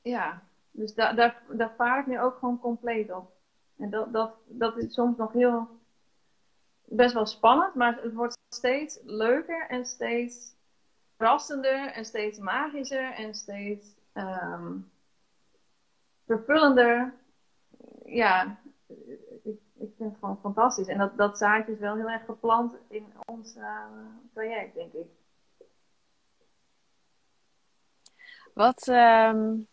Ja, 0.02 0.47
dus 0.78 0.94
da 0.94 1.12
daar, 1.12 1.42
daar 1.48 1.74
vaar 1.76 2.00
ik 2.00 2.06
nu 2.06 2.20
ook 2.20 2.38
gewoon 2.38 2.60
compleet 2.60 3.12
op. 3.12 3.32
En 3.76 3.90
dat, 3.90 4.12
dat, 4.12 4.34
dat 4.46 4.76
is 4.76 4.94
soms 4.94 5.16
nog 5.16 5.32
heel 5.32 5.68
best 6.84 7.14
wel 7.14 7.26
spannend, 7.26 7.74
maar 7.74 7.98
het 8.02 8.12
wordt 8.12 8.38
steeds 8.48 8.98
leuker 9.04 9.66
en 9.68 9.86
steeds 9.86 10.56
verrassender 11.16 11.92
en 11.92 12.04
steeds 12.04 12.38
magischer 12.38 13.12
en 13.12 13.34
steeds 13.34 13.94
um, 14.14 14.90
vervullender. 16.26 17.14
Ja, 18.04 18.58
ik, 19.42 19.58
ik 19.74 19.92
vind 19.96 20.10
het 20.10 20.18
gewoon 20.18 20.38
fantastisch. 20.40 20.88
En 20.88 20.98
dat, 20.98 21.16
dat 21.16 21.38
zaadje 21.38 21.72
is 21.72 21.78
wel 21.78 21.96
heel 21.96 22.08
erg 22.08 22.24
geplant 22.24 22.76
in 22.88 23.12
ons 23.24 23.56
uh, 23.56 23.84
project, 24.32 24.74
denk 24.74 24.92
ik. 24.92 25.06
Wat, 28.54 28.86
um, 28.86 29.68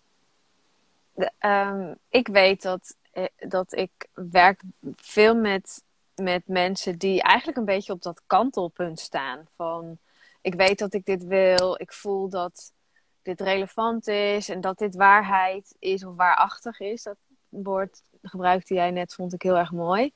de, 1.15 1.31
um, 1.47 1.95
ik 2.09 2.27
weet 2.27 2.61
dat, 2.61 2.95
eh, 3.11 3.25
dat 3.37 3.73
ik 3.73 3.91
werk 4.13 4.61
veel 4.95 5.35
met, 5.35 5.83
met 6.15 6.47
mensen 6.47 6.97
die 6.97 7.21
eigenlijk 7.21 7.57
een 7.57 7.65
beetje 7.65 7.93
op 7.93 8.01
dat 8.01 8.21
kantelpunt 8.27 8.99
staan. 8.99 9.47
Van, 9.55 9.97
ik 10.41 10.53
weet 10.55 10.79
dat 10.79 10.93
ik 10.93 11.05
dit 11.05 11.23
wil, 11.23 11.81
ik 11.81 11.93
voel 11.93 12.29
dat 12.29 12.73
dit 13.21 13.41
relevant 13.41 14.07
is 14.07 14.49
en 14.49 14.61
dat 14.61 14.77
dit 14.77 14.95
waarheid 14.95 15.75
is 15.79 16.05
of 16.05 16.15
waarachtig 16.15 16.79
is. 16.79 17.03
Dat 17.03 17.17
woord 17.49 18.01
gebruikte 18.21 18.73
jij 18.73 18.91
net, 18.91 19.13
vond 19.13 19.33
ik 19.33 19.41
heel 19.41 19.57
erg 19.57 19.71
mooi. 19.71 20.11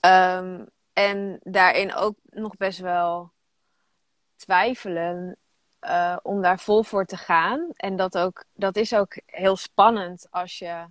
Um, 0.00 0.66
en 0.92 1.38
daarin 1.42 1.94
ook 1.94 2.16
nog 2.30 2.56
best 2.56 2.78
wel 2.78 3.30
twijfelen 4.36 5.36
uh, 5.82 6.16
om 6.22 6.42
daar 6.42 6.58
vol 6.58 6.82
voor 6.82 7.04
te 7.04 7.16
gaan. 7.16 7.68
En 7.76 7.96
dat, 7.96 8.18
ook, 8.18 8.44
dat 8.52 8.76
is 8.76 8.94
ook 8.94 9.16
heel 9.26 9.56
spannend 9.56 10.26
als 10.30 10.58
je 10.58 10.84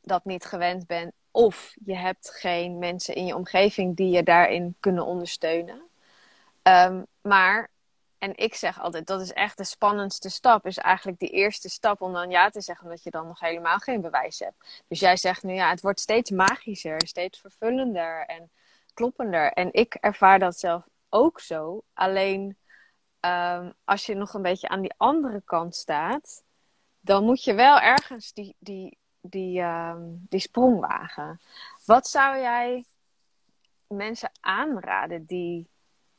dat 0.00 0.24
niet 0.24 0.44
gewend 0.44 0.86
bent. 0.86 1.12
Of 1.30 1.74
je 1.84 1.96
hebt 1.96 2.30
geen 2.30 2.78
mensen 2.78 3.14
in 3.14 3.26
je 3.26 3.34
omgeving 3.34 3.96
die 3.96 4.10
je 4.10 4.22
daarin 4.22 4.76
kunnen 4.80 5.06
ondersteunen. 5.06 5.82
Um, 6.62 7.06
maar 7.22 7.70
en 8.18 8.36
ik 8.36 8.54
zeg 8.54 8.80
altijd, 8.80 9.06
dat 9.06 9.20
is 9.20 9.32
echt 9.32 9.56
de 9.56 9.64
spannendste 9.64 10.30
stap. 10.30 10.66
Is 10.66 10.78
eigenlijk 10.78 11.18
die 11.18 11.30
eerste 11.30 11.68
stap 11.68 12.00
om 12.00 12.12
dan 12.12 12.30
ja 12.30 12.50
te 12.50 12.60
zeggen, 12.60 12.84
omdat 12.84 13.02
je 13.02 13.10
dan 13.10 13.26
nog 13.26 13.40
helemaal 13.40 13.78
geen 13.78 14.00
bewijs 14.00 14.38
hebt. 14.38 14.84
Dus 14.88 15.00
jij 15.00 15.16
zegt 15.16 15.42
nu 15.42 15.54
ja, 15.54 15.70
het 15.70 15.80
wordt 15.80 16.00
steeds 16.00 16.30
magischer, 16.30 17.06
steeds 17.06 17.40
vervullender 17.40 18.24
en 18.26 18.50
kloppender. 18.94 19.52
En 19.52 19.68
ik 19.72 19.94
ervaar 19.94 20.38
dat 20.38 20.58
zelf 20.58 20.88
ook 21.08 21.40
zo. 21.40 21.82
Alleen 21.94 22.56
um, 23.20 23.72
als 23.84 24.06
je 24.06 24.14
nog 24.14 24.34
een 24.34 24.42
beetje 24.42 24.68
aan 24.68 24.80
die 24.80 24.94
andere 24.96 25.42
kant 25.44 25.74
staat, 25.74 26.44
dan 27.00 27.24
moet 27.24 27.44
je 27.44 27.54
wel 27.54 27.80
ergens 27.80 28.32
die, 28.32 28.56
die, 28.58 28.98
die, 29.20 29.60
um, 29.60 30.26
die 30.28 30.40
sprong 30.40 30.80
wagen. 30.80 31.40
Wat 31.84 32.08
zou 32.08 32.38
jij 32.38 32.84
mensen 33.86 34.30
aanraden 34.40 35.24
die 35.24 35.68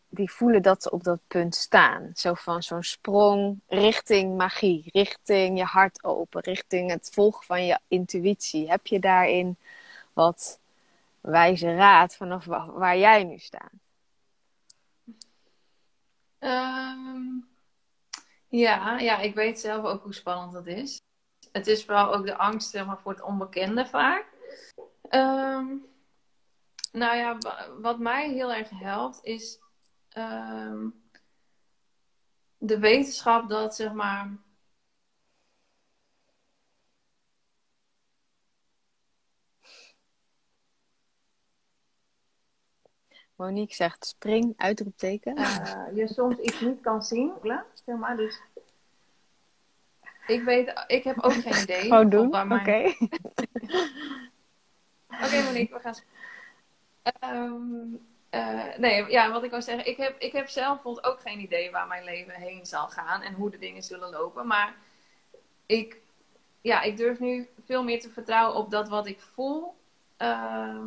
die 0.10 0.32
voelen 0.32 0.62
dat 0.62 0.84
ze 0.84 0.92
op 0.92 1.04
dat 1.04 1.20
punt 1.28 1.56
staan. 1.56 2.12
Zo 2.14 2.34
van 2.34 2.64
zo'n 2.64 2.84
sprong 2.84 3.60
richting 3.68 4.38
magie, 4.38 4.90
richting 4.92 5.58
je 5.58 5.64
hart 5.64 6.04
open, 6.04 6.42
richting 6.42 6.92
het 6.92 7.10
volgen 7.14 7.46
van 7.46 7.66
je 7.66 7.80
intuïtie. 7.88 8.70
Heb 8.70 8.88
je 8.88 9.00
daarin 9.00 9.58
wat 10.14 10.60
wijze 11.22 11.76
raad 11.76 12.16
vanaf 12.16 12.46
waar 12.46 12.98
jij 12.98 13.24
nu 13.24 13.38
staat? 13.38 13.72
Um, 16.48 17.48
ja, 18.48 19.00
ja, 19.00 19.18
ik 19.18 19.36
weet 19.36 19.60
zelf 19.60 19.86
ook 19.86 20.04
hoe 20.04 20.14
spannend 20.14 20.54
dat 20.54 20.68
is. 20.68 21.02
Het 21.52 21.68
is 21.68 21.86
vooral 21.86 22.14
ook 22.14 22.26
de 22.26 22.38
angst 22.38 22.70
zeg 22.70 22.86
maar, 22.86 23.00
voor 23.00 23.12
het 23.12 23.22
onbekende 23.22 23.86
vaak. 23.86 24.26
Um, 25.10 25.86
nou 26.92 27.18
ja, 27.18 27.38
wat 27.80 28.00
mij 28.00 28.30
heel 28.30 28.54
erg 28.54 28.70
helpt 28.70 29.20
is 29.24 29.60
um, 30.18 31.04
de 32.58 32.80
wetenschap 32.80 33.50
dat 33.50 33.76
zeg 33.76 33.94
maar. 33.94 34.38
Monique 43.38 43.76
zegt 43.76 44.06
spring, 44.06 44.54
uitroepteken. 44.58 45.38
Uh, 45.40 45.84
je 45.94 46.08
soms 46.08 46.38
iets 46.38 46.60
niet 46.60 46.82
kan 46.82 47.04
zien, 47.04 47.32
zeg 47.86 47.96
maar. 47.96 48.18
Dus 48.18 48.42
ik 50.28 50.44
weet, 50.44 50.84
ik 50.88 51.04
heb 51.04 51.24
ook 51.24 51.34
geen 51.34 51.62
idee. 51.62 51.82
Gewoon 51.92 52.10
doen, 52.10 52.26
oké. 52.26 52.44
Mijn... 52.44 52.96
oké 55.24 55.44
Monique, 55.44 55.74
we 55.74 55.80
gaan... 55.80 55.96
Um, 57.24 58.00
uh, 58.32 58.78
nee, 58.78 59.10
ja, 59.10 59.32
wat 59.32 59.44
ik 59.44 59.50
wou 59.50 59.62
zeggen, 59.62 59.88
ik 59.88 59.98
heb, 59.98 60.20
ik 60.20 60.32
heb 60.32 60.48
zelf 60.48 60.74
bijvoorbeeld 60.74 61.06
ook 61.06 61.22
geen 61.22 61.40
idee 61.40 61.72
waar 61.72 61.88
mijn 61.88 62.04
leven 62.04 62.34
heen 62.34 62.66
zal 62.66 62.88
gaan 62.88 63.22
en 63.22 63.34
hoe 63.34 63.50
de 63.50 63.58
dingen 63.58 63.84
zullen 63.84 64.10
lopen. 64.10 64.48
Maar 64.48 64.76
ik, 65.66 65.98
ja, 66.62 66.82
ik 66.82 66.98
durf 66.98 67.20
nu 67.20 67.48
veel 67.66 67.84
meer 67.84 68.02
te 68.02 68.10
vertrouwen 68.10 68.56
op 68.56 68.72
dat 68.72 68.90
wat 68.90 69.08
ik 69.08 69.20
voel 69.20 69.76
uh, 70.22 70.86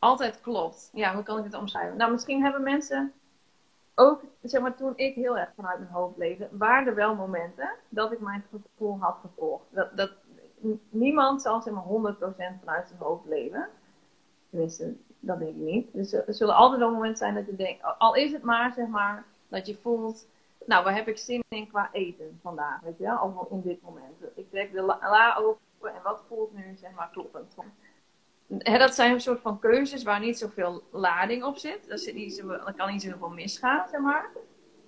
altijd 0.00 0.40
klopt. 0.40 0.90
Ja, 0.92 1.14
hoe 1.14 1.22
kan 1.22 1.38
ik 1.38 1.44
het 1.44 1.54
omschrijven? 1.54 1.96
Nou, 1.96 2.12
misschien 2.12 2.42
hebben 2.42 2.62
mensen 2.62 3.12
ook, 3.94 4.22
zeg 4.42 4.60
maar, 4.60 4.76
toen 4.76 4.92
ik 4.96 5.14
heel 5.14 5.38
erg 5.38 5.52
vanuit 5.56 5.78
mijn 5.78 5.90
hoofd 5.90 6.16
leefde, 6.16 6.48
waren 6.50 6.86
er 6.86 6.94
wel 6.94 7.14
momenten 7.14 7.70
dat 7.88 8.12
ik 8.12 8.20
mijn 8.20 8.44
gevoel 8.50 8.98
had 8.98 9.18
gevolgd. 9.20 9.64
Dat, 9.70 9.96
dat, 9.96 10.10
niemand 10.90 11.42
zal 11.42 11.60
zeg 11.60 11.74
maar 11.74 12.14
100% 12.14 12.16
vanuit 12.60 12.88
zijn 12.88 12.98
hoofd 12.98 13.24
leven. 13.26 13.68
Tenminste, 14.50 14.94
dat 15.18 15.38
denk 15.38 15.50
ik 15.50 15.56
niet. 15.56 15.88
Dus 15.92 16.12
er 16.12 16.34
zullen 16.34 16.54
altijd 16.54 16.80
wel 16.80 16.90
momenten 16.90 17.18
zijn 17.18 17.34
dat 17.34 17.46
je 17.46 17.56
denkt, 17.56 17.82
al 17.98 18.14
is 18.14 18.32
het 18.32 18.42
maar 18.42 18.72
zeg 18.72 18.86
maar, 18.86 19.24
dat 19.48 19.66
je 19.66 19.76
voelt, 19.82 20.26
nou, 20.64 20.84
waar 20.84 20.94
heb 20.94 21.08
ik 21.08 21.18
zin 21.18 21.44
in 21.48 21.68
qua 21.68 21.88
eten 21.92 22.38
vandaag, 22.42 22.80
weet 22.80 22.98
je 22.98 23.04
wel, 23.04 23.18
of 23.18 23.50
in 23.50 23.60
dit 23.60 23.82
moment. 23.82 24.14
Ik 24.34 24.50
trek 24.50 24.72
de 24.72 24.82
la, 24.82 25.36
open 25.36 25.94
en 25.94 26.02
wat 26.02 26.22
voelt 26.28 26.52
nu, 26.54 26.76
zeg 26.76 26.90
maar, 26.90 27.10
kloppend. 27.12 27.54
Dat 28.58 28.94
zijn 28.94 29.12
een 29.12 29.20
soort 29.20 29.40
van 29.40 29.58
keuzes 29.58 30.02
waar 30.02 30.20
niet 30.20 30.38
zoveel 30.38 30.82
lading 30.90 31.44
op 31.44 31.56
zit. 31.56 31.88
Dat, 31.88 32.00
zit 32.00 32.14
niet 32.14 32.34
zo, 32.34 32.46
dat 32.46 32.74
kan 32.76 32.92
niet 32.92 33.02
zoveel 33.02 33.30
misgaan, 33.30 33.88
zeg 33.90 34.00
maar. 34.00 34.30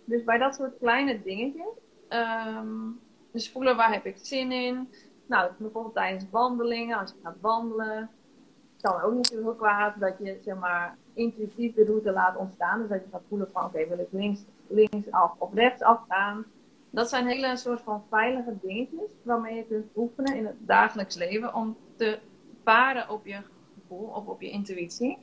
Dus 0.04 0.24
bij 0.24 0.38
dat 0.38 0.54
soort 0.54 0.78
kleine 0.78 1.22
dingetjes. 1.22 1.66
Um, 2.08 3.00
dus 3.30 3.50
voelen 3.50 3.76
waar 3.76 3.92
heb 3.92 4.06
ik 4.06 4.16
zin 4.20 4.52
in. 4.52 4.88
Nou, 5.26 5.50
bijvoorbeeld 5.58 5.94
tijdens 5.94 6.24
wandelingen, 6.30 6.98
als 6.98 7.10
je 7.10 7.16
gaat 7.22 7.40
wandelen 7.40 8.10
kan 8.82 9.02
ook 9.02 9.14
niet 9.14 9.30
heel 9.30 9.54
kwaad 9.54 10.00
dat 10.00 10.14
je 10.18 10.38
zeg 10.44 10.56
maar, 10.56 10.96
intuïtief 11.14 11.74
de 11.74 11.84
route 11.84 12.12
laat 12.12 12.36
ontstaan. 12.36 12.80
Dus 12.80 12.88
dat 12.88 13.00
je 13.04 13.10
gaat 13.10 13.22
voelen 13.28 13.48
van 13.52 13.64
oké, 13.64 13.88
wil 13.88 13.98
ik 13.98 14.08
links, 14.10 14.40
links 14.66 15.10
af 15.10 15.32
of 15.38 15.54
rechts 15.54 15.82
afgaan. 15.82 16.44
Dat 16.90 17.08
zijn 17.08 17.26
hele 17.26 17.56
soort 17.56 17.80
van 17.80 18.02
veilige 18.10 18.54
dingetjes 18.62 19.10
waarmee 19.22 19.56
je 19.56 19.64
kunt 19.64 19.86
oefenen 19.96 20.36
in 20.36 20.46
het 20.46 20.56
dagelijks 20.58 21.14
leven 21.14 21.54
om 21.54 21.76
te 21.96 22.18
varen 22.64 23.08
op 23.08 23.26
je 23.26 23.38
gevoel 23.92 24.14
of 24.14 24.26
op 24.26 24.40
je 24.40 24.50
intuïtie. 24.50 25.18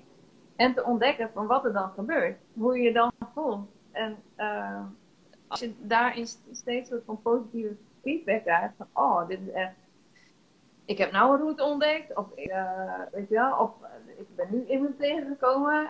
En 0.55 0.73
te 0.73 0.83
ontdekken 0.83 1.29
van 1.33 1.47
wat 1.47 1.65
er 1.65 1.73
dan 1.73 1.89
gebeurt. 1.89 2.37
Hoe 2.53 2.77
je 2.77 2.83
je 2.83 2.93
dan 2.93 3.11
voelt. 3.33 3.67
En 3.91 4.17
uh, 4.37 4.81
als 5.47 5.59
je 5.59 5.73
daarin 5.81 6.27
steeds 6.51 6.89
soort 6.89 7.03
van 7.05 7.21
positieve 7.21 7.75
feedback 8.01 8.41
krijgt 8.41 8.73
van 8.77 8.87
oh, 8.93 9.27
dit 9.27 9.39
is 9.39 9.51
echt 9.51 9.73
ik 10.85 10.97
heb 10.97 11.11
nou 11.11 11.33
een 11.33 11.39
route 11.39 11.63
ontdekt. 11.63 12.15
Of, 12.15 12.25
uh, 12.35 13.01
weet 13.11 13.29
je 13.29 13.35
wel, 13.35 13.57
of 13.57 13.71
uh, 13.81 14.19
ik 14.19 14.35
ben 14.35 14.47
nu 14.51 14.65
iemand 14.67 14.99
tegengekomen 14.99 15.87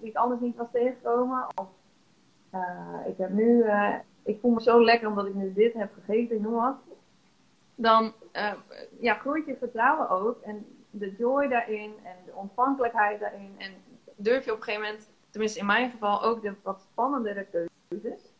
die 0.00 0.10
ik 0.10 0.16
anders 0.16 0.40
niet 0.40 0.56
was 0.56 0.66
tegengekomen. 0.72 1.46
Of 1.54 1.68
ik 3.06 3.16
heb 3.16 3.30
nu, 3.30 3.64
ik 4.22 4.40
voel 4.40 4.50
me 4.50 4.62
zo 4.62 4.84
lekker 4.84 5.08
omdat 5.08 5.26
ik 5.26 5.34
nu 5.34 5.52
dit 5.52 5.72
heb 5.72 5.92
gegeten, 5.92 6.42
noem 6.42 6.54
wat. 6.54 6.76
Dan 7.74 8.12
ja, 9.00 9.14
groeit 9.14 9.46
je 9.46 9.56
vertrouwen 9.56 10.08
ook 10.08 10.40
en 10.40 10.79
de 10.90 11.14
joy 11.18 11.48
daarin 11.48 11.92
en 12.02 12.16
de 12.24 12.34
ontvankelijkheid 12.34 13.20
daarin. 13.20 13.54
En 13.58 13.72
durf 14.16 14.44
je 14.44 14.52
op 14.52 14.56
een 14.56 14.62
gegeven 14.62 14.86
moment, 14.86 15.08
tenminste 15.30 15.58
in 15.58 15.66
mijn 15.66 15.90
geval, 15.90 16.22
ook 16.22 16.42
de 16.42 16.54
wat 16.62 16.80
spannendere 16.80 17.46
keuzes 17.90 18.32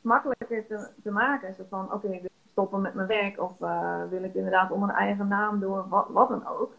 makkelijker 0.00 0.66
te, 0.66 0.88
te 1.02 1.10
maken. 1.10 1.54
Zo 1.54 1.64
van, 1.68 1.92
oké, 1.92 2.06
okay, 2.06 2.22
stoppen 2.50 2.80
met 2.80 2.94
mijn 2.94 3.08
werk 3.08 3.40
of 3.40 3.58
wil 4.10 4.22
ik 4.22 4.34
inderdaad 4.34 4.70
om 4.70 4.82
een 4.82 4.90
eigen 4.90 5.28
naam 5.28 5.60
door, 5.60 5.88
wat, 5.88 6.06
wat 6.08 6.28
dan 6.28 6.46
ook. 6.46 6.72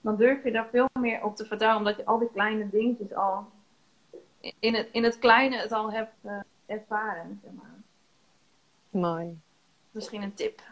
Dan 0.00 0.16
durf 0.16 0.44
je 0.44 0.52
daar 0.52 0.68
veel 0.70 0.88
meer 1.00 1.24
op 1.24 1.36
te 1.36 1.44
vertrouwen, 1.44 1.80
omdat 1.80 1.96
je 1.96 2.04
al 2.04 2.18
die 2.18 2.30
kleine 2.32 2.70
dingetjes 2.70 3.14
al 3.14 3.46
in 4.58 4.74
het, 4.74 4.88
in 4.92 5.04
het 5.04 5.18
kleine 5.18 5.56
het 5.56 5.72
al 5.72 5.92
hebt 5.92 6.14
uh, 6.24 6.40
ervaren. 6.66 7.40
Zeg 7.42 7.52
maar. 7.52 7.80
Mooi. 8.90 9.40
Misschien 9.90 10.22
een 10.22 10.34
tip. 10.34 10.62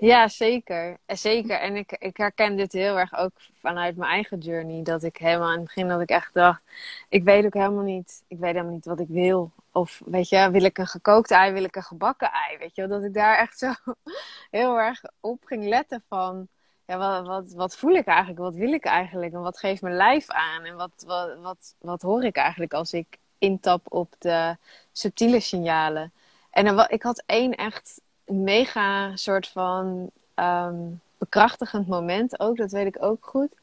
Ja, 0.00 0.28
zeker. 0.28 0.98
Zeker. 1.06 1.60
En 1.60 1.76
ik, 1.76 1.92
ik 1.92 2.16
herken 2.16 2.56
dit 2.56 2.72
heel 2.72 2.98
erg 2.98 3.14
ook 3.14 3.32
vanuit 3.60 3.96
mijn 3.96 4.10
eigen 4.10 4.38
journey. 4.38 4.82
Dat 4.82 5.02
ik 5.02 5.16
helemaal 5.16 5.50
in 5.50 5.56
het 5.56 5.64
begin 5.64 5.88
dat 5.88 6.00
ik 6.00 6.08
echt 6.08 6.34
dacht, 6.34 6.62
ik 7.08 7.24
weet 7.24 7.44
ook 7.44 7.54
helemaal 7.54 7.84
niet, 7.84 8.24
ik 8.28 8.38
weet 8.38 8.52
helemaal 8.52 8.72
niet 8.72 8.84
wat 8.84 9.00
ik 9.00 9.08
wil. 9.08 9.52
Of 9.72 10.02
weet 10.04 10.28
je, 10.28 10.50
wil 10.50 10.62
ik 10.62 10.78
een 10.78 10.86
gekookt 10.86 11.30
ei, 11.30 11.52
wil 11.52 11.64
ik 11.64 11.76
een 11.76 11.82
gebakken 11.82 12.30
ei? 12.32 12.58
Weet 12.58 12.74
je, 12.74 12.86
dat 12.86 13.04
ik 13.04 13.14
daar 13.14 13.38
echt 13.38 13.58
zo 13.58 13.72
heel 14.50 14.78
erg 14.78 15.02
op 15.20 15.44
ging 15.44 15.64
letten 15.64 16.04
van, 16.08 16.48
ja, 16.86 16.98
wat, 16.98 17.26
wat, 17.26 17.52
wat 17.52 17.76
voel 17.76 17.92
ik 17.94 18.06
eigenlijk? 18.06 18.38
Wat 18.38 18.54
wil 18.54 18.72
ik 18.72 18.84
eigenlijk? 18.84 19.32
En 19.32 19.40
wat 19.40 19.58
geeft 19.58 19.82
mijn 19.82 19.96
lijf 19.96 20.30
aan? 20.30 20.64
En 20.64 20.76
wat, 20.76 21.04
wat, 21.06 21.38
wat, 21.38 21.74
wat 21.78 22.02
hoor 22.02 22.24
ik 22.24 22.36
eigenlijk 22.36 22.72
als 22.74 22.92
ik 22.92 23.18
intap 23.38 23.92
op 23.92 24.14
de 24.18 24.56
subtiele 24.92 25.40
signalen? 25.40 26.12
En 26.50 26.88
ik 26.88 27.02
had 27.02 27.22
één 27.26 27.54
echt 27.54 28.00
mega 28.26 29.16
soort 29.16 29.48
van 29.48 30.10
um, 30.34 31.00
bekrachtigend 31.18 31.86
moment 31.86 32.40
ook, 32.40 32.56
dat 32.56 32.70
weet 32.70 32.86
ik 32.86 33.02
ook 33.02 33.26
goed. 33.26 33.54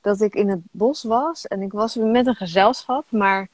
Dat 0.00 0.20
ik 0.20 0.34
in 0.34 0.48
het 0.48 0.60
bos 0.70 1.02
was 1.02 1.46
en 1.46 1.62
ik 1.62 1.72
was 1.72 1.94
met 1.94 2.26
een 2.26 2.34
gezelschap, 2.34 3.10
maar 3.10 3.48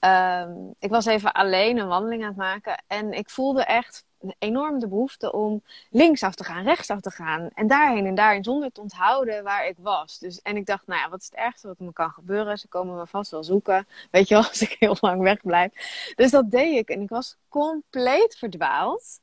um, 0.00 0.74
ik 0.78 0.90
was 0.90 1.06
even 1.06 1.32
alleen 1.32 1.78
een 1.78 1.88
wandeling 1.88 2.22
aan 2.22 2.28
het 2.28 2.36
maken. 2.36 2.82
En 2.86 3.12
ik 3.12 3.30
voelde 3.30 3.62
echt 3.64 4.04
enorm 4.38 4.78
de 4.78 4.88
behoefte 4.88 5.32
om 5.32 5.62
linksaf 5.90 6.34
te 6.34 6.44
gaan, 6.44 6.64
rechtsaf 6.64 7.00
te 7.00 7.10
gaan. 7.10 7.50
En 7.54 7.66
daarheen 7.66 8.06
en 8.06 8.14
daarheen, 8.14 8.44
zonder 8.44 8.72
te 8.72 8.80
onthouden 8.80 9.44
waar 9.44 9.66
ik 9.66 9.76
was. 9.78 10.18
Dus, 10.18 10.42
en 10.42 10.56
ik 10.56 10.66
dacht, 10.66 10.86
nou 10.86 11.00
ja, 11.00 11.08
wat 11.08 11.20
is 11.20 11.24
het 11.24 11.34
ergste 11.34 11.66
wat 11.66 11.78
me 11.78 11.92
kan 11.92 12.10
gebeuren? 12.10 12.58
Ze 12.58 12.68
komen 12.68 12.96
me 12.96 13.06
vast 13.06 13.30
wel 13.30 13.44
zoeken. 13.44 13.86
Weet 14.10 14.28
je 14.28 14.34
wel, 14.34 14.44
als 14.48 14.62
ik 14.62 14.76
heel 14.78 14.96
lang 15.00 15.22
weg 15.22 15.40
blijf. 15.42 15.72
Dus 16.16 16.30
dat 16.30 16.50
deed 16.50 16.78
ik. 16.78 16.88
En 16.88 17.00
ik 17.00 17.08
was 17.08 17.36
compleet 17.48 18.36
verdwaald. 18.36 19.20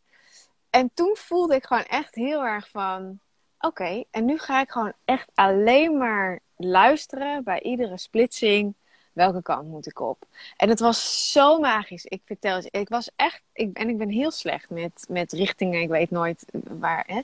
En 0.75 0.91
toen 0.93 1.15
voelde 1.15 1.55
ik 1.55 1.65
gewoon 1.65 1.83
echt 1.83 2.15
heel 2.15 2.45
erg 2.45 2.69
van... 2.69 3.19
Oké, 3.59 4.03
en 4.11 4.25
nu 4.25 4.37
ga 4.37 4.61
ik 4.61 4.69
gewoon 4.69 4.93
echt 5.05 5.29
alleen 5.33 5.97
maar 5.97 6.39
luisteren 6.57 7.43
bij 7.43 7.61
iedere 7.61 7.97
splitsing 7.97 8.73
welke 9.13 9.41
kant 9.41 9.67
moet 9.67 9.87
ik 9.87 9.99
op? 9.99 10.25
En 10.57 10.69
het 10.69 10.79
was 10.79 11.31
zo 11.31 11.59
magisch. 11.59 12.05
Ik 12.05 12.21
vertel 12.25 12.57
je, 12.57 12.67
ik 12.71 12.89
was 12.89 13.09
echt, 13.15 13.41
ik, 13.53 13.77
en 13.77 13.89
ik 13.89 13.97
ben 13.97 14.09
heel 14.09 14.31
slecht 14.31 14.69
met, 14.69 15.05
met 15.09 15.31
richtingen, 15.31 15.81
ik 15.81 15.89
weet 15.89 16.11
nooit 16.11 16.45
waar. 16.63 17.03
Hè? 17.07 17.21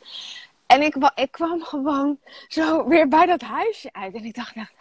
En 0.66 0.82
ik, 0.82 0.96
ik 1.16 1.32
kwam 1.32 1.64
gewoon 1.64 2.20
zo 2.48 2.88
weer 2.88 3.08
bij 3.08 3.26
dat 3.26 3.42
huisje 3.42 3.94
uit. 3.94 4.16
En 4.16 4.26
ik 4.26 4.36
dacht 4.36 4.56
echt, 4.56 4.74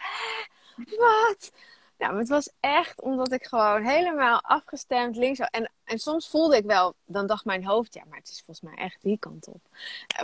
wat? 0.76 1.52
Nou, 2.00 2.18
het 2.18 2.28
was 2.28 2.50
echt 2.60 3.00
omdat 3.00 3.32
ik 3.32 3.46
gewoon 3.46 3.84
helemaal 3.84 4.40
afgestemd 4.42 5.16
links. 5.16 5.38
En, 5.38 5.70
en 5.84 5.98
soms 5.98 6.28
voelde 6.28 6.56
ik 6.56 6.64
wel, 6.64 6.94
dan 7.04 7.26
dacht 7.26 7.44
mijn 7.44 7.64
hoofd, 7.64 7.94
ja, 7.94 8.02
maar 8.08 8.18
het 8.18 8.28
is 8.28 8.42
volgens 8.44 8.60
mij 8.60 8.84
echt 8.84 9.02
die 9.02 9.18
kant 9.18 9.48
op. 9.48 9.60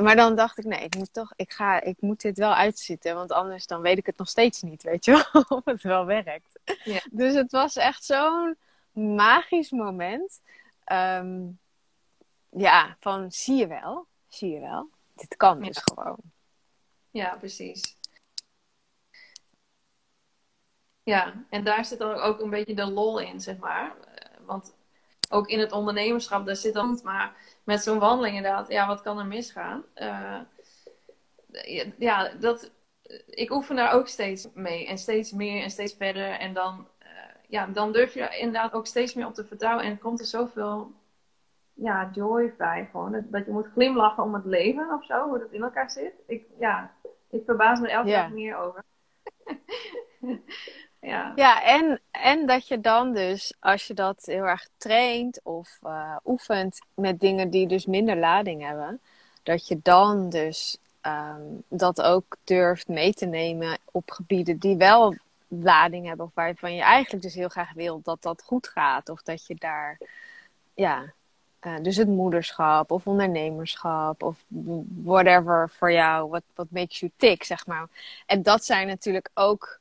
Maar 0.01 0.16
dan 0.16 0.37
dacht 0.37 0.59
ik, 0.59 0.64
nee, 0.64 0.81
ik 0.81 0.97
moet 0.97 1.12
toch, 1.12 1.33
ik 1.37 1.53
ga, 1.53 1.81
ik 1.81 1.97
moet 2.01 2.20
dit 2.20 2.39
wel 2.39 2.55
uitzitten, 2.55 3.14
want 3.14 3.33
anders 3.33 3.66
dan 3.66 3.81
weet 3.81 3.99
ik 3.99 4.07
het 4.07 4.18
nog 4.18 4.29
steeds 4.29 4.62
niet, 4.62 4.83
weet 4.83 5.05
je 5.05 5.12
wel, 5.12 5.43
of 5.59 5.64
het 5.64 5.83
wel 5.83 6.05
werkt. 6.05 6.61
Ja. 6.85 7.01
Dus 7.11 7.35
het 7.35 7.51
was 7.53 7.77
echt 7.77 8.05
zo'n 8.05 8.57
magisch 8.93 9.70
moment. 9.70 10.41
Ehm, 10.85 11.41
ja, 12.51 12.97
van 13.01 13.33
zie 13.33 13.57
je 13.57 13.66
wel, 13.66 14.07
zie 14.29 14.51
je 14.51 14.61
wel, 14.61 14.89
dit 15.14 15.37
kan 15.37 15.62
dus 15.62 15.83
gewoon. 15.85 16.18
Ja, 17.11 17.37
precies. 17.37 17.95
Ja, 21.07 21.32
en 21.50 21.64
daar 21.64 21.84
zit 21.84 21.98
dan 21.98 22.14
ook 22.14 22.40
een 22.40 22.50
beetje 22.50 22.74
de 22.74 22.90
lol 22.90 23.18
in, 23.18 23.40
zeg 23.40 23.59
maar. 23.59 23.94
Want 24.46 24.76
ook 25.30 25.48
in 25.48 25.59
het 25.59 25.72
ondernemerschap, 25.72 26.46
daar 26.46 26.57
zit 26.57 26.74
dan 26.74 27.00
maar 27.04 27.36
met 27.64 27.82
zo'n 27.82 27.98
wandeling 27.98 28.36
inderdaad, 28.36 28.68
ja, 28.68 28.86
wat 28.86 29.02
kan 29.02 29.18
er 29.18 29.26
misgaan? 29.26 29.84
Uh, 29.94 30.40
ja, 31.98 32.28
dat, 32.28 32.70
ik 33.26 33.50
oefen 33.50 33.76
daar 33.76 33.92
ook 33.92 34.09
steeds 34.09 34.48
mee 34.54 34.86
en 34.86 34.98
steeds 34.98 35.32
meer 35.32 35.62
en 35.62 35.70
steeds 35.70 35.94
verder. 35.94 36.30
En 36.30 36.54
dan, 36.54 36.88
uh, 37.02 37.07
ja, 37.48 37.66
dan 37.66 37.92
durf 37.92 38.14
je 38.14 38.36
inderdaad 38.38 38.72
ook 38.72 38.86
steeds 38.86 39.14
meer 39.14 39.26
op 39.26 39.34
te 39.34 39.44
vertrouwen 39.44 39.84
en 39.84 39.98
komt 39.98 40.20
er 40.20 40.26
zoveel 40.26 40.92
ja, 41.72 42.11
joy 42.12 42.54
bij. 42.59 42.88
Gewoon 42.90 43.12
dat, 43.12 43.32
dat 43.32 43.44
je 43.44 43.52
moet 43.52 43.72
glimlachen 43.72 44.22
om 44.22 44.34
het 44.34 44.44
leven 44.44 44.92
of 44.92 45.04
zo, 45.04 45.28
hoe 45.28 45.38
dat 45.38 45.52
in 45.52 45.62
elkaar 45.62 45.90
zit. 45.90 46.12
Ik, 46.26 46.46
ja, 46.59 46.94
ik 47.30 47.42
verbaas 47.44 47.80
me 47.80 47.88
elke 47.88 48.11
dag 48.11 48.30
meer 48.30 48.57
over. 48.57 48.84
Ja, 51.07 51.32
ja 51.36 51.62
en, 51.62 52.00
en 52.11 52.46
dat 52.46 52.68
je 52.68 52.80
dan 52.80 53.12
dus, 53.12 53.54
als 53.61 53.86
je 53.86 53.94
dat 53.94 54.22
heel 54.24 54.44
erg 54.44 54.68
traint 54.76 55.40
of 55.42 55.78
uh, 55.82 56.16
oefent 56.24 56.78
met 56.94 57.20
dingen 57.20 57.50
die 57.50 57.66
dus 57.66 57.86
minder 57.86 58.16
lading 58.16 58.62
hebben, 58.62 59.00
dat 59.42 59.68
je 59.68 59.80
dan 59.82 60.28
dus 60.28 60.78
um, 61.02 61.62
dat 61.68 62.02
ook 62.02 62.36
durft 62.44 62.88
mee 62.88 63.12
te 63.12 63.26
nemen 63.26 63.78
op 63.84 64.11
gebieden 64.11 64.59
die 64.59 64.76
wel 64.76 65.16
lading 65.48 66.07
hebben 66.07 66.26
of 66.26 66.34
waarvan 66.34 66.74
je 66.74 66.82
eigenlijk 66.82 67.22
dus 67.22 67.34
heel 67.34 67.48
graag 67.48 67.72
wil 67.72 68.00
dat 68.02 68.22
dat 68.22 68.42
goed 68.42 68.68
gaat 68.68 69.09
of 69.09 69.22
dat 69.22 69.46
je 69.46 69.54
daar, 69.54 69.98
ja, 70.74 71.12
uh, 71.62 71.76
dus 71.82 71.96
het 71.96 72.09
moederschap 72.09 72.90
of 72.90 73.07
ondernemerschap 73.07 74.22
of 74.22 74.44
whatever 75.02 75.70
voor 75.70 75.92
jou, 75.92 76.40
wat 76.54 76.66
makes 76.70 77.00
you 77.00 77.12
tick, 77.16 77.44
zeg 77.44 77.66
maar. 77.66 77.86
En 78.26 78.42
dat 78.42 78.64
zijn 78.64 78.86
natuurlijk 78.86 79.30
ook 79.34 79.80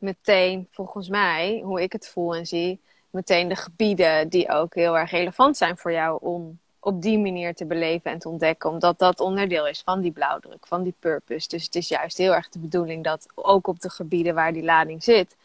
meteen, 0.00 0.66
volgens 0.70 1.08
mij, 1.08 1.60
hoe 1.64 1.82
ik 1.82 1.92
het 1.92 2.08
voel 2.08 2.34
en 2.34 2.46
zie, 2.46 2.80
meteen 3.10 3.48
de 3.48 3.56
gebieden 3.56 4.28
die 4.28 4.50
ook 4.50 4.74
heel 4.74 4.98
erg 4.98 5.10
relevant 5.10 5.56
zijn 5.56 5.76
voor 5.76 5.92
jou 5.92 6.18
om 6.20 6.58
op 6.80 7.02
die 7.02 7.18
manier 7.18 7.54
te 7.54 7.64
beleven 7.64 8.10
en 8.10 8.18
te 8.18 8.28
ontdekken. 8.28 8.70
Omdat 8.70 8.98
dat 8.98 9.20
onderdeel 9.20 9.66
is 9.66 9.82
van 9.82 10.00
die 10.00 10.12
blauwdruk, 10.12 10.66
van 10.66 10.82
die 10.82 10.94
purpose. 10.98 11.48
Dus 11.48 11.64
het 11.64 11.74
is 11.74 11.88
juist 11.88 12.16
heel 12.16 12.34
erg 12.34 12.48
de 12.48 12.58
bedoeling 12.58 13.04
dat 13.04 13.26
ook 13.34 13.66
op 13.66 13.80
de 13.80 13.90
gebieden 13.90 14.34
waar 14.34 14.52
die 14.52 14.62
lading 14.62 15.02
zit, 15.02 15.36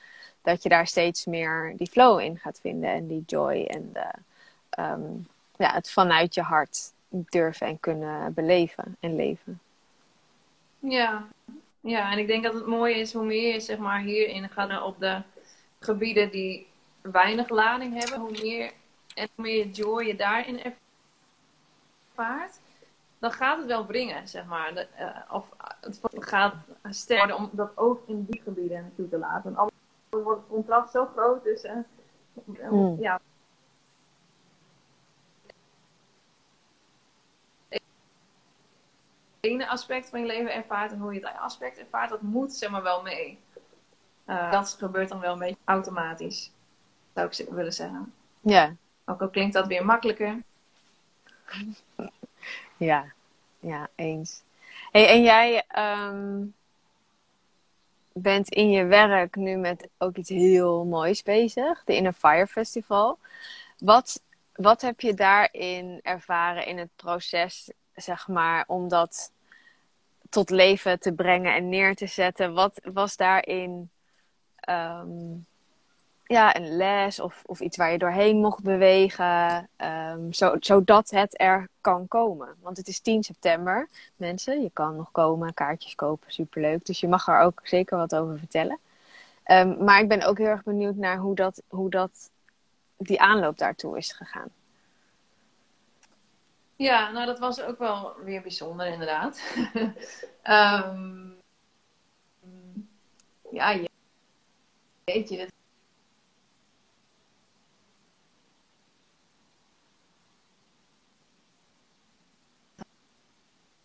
dat 0.41 0.63
je 0.63 0.69
daar 0.69 0.87
steeds 0.87 1.25
meer 1.25 1.73
die 1.77 1.89
flow 1.89 2.19
in 2.19 2.37
gaat 2.37 2.59
vinden 2.61 2.89
en 2.89 3.07
die 3.07 3.23
joy 3.25 3.63
en 3.63 3.89
de, 3.93 4.07
ehm, 4.69 5.01
ja, 5.57 5.73
het 5.73 5.91
vanuit 5.91 6.33
je 6.33 6.41
hart 6.41 6.91
durven 7.09 7.67
en 7.67 7.79
kunnen 7.79 8.33
beleven 8.33 8.97
en 8.99 9.15
leven. 9.15 9.59
Ja, 10.79 11.27
ja, 11.85 12.11
en 12.11 12.17
ik 12.17 12.27
denk 12.27 12.43
dat 12.43 12.53
het 12.53 12.65
mooie 12.65 12.95
is 12.95 13.13
hoe 13.13 13.25
meer 13.25 13.53
je 13.53 13.59
zeg 13.59 13.77
maar, 13.77 13.99
hierin 13.99 14.49
gaat 14.49 14.83
op 14.83 14.99
de 14.99 15.21
gebieden 15.79 16.31
die 16.31 16.67
weinig 17.01 17.49
lading 17.49 17.99
hebben, 17.99 18.19
hoe 18.19 18.41
meer 18.41 18.71
en 19.13 19.27
hoe 19.35 19.45
meer 19.45 19.67
joy 19.67 20.03
je 20.03 20.15
daarin 20.15 20.75
ervaart, 22.13 22.59
dan 23.19 23.31
gaat 23.31 23.57
het 23.57 23.67
wel 23.67 23.85
brengen, 23.85 24.27
zeg 24.27 24.45
maar. 24.45 24.73
De, 24.73 24.87
uh, 24.99 25.33
of 25.35 25.49
het 25.81 25.99
gaat 26.11 26.55
sterker 26.89 27.35
om 27.35 27.49
dat 27.51 27.71
ook 27.75 28.07
in 28.07 28.25
die 28.29 28.41
gebieden 28.41 28.81
naartoe 28.81 29.09
te 29.09 29.17
laten. 29.17 29.43
Want 29.43 29.57
anders 29.57 29.77
wordt 30.09 30.41
het 30.41 30.49
contrast 30.49 30.91
zo 30.91 31.05
groot 31.05 31.43
tussen. 31.43 31.85
Uh, 32.45 32.99
ja, 32.99 33.21
ene 39.49 39.67
aspect 39.67 40.09
van 40.09 40.19
je 40.19 40.25
leven 40.25 40.53
ervaart 40.53 40.91
en 40.91 40.99
hoe 40.99 41.13
je 41.13 41.19
het 41.19 41.37
aspect 41.39 41.77
ervaart, 41.77 42.09
dat 42.09 42.21
moet 42.21 42.53
zeg 42.53 42.69
maar 42.69 42.83
wel 42.83 43.01
mee. 43.01 43.39
Uh, 44.27 44.51
dat 44.51 44.75
gebeurt 44.79 45.09
dan 45.09 45.19
wel 45.19 45.33
een 45.33 45.39
beetje 45.39 45.57
automatisch, 45.63 46.51
zou 47.13 47.27
ik 47.27 47.49
willen 47.49 47.73
zeggen. 47.73 48.13
Ja. 48.41 48.75
Ook 49.05 49.21
al 49.21 49.29
klinkt 49.29 49.53
dat 49.53 49.67
weer 49.67 49.85
makkelijker. 49.85 50.41
Ja, 52.77 53.05
ja, 53.59 53.87
eens. 53.95 54.43
Hey, 54.91 55.07
en 55.07 55.21
jij 55.21 55.63
um, 55.77 56.53
bent 58.13 58.49
in 58.49 58.69
je 58.69 58.85
werk 58.85 59.35
nu 59.35 59.55
met 59.55 59.89
ook 59.97 60.15
iets 60.15 60.29
heel 60.29 60.85
moois 60.85 61.23
bezig, 61.23 61.83
de 61.83 61.95
Inner 61.95 62.13
Fire 62.13 62.47
Festival. 62.47 63.19
Wat, 63.77 64.21
wat 64.53 64.81
heb 64.81 64.99
je 64.99 65.13
daarin 65.13 65.99
ervaren 66.03 66.65
in 66.65 66.77
het 66.77 66.89
proces, 66.95 67.71
zeg 67.95 68.27
maar, 68.27 68.63
om 68.67 68.87
dat 68.87 69.31
tot 70.29 70.49
leven 70.49 70.99
te 70.99 71.13
brengen 71.13 71.55
en 71.55 71.69
neer 71.69 71.95
te 71.95 72.07
zetten. 72.07 72.53
Wat 72.53 72.79
was 72.93 73.15
daarin 73.17 73.89
um, 74.69 75.45
ja, 76.25 76.55
een 76.55 76.75
les 76.75 77.19
of, 77.19 77.41
of 77.45 77.59
iets 77.59 77.77
waar 77.77 77.91
je 77.91 77.97
doorheen 77.97 78.37
mocht 78.37 78.63
bewegen. 78.63 79.69
Zo, 80.31 80.55
zodat 80.59 81.09
het 81.09 81.41
er 81.41 81.67
kan 81.81 82.07
komen. 82.07 82.55
Want 82.61 82.77
het 82.77 82.87
is 82.87 82.99
10 82.99 83.23
september, 83.23 83.89
mensen. 84.15 84.61
Je 84.61 84.69
kan 84.73 84.95
nog 84.95 85.11
komen, 85.11 85.53
kaartjes 85.53 85.95
kopen, 85.95 86.31
superleuk. 86.31 86.85
Dus 86.85 86.99
je 86.99 87.07
mag 87.07 87.27
er 87.27 87.39
ook 87.39 87.59
zeker 87.63 87.97
wat 87.97 88.15
over 88.15 88.39
vertellen. 88.39 88.79
Um, 89.51 89.83
maar 89.83 90.01
ik 90.01 90.07
ben 90.07 90.23
ook 90.23 90.37
heel 90.37 90.47
erg 90.47 90.63
benieuwd 90.63 90.95
naar 90.95 91.17
hoe 91.17 91.35
dat, 91.35 91.61
hoe 91.67 91.89
dat 91.89 92.31
die 92.97 93.21
aanloop 93.21 93.57
daartoe 93.57 93.97
is 93.97 94.11
gegaan. 94.11 94.49
Ja, 96.77 97.11
nou 97.11 97.25
dat 97.25 97.39
was 97.39 97.61
ook 97.61 97.77
wel 97.79 98.15
weer 98.23 98.41
bijzonder 98.41 98.87
inderdaad. 98.87 99.41
um, 100.43 101.37
ja, 103.51 103.79
jeetje, 105.05 105.37
dit 105.37 105.53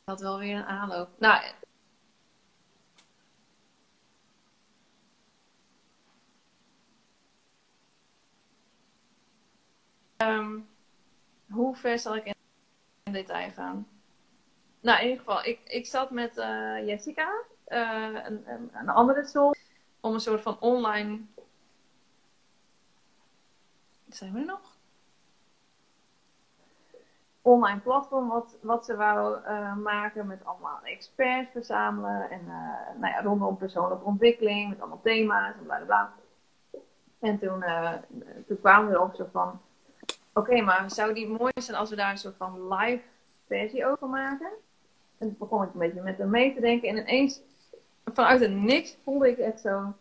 had 0.04 0.20
wel 0.20 0.38
weer 0.38 0.56
een 0.56 0.64
aanloop. 0.64 1.08
Nou, 1.18 1.42
um, 10.22 10.68
hoe 11.50 11.76
ver 11.76 11.98
zal 11.98 12.16
ik 12.16 12.24
in, 12.24 12.34
in 13.02 13.12
detail 13.12 13.50
gaan? 13.50 13.88
Nou, 14.80 14.98
in 14.98 15.08
ieder 15.08 15.24
geval, 15.24 15.44
ik, 15.44 15.60
ik 15.64 15.86
zat 15.86 16.10
met 16.10 16.36
uh, 16.36 16.86
Jessica, 16.86 17.42
uh, 17.68 18.24
een, 18.24 18.48
een, 18.72 18.88
andere 18.88 19.24
soort, 19.24 19.58
om 20.00 20.14
een 20.14 20.20
soort 20.20 20.40
van 20.40 20.60
online. 20.60 21.20
Zijn 24.08 24.32
we 24.32 24.38
er 24.38 24.44
nog? 24.44 24.78
online 27.42 27.80
platform 27.80 28.28
wat, 28.28 28.56
wat 28.62 28.84
ze 28.84 28.96
wou 28.96 29.40
uh, 29.42 29.76
maken 29.76 30.26
met 30.26 30.44
allemaal 30.44 30.80
experts 30.82 31.50
verzamelen 31.50 32.30
en 32.30 32.44
nou 32.98 33.12
ja, 33.12 33.22
rondom 33.22 33.56
persoonlijke 33.56 34.04
ontwikkeling 34.04 34.68
met 34.68 34.80
allemaal 34.80 35.00
thema's 35.02 35.54
en 35.54 35.64
bla 35.64 35.76
bla 35.76 35.84
bla. 35.84 36.12
En 37.18 37.38
toen, 37.38 37.64
toen 38.46 38.60
kwamen 38.60 38.90
we 38.90 38.96
erop 38.96 39.14
zo 39.14 39.28
van, 39.32 39.60
oké, 40.32 40.60
maar 40.60 40.90
zou 40.90 41.14
die 41.14 41.28
mooi 41.28 41.52
zijn 41.54 41.76
als 41.76 41.90
we 41.90 41.96
daar 41.96 42.10
een 42.10 42.18
soort 42.18 42.36
van 42.36 42.74
live 42.74 43.02
versie 43.46 43.86
over 43.86 44.08
maken? 44.08 44.50
En 45.18 45.28
toen 45.28 45.36
begon 45.38 45.62
ik 45.62 45.72
een 45.72 45.78
beetje 45.78 46.02
met 46.02 46.18
hem 46.18 46.30
mee 46.30 46.54
te 46.54 46.60
denken 46.60 46.88
en 46.88 46.96
ineens 46.96 47.40
vanuit 48.04 48.40
het 48.40 48.50
niks 48.52 48.96
voelde 49.04 49.28
ik 49.28 49.38
echt 49.38 49.60
zo, 49.60 49.94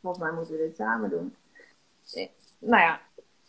volgens 0.00 0.24
mij 0.24 0.32
moeten 0.32 0.54
we 0.54 0.62
dit 0.66 0.76
samen 0.76 1.10
doen. 1.10 1.36
Nou 2.58 2.82
ja, 2.82 3.00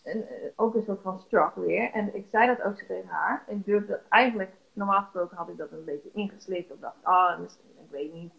eh, 0.03 0.15
ook 0.55 0.75
een 0.75 0.83
soort 0.83 1.01
van 1.01 1.19
struck 1.19 1.55
weer. 1.55 1.91
En 1.91 2.15
ik 2.15 2.25
zei 2.31 2.47
dat 2.47 2.61
ook 2.61 2.79
zo 2.79 2.85
tegen 2.85 3.09
haar. 3.09 3.43
Ik 3.47 3.65
durfde 3.65 4.01
eigenlijk, 4.09 4.51
normaal 4.73 5.01
gesproken 5.01 5.37
had 5.37 5.49
ik 5.49 5.57
dat 5.57 5.71
een 5.71 5.85
beetje 5.85 6.09
ingeslikt. 6.13 6.71
Of 6.71 6.79
dacht, 6.79 6.95
ah, 7.01 7.39
ik 7.79 7.89
weet 7.89 8.13
niet. 8.13 8.33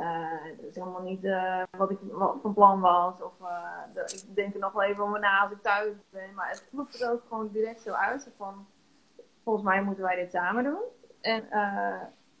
Uh, 0.00 0.56
dat 0.56 0.66
is 0.68 0.74
helemaal 0.74 1.02
niet 1.02 1.24
uh, 1.24 1.62
wat 1.76 1.90
ik 1.90 1.98
van 2.42 2.54
plan 2.54 2.80
was. 2.80 3.14
Of 3.22 3.32
uh, 3.40 4.02
ik 4.06 4.34
denk 4.34 4.54
er 4.54 4.60
nog 4.60 4.72
wel 4.72 4.82
even 4.82 5.04
over 5.04 5.20
na 5.20 5.40
als 5.40 5.50
ik 5.50 5.62
thuis 5.62 5.92
ben. 6.10 6.34
Maar 6.34 6.48
het 6.48 6.68
voelt 6.70 7.00
er 7.00 7.10
ook 7.10 7.22
gewoon 7.28 7.48
direct 7.52 7.80
zo 7.80 7.92
uit. 7.92 8.30
Van, 8.36 8.66
volgens 9.44 9.64
mij 9.64 9.82
moeten 9.82 10.04
wij 10.04 10.16
dit 10.16 10.30
samen 10.30 10.64
doen. 10.64 10.80
En, 11.20 11.44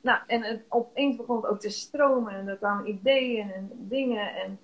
nou, 0.00 0.18
en 0.26 0.42
het, 0.42 0.62
opeens 0.68 1.16
begon 1.16 1.36
het 1.36 1.46
ook 1.46 1.60
te 1.60 1.70
stromen. 1.70 2.32
En 2.32 2.48
er 2.48 2.56
kwamen 2.56 2.88
ideeën 2.88 3.52
en 3.52 3.70
dingen. 3.72 4.34
En 4.34 4.58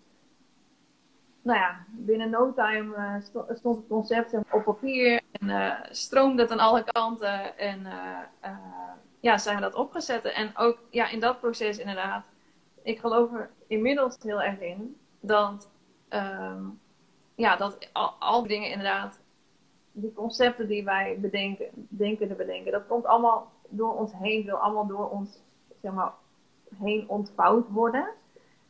nou 1.43 1.59
ja, 1.59 1.85
binnen 1.89 2.31
no 2.31 2.53
time 2.53 3.21
stond 3.55 3.77
het 3.77 3.87
concept 3.89 4.35
op 4.51 4.65
papier 4.65 5.21
en 5.33 5.79
stroomde 5.91 6.43
het 6.43 6.51
aan 6.51 6.59
alle 6.59 6.85
kanten. 6.85 7.59
En 7.59 7.87
ja, 9.21 9.39
zijn 9.39 9.57
we 9.57 9.63
dat 9.63 9.75
opgezet. 9.75 10.25
En 10.25 10.57
ook 10.57 10.79
ja, 10.91 11.09
in 11.09 11.21
dat 11.21 11.41
proces 11.41 11.79
inderdaad, 11.79 12.25
ik 12.87 12.99
geloof 12.99 13.33
er 13.33 13.51
inmiddels 13.67 14.17
heel 14.23 14.43
erg 14.43 14.61
in 14.61 14.97
dat, 15.21 15.71
um, 16.09 16.81
ja, 17.35 17.57
dat 17.57 17.89
al, 17.93 18.09
al 18.19 18.41
die 18.41 18.49
dingen 18.49 18.71
inderdaad, 18.71 19.21
die 19.93 20.13
concepten 20.13 20.69
die 20.69 20.85
wij 20.85 21.19
bedenken, 21.21 21.67
denken 21.75 22.29
te 22.29 22.35
bedenken, 22.35 22.73
dat 22.73 22.87
komt 22.87 23.05
allemaal 23.05 23.53
door 23.69 23.95
ons 23.95 24.13
heen, 24.15 24.45
wil 24.45 24.57
allemaal 24.57 24.87
door 24.87 25.11
ons 25.11 25.39
zeg 25.83 25.93
maar, 25.93 26.13
heen 26.75 27.09
ontvouwd 27.09 27.69
worden. 27.69 28.09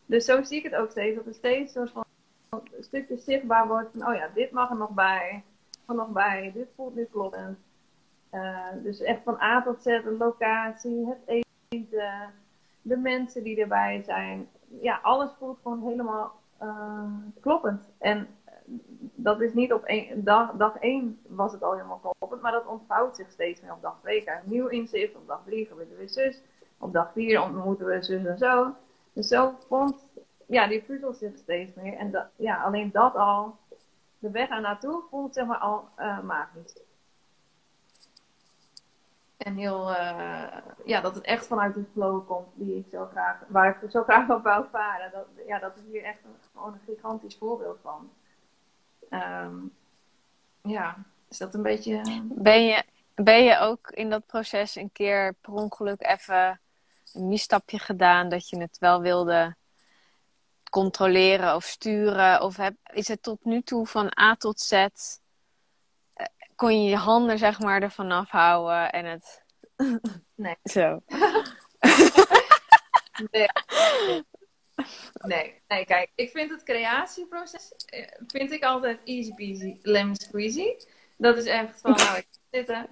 Dus 0.06 0.24
zo 0.24 0.42
zie 0.42 0.58
ik 0.58 0.64
het 0.64 0.74
ook 0.74 0.90
steeds, 0.90 1.16
dat 1.16 1.26
er 1.26 1.34
steeds 1.34 1.74
een 1.74 1.88
soort 1.88 1.90
van 1.90 2.04
een 2.50 2.84
stukje 2.84 3.16
zichtbaar 3.16 3.66
wordt 3.66 3.88
van, 3.92 4.08
oh 4.08 4.14
ja, 4.14 4.30
dit 4.34 4.50
mag 4.50 4.70
er 4.70 4.76
nog 4.76 4.90
bij, 4.90 5.44
er 5.86 5.94
nog 5.94 6.08
bij, 6.08 6.50
dit 6.54 6.68
voelt 6.74 6.94
nu 6.94 7.04
kloppend. 7.04 7.58
Uh, 8.32 8.68
dus 8.82 9.00
echt 9.00 9.22
van 9.22 9.40
A 9.40 9.62
tot 9.62 9.82
Z, 9.82 9.84
de 9.84 10.14
locatie, 10.18 11.06
het 11.06 11.44
eten, 11.68 12.32
de 12.88 12.96
mensen 12.96 13.42
die 13.42 13.60
erbij 13.60 14.02
zijn. 14.02 14.48
Ja, 14.80 14.98
alles 15.02 15.30
voelt 15.38 15.58
gewoon 15.62 15.82
helemaal 15.82 16.32
uh, 16.62 17.12
kloppend. 17.40 17.88
En 17.98 18.28
dat 19.14 19.40
is 19.40 19.52
niet 19.54 19.72
op 19.72 19.92
dag, 20.14 20.52
dag 20.52 20.76
één 20.76 21.20
was 21.28 21.52
het 21.52 21.62
al 21.62 21.72
helemaal 21.72 22.00
kloppend, 22.18 22.42
maar 22.42 22.52
dat 22.52 22.66
ontvouwt 22.66 23.16
zich 23.16 23.30
steeds 23.30 23.60
meer 23.60 23.72
op 23.72 23.82
dag 23.82 23.98
twee. 24.00 24.30
Een 24.30 24.40
nieuw 24.44 24.66
inzicht, 24.66 25.16
op 25.16 25.26
dag 25.26 25.42
drie 25.44 25.68
er 25.68 25.96
weer 25.96 26.08
zus, 26.08 26.42
op 26.78 26.92
dag 26.92 27.12
vier 27.12 27.42
ontmoeten 27.42 27.86
we 27.86 28.02
zus 28.02 28.24
en 28.24 28.38
zo. 28.38 28.72
Dus 29.12 29.28
zo 29.28 29.54
vond 29.68 30.04
ja, 30.46 30.66
die 30.66 30.82
puzzelt 30.82 31.16
zich 31.16 31.36
steeds 31.36 31.74
meer. 31.74 31.94
En 31.94 32.10
dat, 32.10 32.26
ja, 32.36 32.62
alleen 32.62 32.90
dat 32.92 33.14
al, 33.14 33.56
de 34.18 34.30
weg 34.30 34.50
er 34.50 34.60
naartoe 34.60 35.02
voelt 35.10 35.34
zeg 35.34 35.46
maar 35.46 35.58
al 35.58 35.88
uh, 35.98 36.20
magisch. 36.20 36.76
En 39.36 39.56
heel, 39.56 39.90
uh, 39.90 40.56
ja, 40.84 41.00
dat 41.00 41.14
het 41.14 41.24
echt 41.24 41.46
vanuit 41.46 41.74
de 41.74 41.84
flow 41.92 42.26
komt 42.26 42.48
die 42.54 42.76
ik 42.76 42.86
zo 42.90 43.06
graag, 43.06 43.38
waar 43.48 43.82
ik 43.82 43.90
zo 43.90 44.02
graag 44.02 44.30
op 44.30 44.42
wou 44.42 44.66
varen. 44.70 45.10
Dat, 45.12 45.26
ja, 45.46 45.58
dat 45.58 45.76
is 45.76 45.82
hier 45.90 46.04
echt 46.04 46.24
een, 46.24 46.36
gewoon 46.52 46.72
een 46.72 46.94
gigantisch 46.94 47.36
voorbeeld 47.36 47.78
van. 47.82 48.10
Um, 49.10 49.72
ja, 50.62 50.96
is 51.28 51.38
dat 51.38 51.54
een 51.54 51.62
beetje... 51.62 52.22
Ben 52.22 52.66
je, 52.66 52.84
ben 53.14 53.44
je 53.44 53.58
ook 53.58 53.90
in 53.90 54.10
dat 54.10 54.26
proces 54.26 54.74
een 54.74 54.92
keer 54.92 55.34
per 55.40 55.52
ongeluk 55.52 56.02
even 56.02 56.60
een 57.12 57.28
misstapje 57.28 57.78
gedaan 57.78 58.28
dat 58.28 58.48
je 58.48 58.60
het 58.60 58.78
wel 58.78 59.00
wilde 59.00 59.56
controleren 60.70 61.54
of 61.54 61.64
sturen? 61.64 62.42
Of 62.42 62.56
heb, 62.56 62.74
is 62.92 63.08
het 63.08 63.22
tot 63.22 63.44
nu 63.44 63.62
toe 63.62 63.86
van 63.86 64.18
A 64.20 64.34
tot 64.34 64.60
Z? 64.60 64.86
Kon 66.56 66.82
je 66.82 66.90
je 66.90 66.96
handen 66.96 67.38
zeg 67.38 67.60
maar 67.60 67.82
ervan 67.82 68.10
afhouden 68.10 68.92
en 68.92 69.04
het. 69.04 69.44
Nee. 70.34 70.56
Zo. 70.62 71.02
nee. 73.30 73.48
nee. 75.26 75.62
Nee, 75.68 75.84
kijk, 75.84 76.10
ik 76.14 76.30
vind 76.30 76.50
het 76.50 76.62
creatieproces 76.62 77.72
eh, 77.86 78.08
vind 78.26 78.52
ik 78.52 78.62
altijd 78.62 79.00
easy 79.04 79.34
peasy, 79.34 79.78
lemon 79.82 80.16
squeezy. 80.16 80.74
Dat 81.16 81.36
is 81.36 81.44
echt 81.44 81.80
van, 81.80 81.90
nou, 81.90 82.18
ik 82.18 82.26
zitten. 82.50 82.90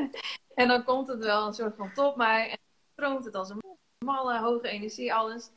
en 0.54 0.68
dan 0.68 0.84
komt 0.84 1.08
het 1.08 1.24
wel 1.24 1.46
een 1.46 1.54
soort 1.54 1.76
van 1.76 1.92
top 1.92 2.16
mij. 2.16 2.50
En 2.50 2.58
stroomt 2.92 3.24
het 3.24 3.34
als 3.34 3.48
een 3.48 3.62
malle, 3.98 4.38
hoge 4.38 4.68
energie, 4.68 5.14
alles. 5.14 5.50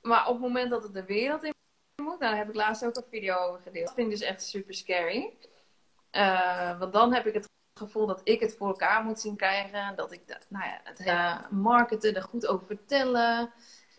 Maar 0.00 0.26
op 0.26 0.32
het 0.32 0.42
moment 0.42 0.70
dat 0.70 0.82
het 0.82 0.94
de 0.94 1.04
wereld 1.04 1.42
in 1.42 1.54
moet, 1.96 2.06
nou, 2.06 2.18
daar 2.18 2.36
heb 2.36 2.48
ik 2.48 2.54
laatst 2.54 2.84
ook 2.84 2.96
een 2.96 3.04
video 3.10 3.36
over 3.36 3.60
gedeeld. 3.62 3.86
Dat 3.86 3.94
vind 3.94 4.12
ik 4.12 4.18
dus 4.18 4.28
echt 4.28 4.42
super 4.42 4.74
scary. 4.74 5.36
Uh, 6.16 6.78
want 6.78 6.92
dan 6.92 7.12
heb 7.12 7.26
ik 7.26 7.34
het 7.34 7.50
gevoel 7.78 8.06
dat 8.06 8.20
ik 8.24 8.40
het 8.40 8.56
voor 8.56 8.68
elkaar 8.68 9.04
moet 9.04 9.20
zien 9.20 9.36
krijgen. 9.36 9.96
Dat 9.96 10.12
ik 10.12 10.38
nou 10.48 10.64
ja, 10.64 10.80
het 10.84 11.00
uh, 11.00 11.50
marketen, 11.50 12.14
er 12.14 12.22
goed 12.22 12.46
over 12.46 12.66
vertellen. 12.66 13.50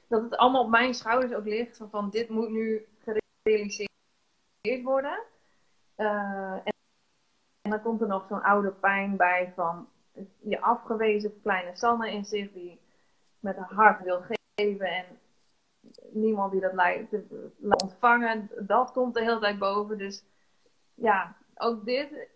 Dat 0.08 0.22
het 0.22 0.36
allemaal 0.36 0.64
op 0.64 0.70
mijn 0.70 0.94
schouders 0.94 1.34
ook 1.34 1.46
ligt. 1.46 1.78
Van, 1.78 1.90
van 1.90 2.10
dit 2.10 2.30
moet 2.30 2.50
nu 2.50 2.88
gerealiseerd 3.04 3.90
worden. 4.84 5.24
Uh, 5.98 6.54
en, 6.64 7.70
dan 7.70 7.82
komt 7.82 8.02
er 8.02 8.08
nog 8.08 8.26
zo'n 8.30 8.44
oude 8.44 8.72
pijn 8.72 9.18
bij 9.18 9.52
van 9.56 9.88
je 10.40 10.62
afgewezen 10.62 11.42
kleine 11.42 11.76
Sanne 11.76 12.12
in 12.12 12.26
zich 12.26 12.52
die 12.52 12.80
met 13.40 13.58
een 13.58 13.64
hart 13.64 14.04
wil 14.04 14.24
geven 14.56 14.86
en 14.88 15.06
niemand 16.10 16.52
die 16.52 16.62
dat 16.62 16.74
lijkt 16.74 17.16
ontvangen. 17.60 18.50
Dat 18.60 18.92
komt 18.92 19.14
de 19.14 19.24
hele 19.24 19.40
tijd 19.40 19.60
boven. 19.60 19.98
Dus 19.98 20.24
ja, 20.94 21.36
ook 21.56 21.86
dit, 21.86 22.28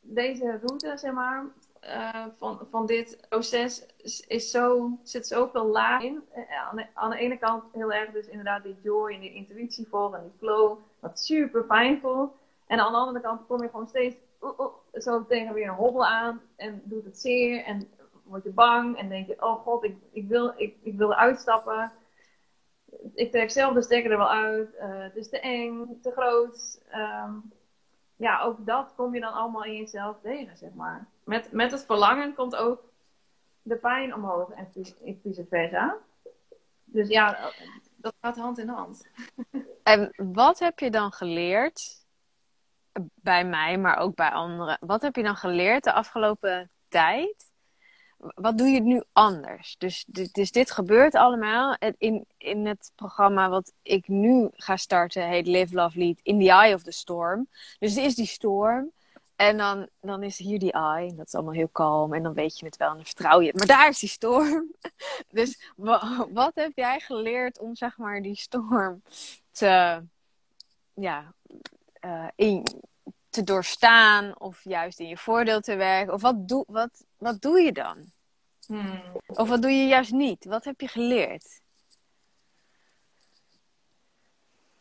deze 0.00 0.58
route, 0.62 0.96
zeg 0.96 1.12
maar, 1.12 1.44
uh, 1.82 2.26
van, 2.36 2.66
van 2.70 2.86
dit 2.86 3.26
proces 3.28 3.86
is 4.26 4.50
zo, 4.50 4.90
zit 5.02 5.26
zoveel 5.26 5.66
laag 5.66 6.02
in. 6.02 6.22
Uh, 6.36 6.60
aan, 6.68 6.76
de, 6.76 6.86
aan, 6.94 7.10
de, 7.10 7.16
ene 7.16 7.38
kant 7.38 7.64
heel 7.72 7.92
erg 7.92 8.10
dus 8.10 8.26
inderdaad 8.26 8.62
die 8.62 8.76
joy 8.82 9.12
en 9.12 9.20
die 9.20 9.34
intuïtie 9.34 9.88
volgen 9.88 10.18
en 10.18 10.24
die 10.24 10.38
flow, 10.38 10.78
wat 11.00 11.20
super 11.20 11.64
fijn 11.64 12.00
voelt. 12.00 12.32
En 12.66 12.80
aan 12.80 12.92
de 12.92 12.98
andere 12.98 13.20
kant 13.20 13.46
kom 13.46 13.62
je 13.62 13.68
gewoon 13.68 13.88
steeds 13.88 14.16
uh, 14.42 14.66
zo 14.92 15.26
tegen 15.26 15.54
weer 15.54 15.68
een 15.68 15.74
hobbel 15.74 16.06
aan 16.06 16.40
en 16.56 16.82
doet 16.84 17.04
het 17.04 17.18
zeer 17.18 17.64
en 17.64 17.88
word 18.24 18.42
je 18.42 18.50
bang 18.50 18.98
en 18.98 19.08
denk 19.08 19.26
je, 19.26 19.42
oh 19.42 19.60
god, 19.60 19.84
ik, 19.84 19.96
ik, 20.12 20.28
wil, 20.28 20.52
ik, 20.56 20.76
ik 20.82 20.96
wil 20.96 21.14
uitstappen 21.14 21.92
ik 23.14 23.30
trek 23.30 23.50
zelf 23.50 23.74
de 23.74 23.82
stekker 23.82 24.10
er 24.10 24.16
wel 24.16 24.30
uit. 24.30 24.74
Uh, 24.74 25.02
het 25.02 25.16
is 25.16 25.28
te 25.28 25.40
eng, 25.40 25.98
te 26.02 26.10
groot. 26.10 26.80
Ehm, 26.90 27.34
ja, 28.16 28.40
ook 28.40 28.66
dat 28.66 28.92
kom 28.96 29.14
je 29.14 29.20
dan 29.20 29.32
allemaal 29.32 29.64
in 29.64 29.76
jezelf 29.76 30.16
tegen, 30.22 30.56
zeg 30.56 30.72
maar. 30.74 31.06
Met, 31.24 31.52
met 31.52 31.70
het 31.70 31.84
verlangen 31.84 32.34
komt 32.34 32.56
ook 32.56 32.82
de 33.62 33.76
pijn 33.76 34.14
omhoog 34.14 34.50
en 34.50 34.68
vice 35.22 35.46
versa. 35.48 35.96
Dus 36.84 37.08
ja, 37.08 37.52
dat 37.96 38.14
gaat 38.20 38.36
hand 38.36 38.58
in 38.58 38.68
hand. 38.68 39.06
En 39.82 40.12
wat 40.16 40.58
heb 40.58 40.78
je 40.78 40.90
dan 40.90 41.12
geleerd 41.12 42.04
bij 43.14 43.44
mij, 43.44 43.78
maar 43.78 43.96
ook 43.96 44.14
bij 44.14 44.30
anderen? 44.30 44.76
Wat 44.80 45.02
heb 45.02 45.16
je 45.16 45.22
dan 45.22 45.36
geleerd 45.36 45.84
de 45.84 45.92
afgelopen 45.92 46.70
tijd? 46.88 47.52
Wat 48.16 48.58
doe 48.58 48.66
je 48.68 48.80
nu 48.80 49.02
anders? 49.12 49.76
Dus, 49.78 50.04
dus 50.32 50.50
dit 50.50 50.70
gebeurt 50.70 51.14
allemaal 51.14 51.76
in, 51.98 52.26
in 52.38 52.66
het 52.66 52.92
programma 52.94 53.48
wat 53.48 53.72
ik 53.82 54.08
nu 54.08 54.48
ga 54.52 54.76
starten, 54.76 55.28
heet 55.28 55.46
Live, 55.46 55.74
Love, 55.74 55.98
Lead, 55.98 56.20
In 56.22 56.38
the 56.38 56.50
Eye 56.50 56.74
of 56.74 56.82
the 56.82 56.92
Storm. 56.92 57.48
Dus 57.78 57.96
er 57.96 58.04
is 58.04 58.14
die 58.14 58.26
storm. 58.26 58.92
En 59.36 59.56
dan, 59.56 59.88
dan 60.00 60.22
is 60.22 60.38
hier 60.38 60.58
die 60.58 60.72
eye. 60.72 61.14
Dat 61.14 61.26
is 61.26 61.34
allemaal 61.34 61.52
heel 61.52 61.68
kalm. 61.68 62.14
En 62.14 62.22
dan 62.22 62.34
weet 62.34 62.58
je 62.58 62.64
het 62.64 62.76
wel 62.76 62.88
en 62.88 62.94
dan 62.94 63.04
vertrouw 63.04 63.40
je 63.40 63.46
het. 63.46 63.56
Maar 63.56 63.66
daar 63.66 63.88
is 63.88 63.98
die 63.98 64.08
storm. 64.08 64.72
Dus 65.30 65.70
wat 66.30 66.52
heb 66.54 66.72
jij 66.74 67.00
geleerd 67.00 67.58
om 67.58 67.74
zeg 67.74 67.98
maar 67.98 68.22
die 68.22 68.36
storm 68.36 69.02
te, 69.50 70.02
ja, 70.94 71.34
uh, 72.04 72.28
in, 72.34 72.66
te 73.36 73.44
doorstaan? 73.44 74.38
Of 74.38 74.64
juist 74.64 75.00
in 75.00 75.08
je 75.08 75.16
voordeel 75.16 75.60
te 75.60 75.76
werken? 75.76 76.14
Of 76.14 76.22
wat 76.22 76.48
doe, 76.48 76.64
wat, 76.68 77.04
wat 77.16 77.40
doe 77.40 77.60
je 77.60 77.72
dan? 77.72 78.12
Hmm. 78.66 79.02
Of 79.26 79.48
wat 79.48 79.62
doe 79.62 79.70
je 79.70 79.86
juist 79.86 80.12
niet? 80.12 80.44
Wat 80.44 80.64
heb 80.64 80.80
je 80.80 80.88
geleerd? 80.88 81.60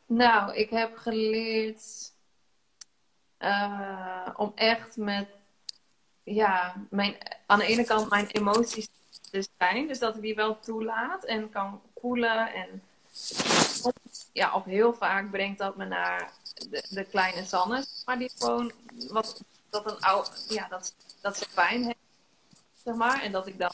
Nou, 0.05 0.53
ik 0.53 0.69
heb 0.69 0.97
geleerd 0.97 2.13
uh, 3.39 4.29
om 4.35 4.51
echt 4.55 4.97
met, 4.97 5.27
ja, 6.23 6.75
mijn, 6.89 7.15
aan 7.45 7.59
de 7.59 7.65
ene 7.65 7.85
kant 7.85 8.09
mijn 8.09 8.27
emoties 8.27 8.89
te 9.31 9.47
zijn. 9.57 9.87
Dus 9.87 9.99
dat 9.99 10.15
ik 10.15 10.21
die 10.21 10.35
wel 10.35 10.59
toelaat 10.59 11.23
en 11.23 11.49
kan 11.49 11.81
voelen. 11.95 12.53
En 12.53 12.83
ja, 14.31 14.53
of 14.55 14.63
heel 14.63 14.93
vaak 14.93 15.31
brengt 15.31 15.57
dat 15.57 15.75
me 15.75 15.85
naar 15.85 16.31
de, 16.55 16.85
de 16.89 17.05
kleine 17.05 17.45
Sanne. 17.45 17.85
Maar 18.05 18.17
die 18.17 18.31
gewoon, 18.37 18.71
wat, 19.09 19.43
dat 19.69 19.91
een 19.91 19.99
oude, 19.99 20.29
ja, 20.47 20.67
dat, 20.67 20.95
dat 21.21 21.37
ze 21.37 21.47
pijn 21.53 21.83
heeft, 21.83 21.99
zeg 22.83 22.95
maar. 22.95 23.21
En 23.21 23.31
dat 23.31 23.47
ik 23.47 23.57
dan 23.57 23.73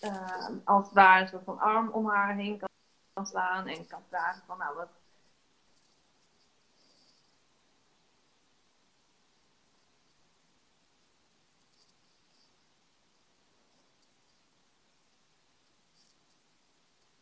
uh, 0.00 0.48
als 0.64 0.86
het 0.92 0.96
een 0.96 1.28
soort 1.28 1.44
van 1.44 1.58
arm 1.58 1.88
om 1.88 2.08
haar 2.08 2.34
heen 2.34 2.58
kan, 2.58 2.68
kan 3.12 3.26
slaan 3.26 3.66
en 3.66 3.86
kan 3.86 4.02
vragen 4.08 4.42
van, 4.46 4.58
nou, 4.58 4.76
wat, 4.76 4.88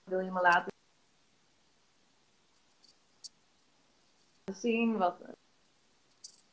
wil 0.04 0.20
je 0.20 0.30
me 0.30 0.40
laten 0.40 0.75
zien? 4.54 4.96
Wat, 4.96 5.16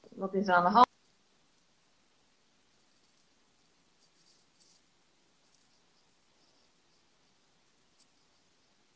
wat 0.10 0.34
is 0.34 0.48
aan 0.48 0.64
de 0.64 0.70
hand? 0.70 0.88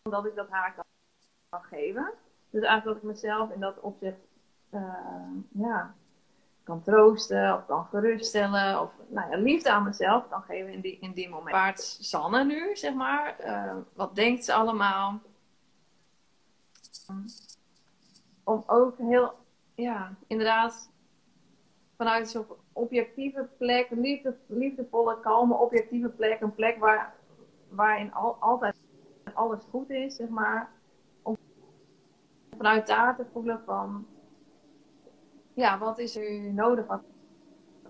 Dat 0.02 0.26
ik 0.26 0.36
dat 0.36 0.50
haar 0.50 0.76
kan, 0.76 0.86
geven. 1.64 2.14
Dus 2.50 2.64
eigenlijk 2.64 2.86
dat 2.86 2.96
ik 2.96 3.16
mezelf 3.16 3.52
in 3.52 3.60
dat 3.60 3.80
opzicht 3.80 4.18
uh, 4.74 4.82
ja, 5.52 5.96
kan 6.64 6.84
troosten 6.84 7.56
of 7.56 7.66
kan 7.66 7.86
geruststellen. 7.86 8.82
Of 8.82 8.92
nou 9.08 9.32
ja, 9.32 9.38
liefde 9.38 9.72
aan 9.72 9.84
mezelf 9.84 10.30
kan 10.30 10.42
geven 10.42 10.74
in 10.74 10.82
die, 10.82 11.00
in 11.00 11.14
die 11.14 11.30
moment. 11.30 11.56
Waar 11.56 11.78
Sanne 11.78 12.44
nu, 12.44 12.76
zeg 12.76 12.94
maar? 12.94 13.46
Uh, 13.46 13.76
wat 13.94 14.16
denkt 14.16 14.46
ze 14.46 14.54
allemaal? 14.54 15.22
Om 18.48 18.64
ook 18.68 18.98
heel, 18.98 19.34
ja, 19.76 20.16
inderdaad, 20.28 20.90
vanuit 21.98 22.30
zo'n 22.30 22.46
objectieve 22.74 23.50
plek, 23.58 23.88
liefde, 23.90 24.36
liefdevolle, 24.46 25.20
kalme, 25.20 25.54
objectieve 25.54 26.10
plek. 26.10 26.42
Een 26.42 26.56
plek 26.56 26.80
waar, 26.80 27.14
waarin 27.70 28.14
al, 28.14 28.36
altijd 28.40 28.76
alles 29.34 29.64
goed 29.70 29.90
is, 29.90 30.16
zeg 30.16 30.30
maar. 30.30 30.70
Om 31.22 31.38
vanuit 32.58 32.88
daar 32.88 33.16
te 33.16 33.26
voelen 33.32 33.62
van 33.66 34.08
ja, 35.54 35.78
wat 35.78 36.00
is 36.00 36.16
er 36.16 36.54
nodig? 36.54 36.86
Wat, 36.86 37.04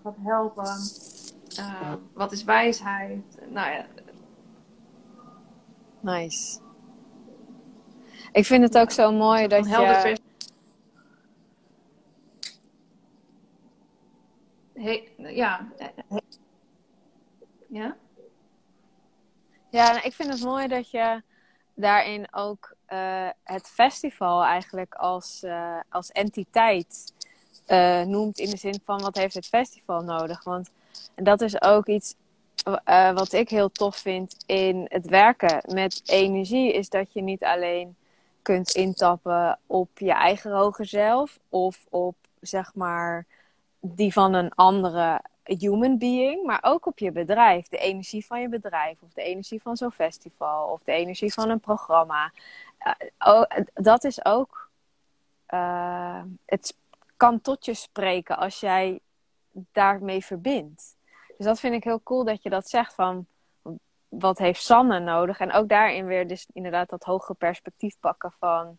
wat 0.02 0.16
helpen? 0.20 0.78
Uh, 1.60 1.94
wat 2.14 2.32
is 2.32 2.44
wijsheid? 2.44 3.38
Nou 3.50 3.72
ja. 3.72 3.86
Nice. 6.00 6.60
Ik 8.32 8.46
vind 8.46 8.64
het 8.64 8.78
ook 8.78 8.92
zo 8.92 9.12
mooi 9.12 9.48
dat 9.48 9.66
je... 9.66 10.26
Hey, 14.78 15.12
ja. 15.38 15.68
Ja? 17.68 17.96
Ja, 19.70 20.04
ik 20.04 20.14
vind 20.14 20.30
het 20.30 20.44
mooi 20.44 20.68
dat 20.68 20.92
je 20.92 21.22
daarin 21.74 22.28
ook 22.32 22.76
uh, 22.90 23.30
het 23.44 23.68
festival 23.68 24.44
eigenlijk 24.44 24.96
als, 24.96 25.42
uh, 25.44 25.80
als 25.90 26.12
entiteit 26.12 27.14
uh, 27.68 28.02
noemt 28.02 28.40
in 28.40 28.50
de 28.50 28.58
zin 28.58 28.80
van 28.86 29.02
wat 29.02 29.16
heeft 29.16 29.34
het 29.34 29.46
festival 29.48 30.02
nodig. 30.02 30.44
Want 30.44 30.70
dat 31.16 31.42
is 31.42 31.62
ook 31.62 31.88
iets 31.88 32.16
wat 33.14 33.34
ik 33.34 33.50
heel 33.50 33.70
tof 33.70 33.96
vind 33.96 34.44
in 34.46 34.86
het 34.90 35.06
werken 35.06 35.64
met 35.74 36.02
energie, 36.06 36.74
is 36.74 36.90
dat 36.90 37.14
je 37.14 37.22
niet 37.22 37.44
alleen 37.44 37.96
kunt 38.42 38.72
intappen 38.72 39.60
op 39.66 39.90
je 40.00 40.12
eigen 40.12 40.52
hoger 40.52 40.86
zelf 40.86 41.40
of 41.50 41.86
op 41.90 42.16
zeg 42.42 42.76
maar 42.76 43.26
die 43.80 44.14
van 44.14 44.34
een 44.34 44.52
andere 44.56 45.22
human 45.44 45.98
being, 45.98 46.46
maar 46.46 46.60
ook 46.62 46.86
op 46.86 47.00
je 47.00 47.12
bedrijf. 47.12 47.68
De 47.68 47.78
energie 47.78 48.26
van 48.26 48.42
je 48.42 48.50
bedrijf 48.50 49.02
of 49.02 49.14
de 49.14 49.22
energie 49.22 49.62
van 49.62 49.78
zo'n 49.78 49.92
festival 49.92 50.68
of 50.68 50.84
de 50.84 50.92
energie 50.92 51.34
van 51.34 51.50
een 51.50 51.60
programma. 51.60 52.32
Uh, 53.28 53.44
dat 53.74 54.04
is 54.04 54.26
ook 54.26 54.70
uh, 55.50 56.22
het 56.46 56.76
kan 57.18 57.42
tot 57.42 57.66
je 57.66 57.74
spreken 57.74 58.38
als 58.38 58.60
jij 58.60 59.00
daarmee 59.72 60.26
verbindt. 60.26 60.96
Dus 61.38 61.46
dat 61.46 61.60
vind 61.60 61.74
ik 61.74 61.84
heel 61.84 62.04
cool 62.04 62.24
dat 62.24 62.44
je 62.44 62.50
dat 62.50 62.70
zegt 62.70 62.94
van 62.94 63.26
wat 64.08 64.38
heeft 64.38 64.64
Sanne 64.64 65.00
nodig? 65.00 65.40
En 65.40 65.52
ook 65.52 65.70
daarin 65.70 66.06
weer 66.06 66.28
dus 66.28 66.48
inderdaad 66.54 66.90
dat 66.90 67.04
hogere 67.04 67.34
perspectief 67.34 68.00
pakken 68.00 68.34
van 68.40 68.78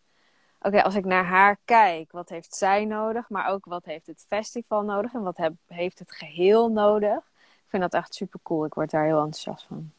oké, 0.61 0.83
als 0.83 0.95
ik 0.95 1.05
naar 1.05 1.25
haar 1.25 1.57
kijk, 1.65 2.11
wat 2.11 2.29
heeft 2.29 2.55
zij 2.55 2.85
nodig? 2.85 3.29
Maar 3.29 3.47
ook 3.47 3.65
wat 3.65 3.85
heeft 3.85 4.07
het 4.07 4.25
festival 4.27 4.83
nodig? 4.83 5.13
En 5.13 5.23
wat 5.23 5.37
heb, 5.37 5.53
heeft 5.67 5.99
het 5.99 6.11
geheel 6.11 6.71
nodig? 6.71 7.17
Ik 7.37 7.65
vind 7.67 7.81
dat 7.81 7.93
echt 7.93 8.13
super 8.13 8.39
cool. 8.43 8.65
Ik 8.65 8.73
word 8.73 8.91
daar 8.91 9.05
heel 9.05 9.21
enthousiast 9.23 9.65
van. 9.65 9.91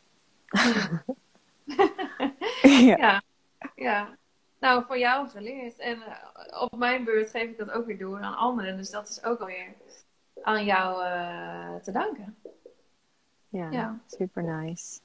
ja. 2.62 2.96
ja. 2.96 3.22
ja. 3.74 4.18
Nou, 4.60 4.84
voor 4.86 4.98
jou 4.98 5.28
geleerd. 5.28 5.78
En 5.78 5.96
uh, 5.96 6.62
op 6.62 6.76
mijn 6.76 7.04
beurt 7.04 7.30
geef 7.30 7.50
ik 7.50 7.58
dat 7.58 7.70
ook 7.70 7.86
weer 7.86 7.98
door 7.98 8.20
aan 8.20 8.36
anderen. 8.36 8.76
Dus 8.76 8.90
dat 8.90 9.08
is 9.08 9.24
ook 9.24 9.40
alweer 9.40 9.74
aan 10.42 10.64
jou 10.64 11.04
uh, 11.04 11.74
te 11.76 11.92
danken. 11.92 12.36
Ja, 13.48 13.70
ja, 13.70 13.98
super 14.06 14.42
nice. 14.42 15.00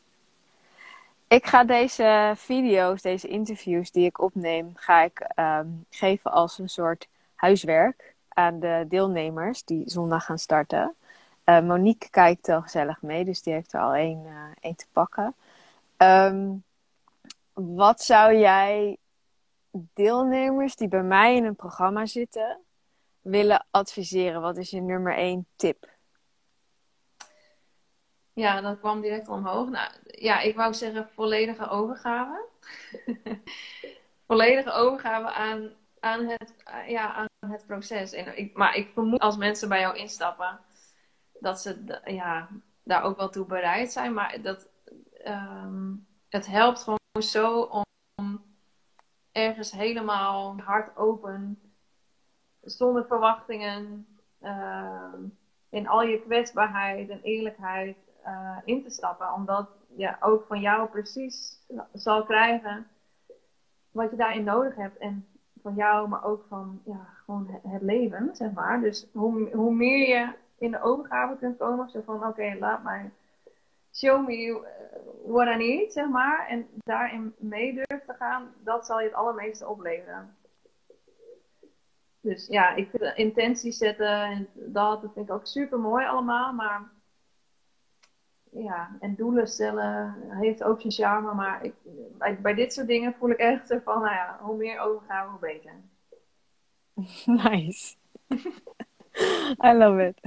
Ik 1.28 1.46
ga 1.46 1.64
deze 1.64 2.34
video's, 2.36 3.02
deze 3.02 3.28
interviews 3.28 3.92
die 3.92 4.06
ik 4.06 4.22
opneem, 4.22 4.72
ga 4.76 5.02
ik 5.02 5.30
um, 5.36 5.86
geven 5.90 6.32
als 6.32 6.60
een 6.60 6.70
soort 6.70 7.08
huiswerk 7.36 8.16
aan 8.28 8.60
de 8.60 8.86
deelnemers 8.88 9.64
die 9.64 9.90
zondag 9.90 10.26
gaan 10.26 10.40
starten. 10.40 10.96
Uh, 11.46 11.62
Monique 11.62 12.10
kijkt 12.10 12.50
al 12.50 12.62
gezellig 12.62 13.02
mee, 13.02 13.26
dus 13.26 13.42
die 13.42 13.54
heeft 13.54 13.74
er 13.74 13.80
al 13.80 13.94
één, 13.94 14.26
één 14.60 14.76
te 14.76 14.86
pakken. 14.92 15.36
Um, 15.98 16.64
wat 17.54 18.02
zou 18.02 18.38
jij 18.38 18.98
deelnemers 19.72 20.76
die 20.76 20.88
bij 20.88 21.04
mij 21.04 21.36
in 21.36 21.46
een 21.46 21.56
programma 21.56 22.06
zitten 22.06 22.58
willen 23.22 23.66
adviseren? 23.72 24.42
Wat 24.42 24.58
is 24.58 24.70
je 24.70 24.82
nummer 24.82 25.16
één 25.16 25.46
tip? 25.56 25.90
Ja, 28.36 28.62
dat 28.62 28.80
kwam 28.80 29.02
direct 29.02 29.28
omhoog. 29.28 29.70
Nou, 29.70 29.92
ja, 30.06 30.40
ik 30.40 30.56
wou 30.56 30.74
zeggen 30.74 31.10
volledige 31.10 31.70
overgave. 31.70 32.46
volledige 34.28 34.72
overgave 34.72 35.32
aan, 35.32 35.74
aan, 36.00 36.26
het, 36.26 36.54
ja, 36.88 37.14
aan 37.14 37.52
het 37.52 37.66
proces. 37.66 38.12
En 38.12 38.38
ik, 38.38 38.58
maar 38.58 38.76
ik 38.76 38.88
vermoed 38.88 39.20
als 39.20 39.38
mensen 39.38 39.70
bij 39.70 39.80
jou 39.80 39.98
instappen, 39.98 40.60
dat 41.40 41.62
ze 41.62 42.00
ja, 42.06 42.50
daar 42.84 43.04
ook 43.04 43.18
wel 43.18 43.30
toe 43.30 43.46
bereid 43.46 43.92
zijn. 43.92 44.14
Maar 44.14 44.42
dat, 44.42 44.68
um, 45.28 46.08
het 46.30 46.48
helpt 46.48 46.84
gewoon 46.84 47.24
zo 47.24 47.62
om 47.62 48.44
ergens 49.32 49.72
helemaal 49.72 50.60
hard 50.60 50.98
open, 50.98 51.60
zonder 52.62 53.06
verwachtingen, 53.06 54.08
uh, 54.42 55.14
in 55.70 55.88
al 55.88 56.04
je 56.04 56.22
kwetsbaarheid 56.22 57.10
en 57.10 57.22
eerlijkheid 57.22 58.05
uh, 58.26 58.58
in 58.66 58.84
te 58.84 58.90
stappen. 58.90 59.34
Omdat 59.34 59.70
je 59.96 60.16
ook 60.20 60.46
van 60.48 60.62
jou 60.62 60.90
precies 60.90 61.66
zal 61.94 62.24
krijgen 62.24 62.88
wat 63.92 64.12
je 64.12 64.18
daarin 64.18 64.44
nodig 64.44 64.76
hebt. 64.76 64.98
En 64.98 65.28
van 65.62 65.76
jou, 65.76 66.08
maar 66.08 66.24
ook 66.24 66.46
van 66.48 66.82
ja, 66.86 67.08
gewoon 67.26 67.60
het, 67.64 67.82
leven, 67.82 68.30
zeg 68.36 68.52
maar. 68.52 68.82
Dus 68.82 69.08
hoe, 69.14 69.50
hoe 69.54 69.74
meer 69.74 70.08
je 70.08 70.34
in 70.58 70.72
de 70.72 70.82
overgave 70.82 71.38
kunt 71.38 71.58
komen, 71.58 71.90
zo 71.90 72.02
van 72.06 72.28
oké, 72.28 72.56
laat 72.60 72.84
mij 72.84 73.12
show 73.94 74.28
me 74.28 74.46
uh, 74.46 74.60
what 75.26 75.48
I 75.48 75.58
need, 75.58 75.94
zeg 75.94 76.10
maar. 76.10 76.48
En 76.48 76.68
daarin 76.74 77.34
mee 77.38 77.74
durft 77.74 78.06
te 78.06 78.14
gaan, 78.14 78.54
dat 78.64 78.86
zal 78.86 79.00
je 79.00 79.06
het 79.06 79.16
allermeeste 79.16 79.68
opleveren. 79.68 80.36
Dus 82.22 82.48
ja, 82.48 82.76
ik 82.76 82.90
vind 82.90 83.16
intenties 83.16 83.78
zetten 83.78 84.22
en 84.22 84.48
dat, 84.54 85.02
dat 85.02 85.14
vind 85.14 85.30
ik 85.30 85.34
ook 85.34 85.48
super 85.48 85.80
mooi 85.80 86.06
allemaal. 86.06 86.54
Maar 86.54 86.90
ja, 88.64 88.98
en 89.00 89.16
doelen 89.16 89.48
stellen 89.48 90.16
heeft 90.30 90.64
ook 90.64 90.82
zijn 90.82 90.94
charme. 90.94 91.34
Maar 91.34 91.64
ik, 91.64 91.74
bij, 92.42 92.54
dit 92.54 92.74
soort 92.74 92.88
dingen 92.88 93.14
voel 93.14 93.30
ik 93.30 93.38
echt 93.38 93.68
van, 93.84 94.02
nou 94.02 94.14
ja, 94.14 94.38
hoe 94.42 94.56
meer 94.56 94.80
overgaan, 94.80 95.30
hoe 95.30 95.40
beter. 95.40 95.74
Nice. 97.52 97.96
I 99.66 99.74
love 99.74 100.08
it. 100.08 100.22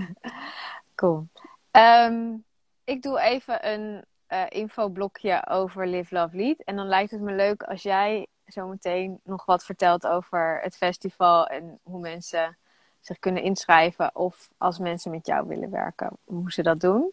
Cool. 0.95 1.27
Ehm, 1.71 2.37
ik 2.85 3.03
doe 3.03 3.21
even 3.21 3.69
een 3.69 4.05
uh, 4.29 4.45
infoblokje 4.49 5.47
over 5.47 5.87
Live 5.87 6.15
Love 6.15 6.37
Lead. 6.37 6.59
En 6.59 6.77
dan 6.77 6.87
lijkt 6.87 7.11
het 7.11 7.21
me 7.21 7.33
leuk 7.33 7.63
als 7.63 7.83
jij 7.83 8.27
zometeen 8.45 9.21
nog 9.25 9.45
wat 9.45 9.65
vertelt 9.65 10.07
over 10.07 10.61
het 10.63 10.77
festival 10.77 11.47
en 11.47 11.79
hoe 11.83 12.01
mensen 12.01 12.57
zich 13.01 13.19
kunnen 13.19 13.43
inschrijven. 13.43 14.15
Of 14.15 14.53
als 14.59 14.79
mensen 14.79 15.11
met 15.11 15.27
jou 15.27 15.49
willen 15.49 15.71
werken, 15.71 16.11
hoe 16.25 16.53
ze 16.53 16.63
dat 16.63 16.81
doen. 16.81 17.13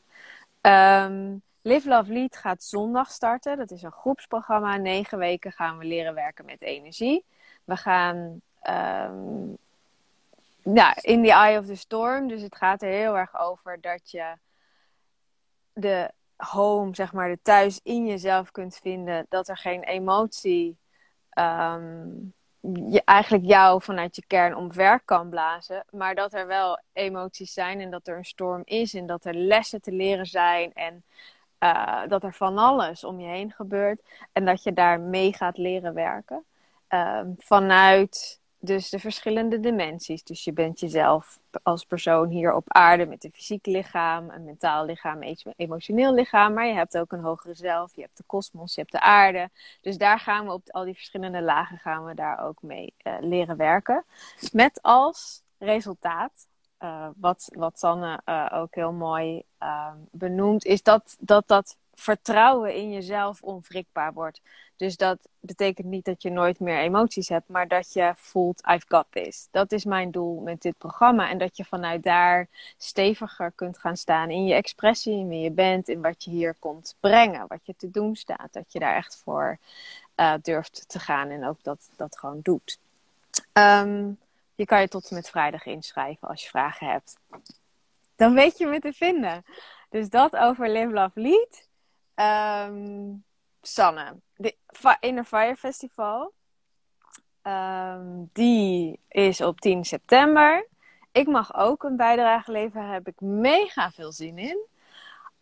Um, 0.65 1.41
Live 1.61 1.89
Love 1.89 2.13
Lead 2.13 2.35
gaat 2.35 2.63
zondag 2.63 3.11
starten. 3.11 3.57
Dat 3.57 3.71
is 3.71 3.81
een 3.81 3.91
groepsprogramma. 3.91 4.77
Negen 4.77 5.17
weken 5.17 5.51
gaan 5.51 5.77
we 5.77 5.85
leren 5.85 6.13
werken 6.13 6.45
met 6.45 6.61
energie. 6.61 7.25
We 7.63 7.75
gaan 7.75 8.41
um, 8.69 9.57
ja, 10.73 10.95
in 11.01 11.23
the 11.23 11.31
eye 11.31 11.59
of 11.59 11.65
the 11.65 11.75
storm. 11.75 12.27
Dus 12.27 12.41
het 12.41 12.55
gaat 12.55 12.81
er 12.81 12.89
heel 12.89 13.17
erg 13.17 13.39
over 13.39 13.81
dat 13.81 14.11
je 14.11 14.33
de 15.73 16.11
home, 16.35 16.95
zeg 16.95 17.13
maar, 17.13 17.29
de 17.29 17.39
thuis 17.41 17.79
in 17.83 18.07
jezelf 18.07 18.51
kunt 18.51 18.75
vinden. 18.75 19.25
Dat 19.29 19.47
er 19.47 19.57
geen 19.57 19.83
emotie 19.83 20.77
um, 21.33 22.33
je, 22.73 23.01
eigenlijk 23.05 23.45
jou 23.45 23.81
vanuit 23.81 24.15
je 24.15 24.23
kern 24.27 24.55
omver 24.55 25.01
kan 25.05 25.29
blazen. 25.29 25.85
Maar 25.91 26.15
dat 26.15 26.33
er 26.33 26.47
wel 26.47 26.79
emoties 26.93 27.53
zijn 27.53 27.81
en 27.81 27.91
dat 27.91 28.07
er 28.07 28.17
een 28.17 28.25
storm 28.25 28.61
is 28.65 28.93
en 28.93 29.05
dat 29.05 29.25
er 29.25 29.33
lessen 29.33 29.81
te 29.81 29.91
leren 29.91 30.25
zijn. 30.25 30.73
En 30.73 31.03
uh, 31.59 32.07
dat 32.07 32.23
er 32.23 32.33
van 32.33 32.57
alles 32.57 33.03
om 33.03 33.19
je 33.19 33.27
heen 33.27 33.51
gebeurt. 33.51 34.01
En 34.31 34.45
dat 34.45 34.63
je 34.63 34.73
daar 34.73 34.99
mee 34.99 35.33
gaat 35.33 35.57
leren 35.57 35.93
werken. 35.93 36.43
Uh, 36.89 37.21
vanuit 37.37 38.39
dus 38.65 38.89
de 38.89 38.99
verschillende 38.99 39.59
dimensies. 39.59 40.23
Dus 40.23 40.43
je 40.43 40.53
bent 40.53 40.79
jezelf 40.79 41.39
als 41.63 41.85
persoon 41.85 42.29
hier 42.29 42.53
op 42.53 42.63
aarde 42.67 43.05
met 43.05 43.23
een 43.23 43.31
fysiek 43.31 43.65
lichaam, 43.65 44.29
een 44.29 44.43
mentaal 44.43 44.85
lichaam, 44.85 45.21
een 45.21 45.37
emotioneel 45.55 46.13
lichaam. 46.13 46.53
Maar 46.53 46.67
je 46.67 46.73
hebt 46.73 46.97
ook 46.97 47.11
een 47.11 47.23
hogere 47.23 47.53
zelf, 47.53 47.95
je 47.95 48.01
hebt 48.01 48.17
de 48.17 48.23
kosmos, 48.25 48.75
je 48.75 48.81
hebt 48.81 48.93
de 48.93 48.99
aarde. 48.99 49.49
Dus 49.81 49.97
daar 49.97 50.19
gaan 50.19 50.45
we 50.45 50.53
op 50.53 50.69
al 50.69 50.83
die 50.83 50.93
verschillende 50.93 51.41
lagen 51.41 51.77
gaan 51.77 52.05
we 52.05 52.13
daar 52.13 52.45
ook 52.45 52.61
mee 52.61 52.93
uh, 53.03 53.13
leren 53.19 53.57
werken. 53.57 54.05
Met 54.51 54.81
als 54.81 55.43
resultaat, 55.57 56.47
uh, 56.79 57.07
wat, 57.15 57.49
wat 57.53 57.79
Sanne 57.79 58.21
uh, 58.25 58.51
ook 58.53 58.75
heel 58.75 58.93
mooi 58.93 59.43
benoemt, 60.11 60.65
is 60.65 60.83
dat 60.83 61.17
dat, 61.19 61.47
dat 61.47 61.77
vertrouwen 61.95 62.73
in 62.73 62.91
jezelf 62.91 63.41
onwrikbaar 63.41 64.13
wordt. 64.13 64.41
Dus 64.75 64.97
dat 64.97 65.19
betekent 65.39 65.87
niet 65.87 66.05
dat 66.05 66.21
je 66.21 66.29
nooit 66.29 66.59
meer 66.59 66.77
emoties 66.77 67.29
hebt, 67.29 67.47
maar 67.49 67.67
dat 67.67 67.93
je 67.93 68.13
voelt, 68.15 68.61
I've 68.67 68.85
got 68.87 69.05
this. 69.09 69.47
Dat 69.51 69.71
is 69.71 69.85
mijn 69.85 70.11
doel 70.11 70.41
met 70.41 70.61
dit 70.61 70.77
programma. 70.77 71.29
En 71.29 71.37
dat 71.37 71.57
je 71.57 71.65
vanuit 71.65 72.03
daar 72.03 72.47
steviger 72.77 73.51
kunt 73.51 73.77
gaan 73.77 73.97
staan 73.97 74.29
in 74.29 74.45
je 74.45 74.53
expressie, 74.53 75.17
in 75.17 75.27
wie 75.27 75.41
je 75.41 75.51
bent, 75.51 75.87
in 75.87 76.01
wat 76.01 76.23
je 76.23 76.31
hier 76.31 76.55
komt 76.59 76.95
brengen, 76.99 77.47
wat 77.47 77.65
je 77.65 77.75
te 77.77 77.91
doen 77.91 78.15
staat. 78.15 78.47
Dat 78.51 78.71
je 78.71 78.79
daar 78.79 78.95
echt 78.95 79.21
voor 79.23 79.57
uh, 80.15 80.33
durft 80.41 80.89
te 80.89 80.99
gaan 80.99 81.29
en 81.29 81.45
ook 81.45 81.63
dat, 81.63 81.89
dat 81.95 82.19
gewoon 82.19 82.39
doet. 82.41 82.79
Um, 83.53 84.17
je 84.55 84.65
kan 84.65 84.81
je 84.81 84.87
tot 84.87 85.09
en 85.09 85.15
met 85.15 85.29
vrijdag 85.29 85.65
inschrijven 85.65 86.27
als 86.27 86.43
je 86.43 86.49
vragen 86.49 86.87
hebt. 86.87 87.17
Dan 88.15 88.33
weet 88.33 88.57
je 88.57 88.65
me 88.65 88.79
te 88.79 88.93
vinden. 88.93 89.45
Dus 89.89 90.09
dat 90.09 90.35
over 90.35 90.69
Live 90.69 90.91
Love 90.91 91.19
Lead. 91.19 91.64
Um, 92.15 93.23
Sanne, 93.61 94.21
de 94.35 94.55
Inner 94.99 95.23
Fire 95.23 95.55
Festival. 95.55 96.33
Um, 97.43 98.29
die 98.33 98.99
is 99.07 99.41
op 99.41 99.59
10 99.59 99.85
september. 99.85 100.67
Ik 101.11 101.27
mag 101.27 101.55
ook 101.55 101.83
een 101.83 101.95
bijdrage 101.95 102.51
leveren. 102.51 102.83
Daar 102.83 102.93
heb 102.93 103.07
ik 103.07 103.21
mega 103.21 103.91
veel 103.91 104.11
zin 104.11 104.37
in. 104.37 104.67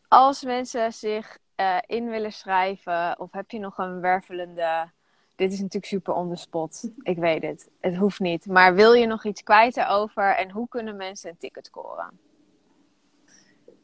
Als 0.08 0.44
mensen 0.44 0.94
zich 0.94 1.38
uh, 1.56 1.78
in 1.86 2.10
willen 2.10 2.34
schrijven, 2.34 3.20
of 3.20 3.32
heb 3.32 3.52
je 3.52 3.60
nog 3.60 3.78
een 3.78 4.02
wervelende. 4.02 4.92
Dit 5.36 5.52
is 5.52 5.58
natuurlijk 5.58 5.86
super 5.86 6.14
on 6.14 6.30
the 6.30 6.36
spot. 6.36 6.90
Ik 7.02 7.18
weet 7.18 7.44
het. 7.44 7.70
Het 7.80 7.96
hoeft 7.96 8.20
niet. 8.20 8.46
Maar 8.46 8.76
wil 8.76 8.94
je 8.94 9.06
nog 9.06 9.26
iets 9.26 9.44
kwijt 9.44 9.78
erover? 9.78 10.36
En 10.36 10.52
hoe 10.52 10.68
kunnen 10.68 10.96
mensen 10.96 11.30
een 11.30 11.38
ticket 11.38 11.66
scoren? 11.66 12.20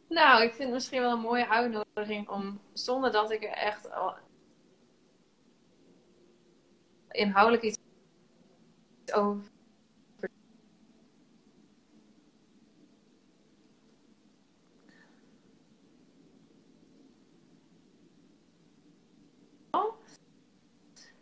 Nou, 0.10 0.44
ik 0.44 0.50
vind 0.50 0.64
het 0.64 0.74
misschien 0.74 1.02
wel 1.02 1.12
een 1.12 1.20
mooie 1.20 1.48
uitnodiging 1.50 2.30
om, 2.30 2.60
zonder 2.74 3.12
dat 3.12 3.32
ik 3.32 3.44
er 3.44 3.50
echt 3.50 3.90
inhoudelijk 7.12 7.64
iets 7.64 7.78
over. 9.14 9.48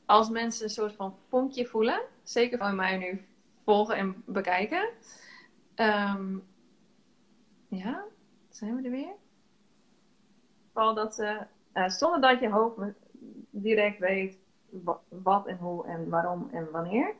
Als 0.05 0.29
mensen 0.29 0.63
een 0.63 0.69
soort 0.69 0.93
van 0.95 1.15
vonkje 1.27 1.65
voelen, 1.65 2.01
zeker 2.23 2.57
van 2.57 2.75
mij 2.75 2.97
nu 2.97 3.25
volgen 3.63 3.95
en 3.95 4.23
bekijken. 4.25 4.89
Um, 5.75 6.43
ja, 7.67 8.06
zijn 8.57 8.75
we 8.75 8.83
er 8.83 8.91
weer? 8.91 9.13
Vooral 10.73 10.93
dat 10.93 11.15
ze, 11.15 11.45
uh, 11.73 11.89
zonder 11.89 12.21
dat 12.21 12.39
je 12.39 12.49
hoofd 12.49 12.77
direct 13.49 13.99
weet 13.99 14.37
wat 15.09 15.47
en 15.47 15.57
hoe 15.57 15.87
en 15.87 16.09
waarom 16.09 16.49
en 16.51 16.71
wanneer. 16.71 17.15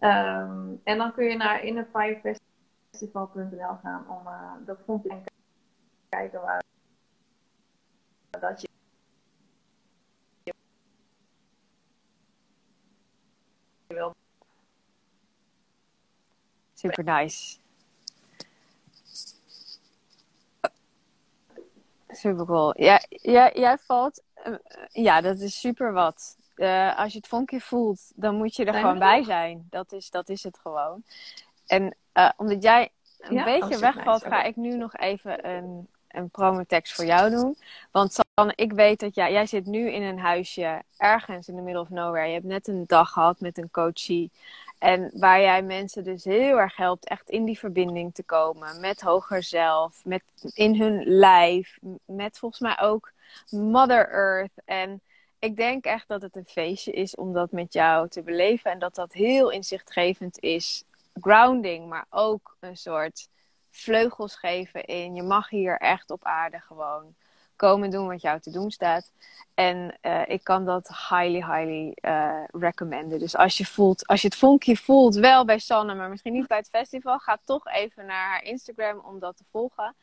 Um, 0.00 0.80
en 0.84 0.98
dan 0.98 1.12
kun 1.12 1.24
je 1.24 1.36
naar 1.36 1.64
innerfirefestival.nl 1.64 3.76
gaan 3.82 4.08
om 4.08 4.26
uh, 4.26 4.52
dat 4.66 4.78
filmpje 4.84 5.08
te 5.08 5.30
kijken 6.08 6.40
waar 6.40 6.62
dat 8.30 8.60
je 8.60 8.68
wil. 13.86 14.14
Super 16.74 17.04
nice. 17.04 17.65
Super 22.16 22.46
cool. 22.46 22.82
Ja, 22.82 23.00
ja, 23.08 23.50
jij 23.54 23.78
valt. 23.78 24.22
Uh, 24.46 24.54
ja, 24.88 25.20
dat 25.20 25.38
is 25.38 25.60
super 25.60 25.92
wat 25.92 26.36
uh, 26.56 26.98
als 26.98 27.12
je 27.12 27.18
het 27.18 27.28
vonkje 27.28 27.60
voelt, 27.60 28.12
dan 28.14 28.36
moet 28.36 28.56
je 28.56 28.64
er 28.64 28.74
gewoon 28.74 28.98
bij 28.98 29.22
zijn. 29.22 29.66
Dat 29.70 29.92
is, 29.92 30.10
dat 30.10 30.28
is 30.28 30.42
het 30.42 30.58
gewoon. 30.58 31.02
En 31.66 31.96
uh, 32.14 32.30
omdat 32.36 32.62
jij 32.62 32.90
een 33.18 33.44
beetje 33.44 33.78
wegvalt, 33.78 34.24
ga 34.24 34.42
ik 34.42 34.56
nu 34.56 34.76
nog 34.76 34.96
even 34.96 35.48
een, 35.48 35.88
een 36.08 36.30
promotekst 36.30 36.94
voor 36.94 37.04
jou 37.04 37.30
doen. 37.30 37.56
Want 37.90 38.12
Sanne, 38.12 38.52
ik 38.54 38.72
weet 38.72 39.00
dat 39.00 39.14
jij, 39.14 39.32
jij 39.32 39.46
zit 39.46 39.66
nu 39.66 39.90
in 39.90 40.02
een 40.02 40.18
huisje 40.18 40.82
ergens 40.96 41.48
in 41.48 41.56
de 41.56 41.62
middle 41.62 41.82
of 41.82 41.90
nowhere. 41.90 42.26
Je 42.26 42.32
hebt 42.32 42.44
net 42.44 42.68
een 42.68 42.84
dag 42.86 43.10
gehad 43.10 43.40
met 43.40 43.58
een 43.58 43.70
coachie. 43.70 44.30
En 44.78 45.10
waar 45.14 45.40
jij 45.40 45.62
mensen 45.62 46.04
dus 46.04 46.24
heel 46.24 46.58
erg 46.58 46.76
helpt 46.76 47.08
echt 47.08 47.30
in 47.30 47.44
die 47.44 47.58
verbinding 47.58 48.14
te 48.14 48.22
komen. 48.22 48.80
Met 48.80 49.00
hoger 49.00 49.42
zelf, 49.42 50.04
met 50.04 50.22
in 50.54 50.80
hun 50.80 51.04
lijf. 51.04 51.78
Met 52.04 52.38
volgens 52.38 52.60
mij 52.60 52.80
ook 52.80 53.12
Mother 53.50 54.08
Earth. 54.08 54.62
En 54.64 55.00
ik 55.38 55.56
denk 55.56 55.84
echt 55.84 56.08
dat 56.08 56.22
het 56.22 56.36
een 56.36 56.44
feestje 56.44 56.92
is 56.92 57.14
om 57.14 57.32
dat 57.32 57.52
met 57.52 57.72
jou 57.72 58.08
te 58.08 58.22
beleven. 58.22 58.70
En 58.70 58.78
dat 58.78 58.94
dat 58.94 59.12
heel 59.12 59.50
inzichtgevend 59.50 60.40
is. 60.40 60.84
Grounding, 61.14 61.88
maar 61.88 62.06
ook 62.10 62.56
een 62.60 62.76
soort 62.76 63.28
vleugels 63.70 64.36
geven 64.36 64.84
in. 64.84 65.14
Je 65.14 65.22
mag 65.22 65.48
hier 65.48 65.76
echt 65.76 66.10
op 66.10 66.24
aarde 66.24 66.60
gewoon 66.60 67.14
komen 67.56 67.90
doen 67.90 68.06
wat 68.06 68.20
jou 68.20 68.40
te 68.40 68.50
doen 68.50 68.70
staat. 68.70 69.10
En 69.54 69.98
uh, 70.02 70.22
ik 70.26 70.44
kan 70.44 70.64
dat 70.64 70.88
highly, 70.88 71.34
highly 71.34 71.96
uh, 72.00 72.44
recommenden. 72.50 73.18
Dus 73.18 73.36
als 73.36 73.56
je, 73.56 73.66
voelt, 73.66 74.06
als 74.06 74.20
je 74.22 74.28
het 74.28 74.36
vonkje 74.36 74.76
voelt, 74.76 75.14
wel 75.14 75.44
bij 75.44 75.58
Sanne, 75.58 75.94
maar 75.94 76.08
misschien 76.08 76.32
niet 76.32 76.46
bij 76.46 76.56
het 76.56 76.68
festival, 76.68 77.18
ga 77.18 77.38
toch 77.44 77.66
even 77.66 78.06
naar 78.06 78.28
haar 78.28 78.42
Instagram 78.42 78.98
om 78.98 79.18
dat 79.18 79.36
te 79.36 79.44
volgen. 79.50 79.94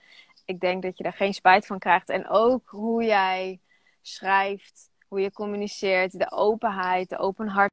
Ik 0.45 0.60
denk 0.60 0.84
dat 0.84 0.97
je 0.97 1.04
daar 1.04 1.14
geen 1.14 1.34
spijt 1.34 1.66
van 1.66 1.80
krijgt. 1.80 2.10
En 2.10 2.30
ook 2.30 2.70
hoe 2.70 3.04
jij 3.04 3.60
schrijft, 4.01 4.89
hoe 5.08 5.22
je 5.22 5.32
communiceert, 5.32 6.20
de 6.20 6.32
openheid, 6.32 7.10
de 7.10 7.18
openhartigheid 7.18 7.54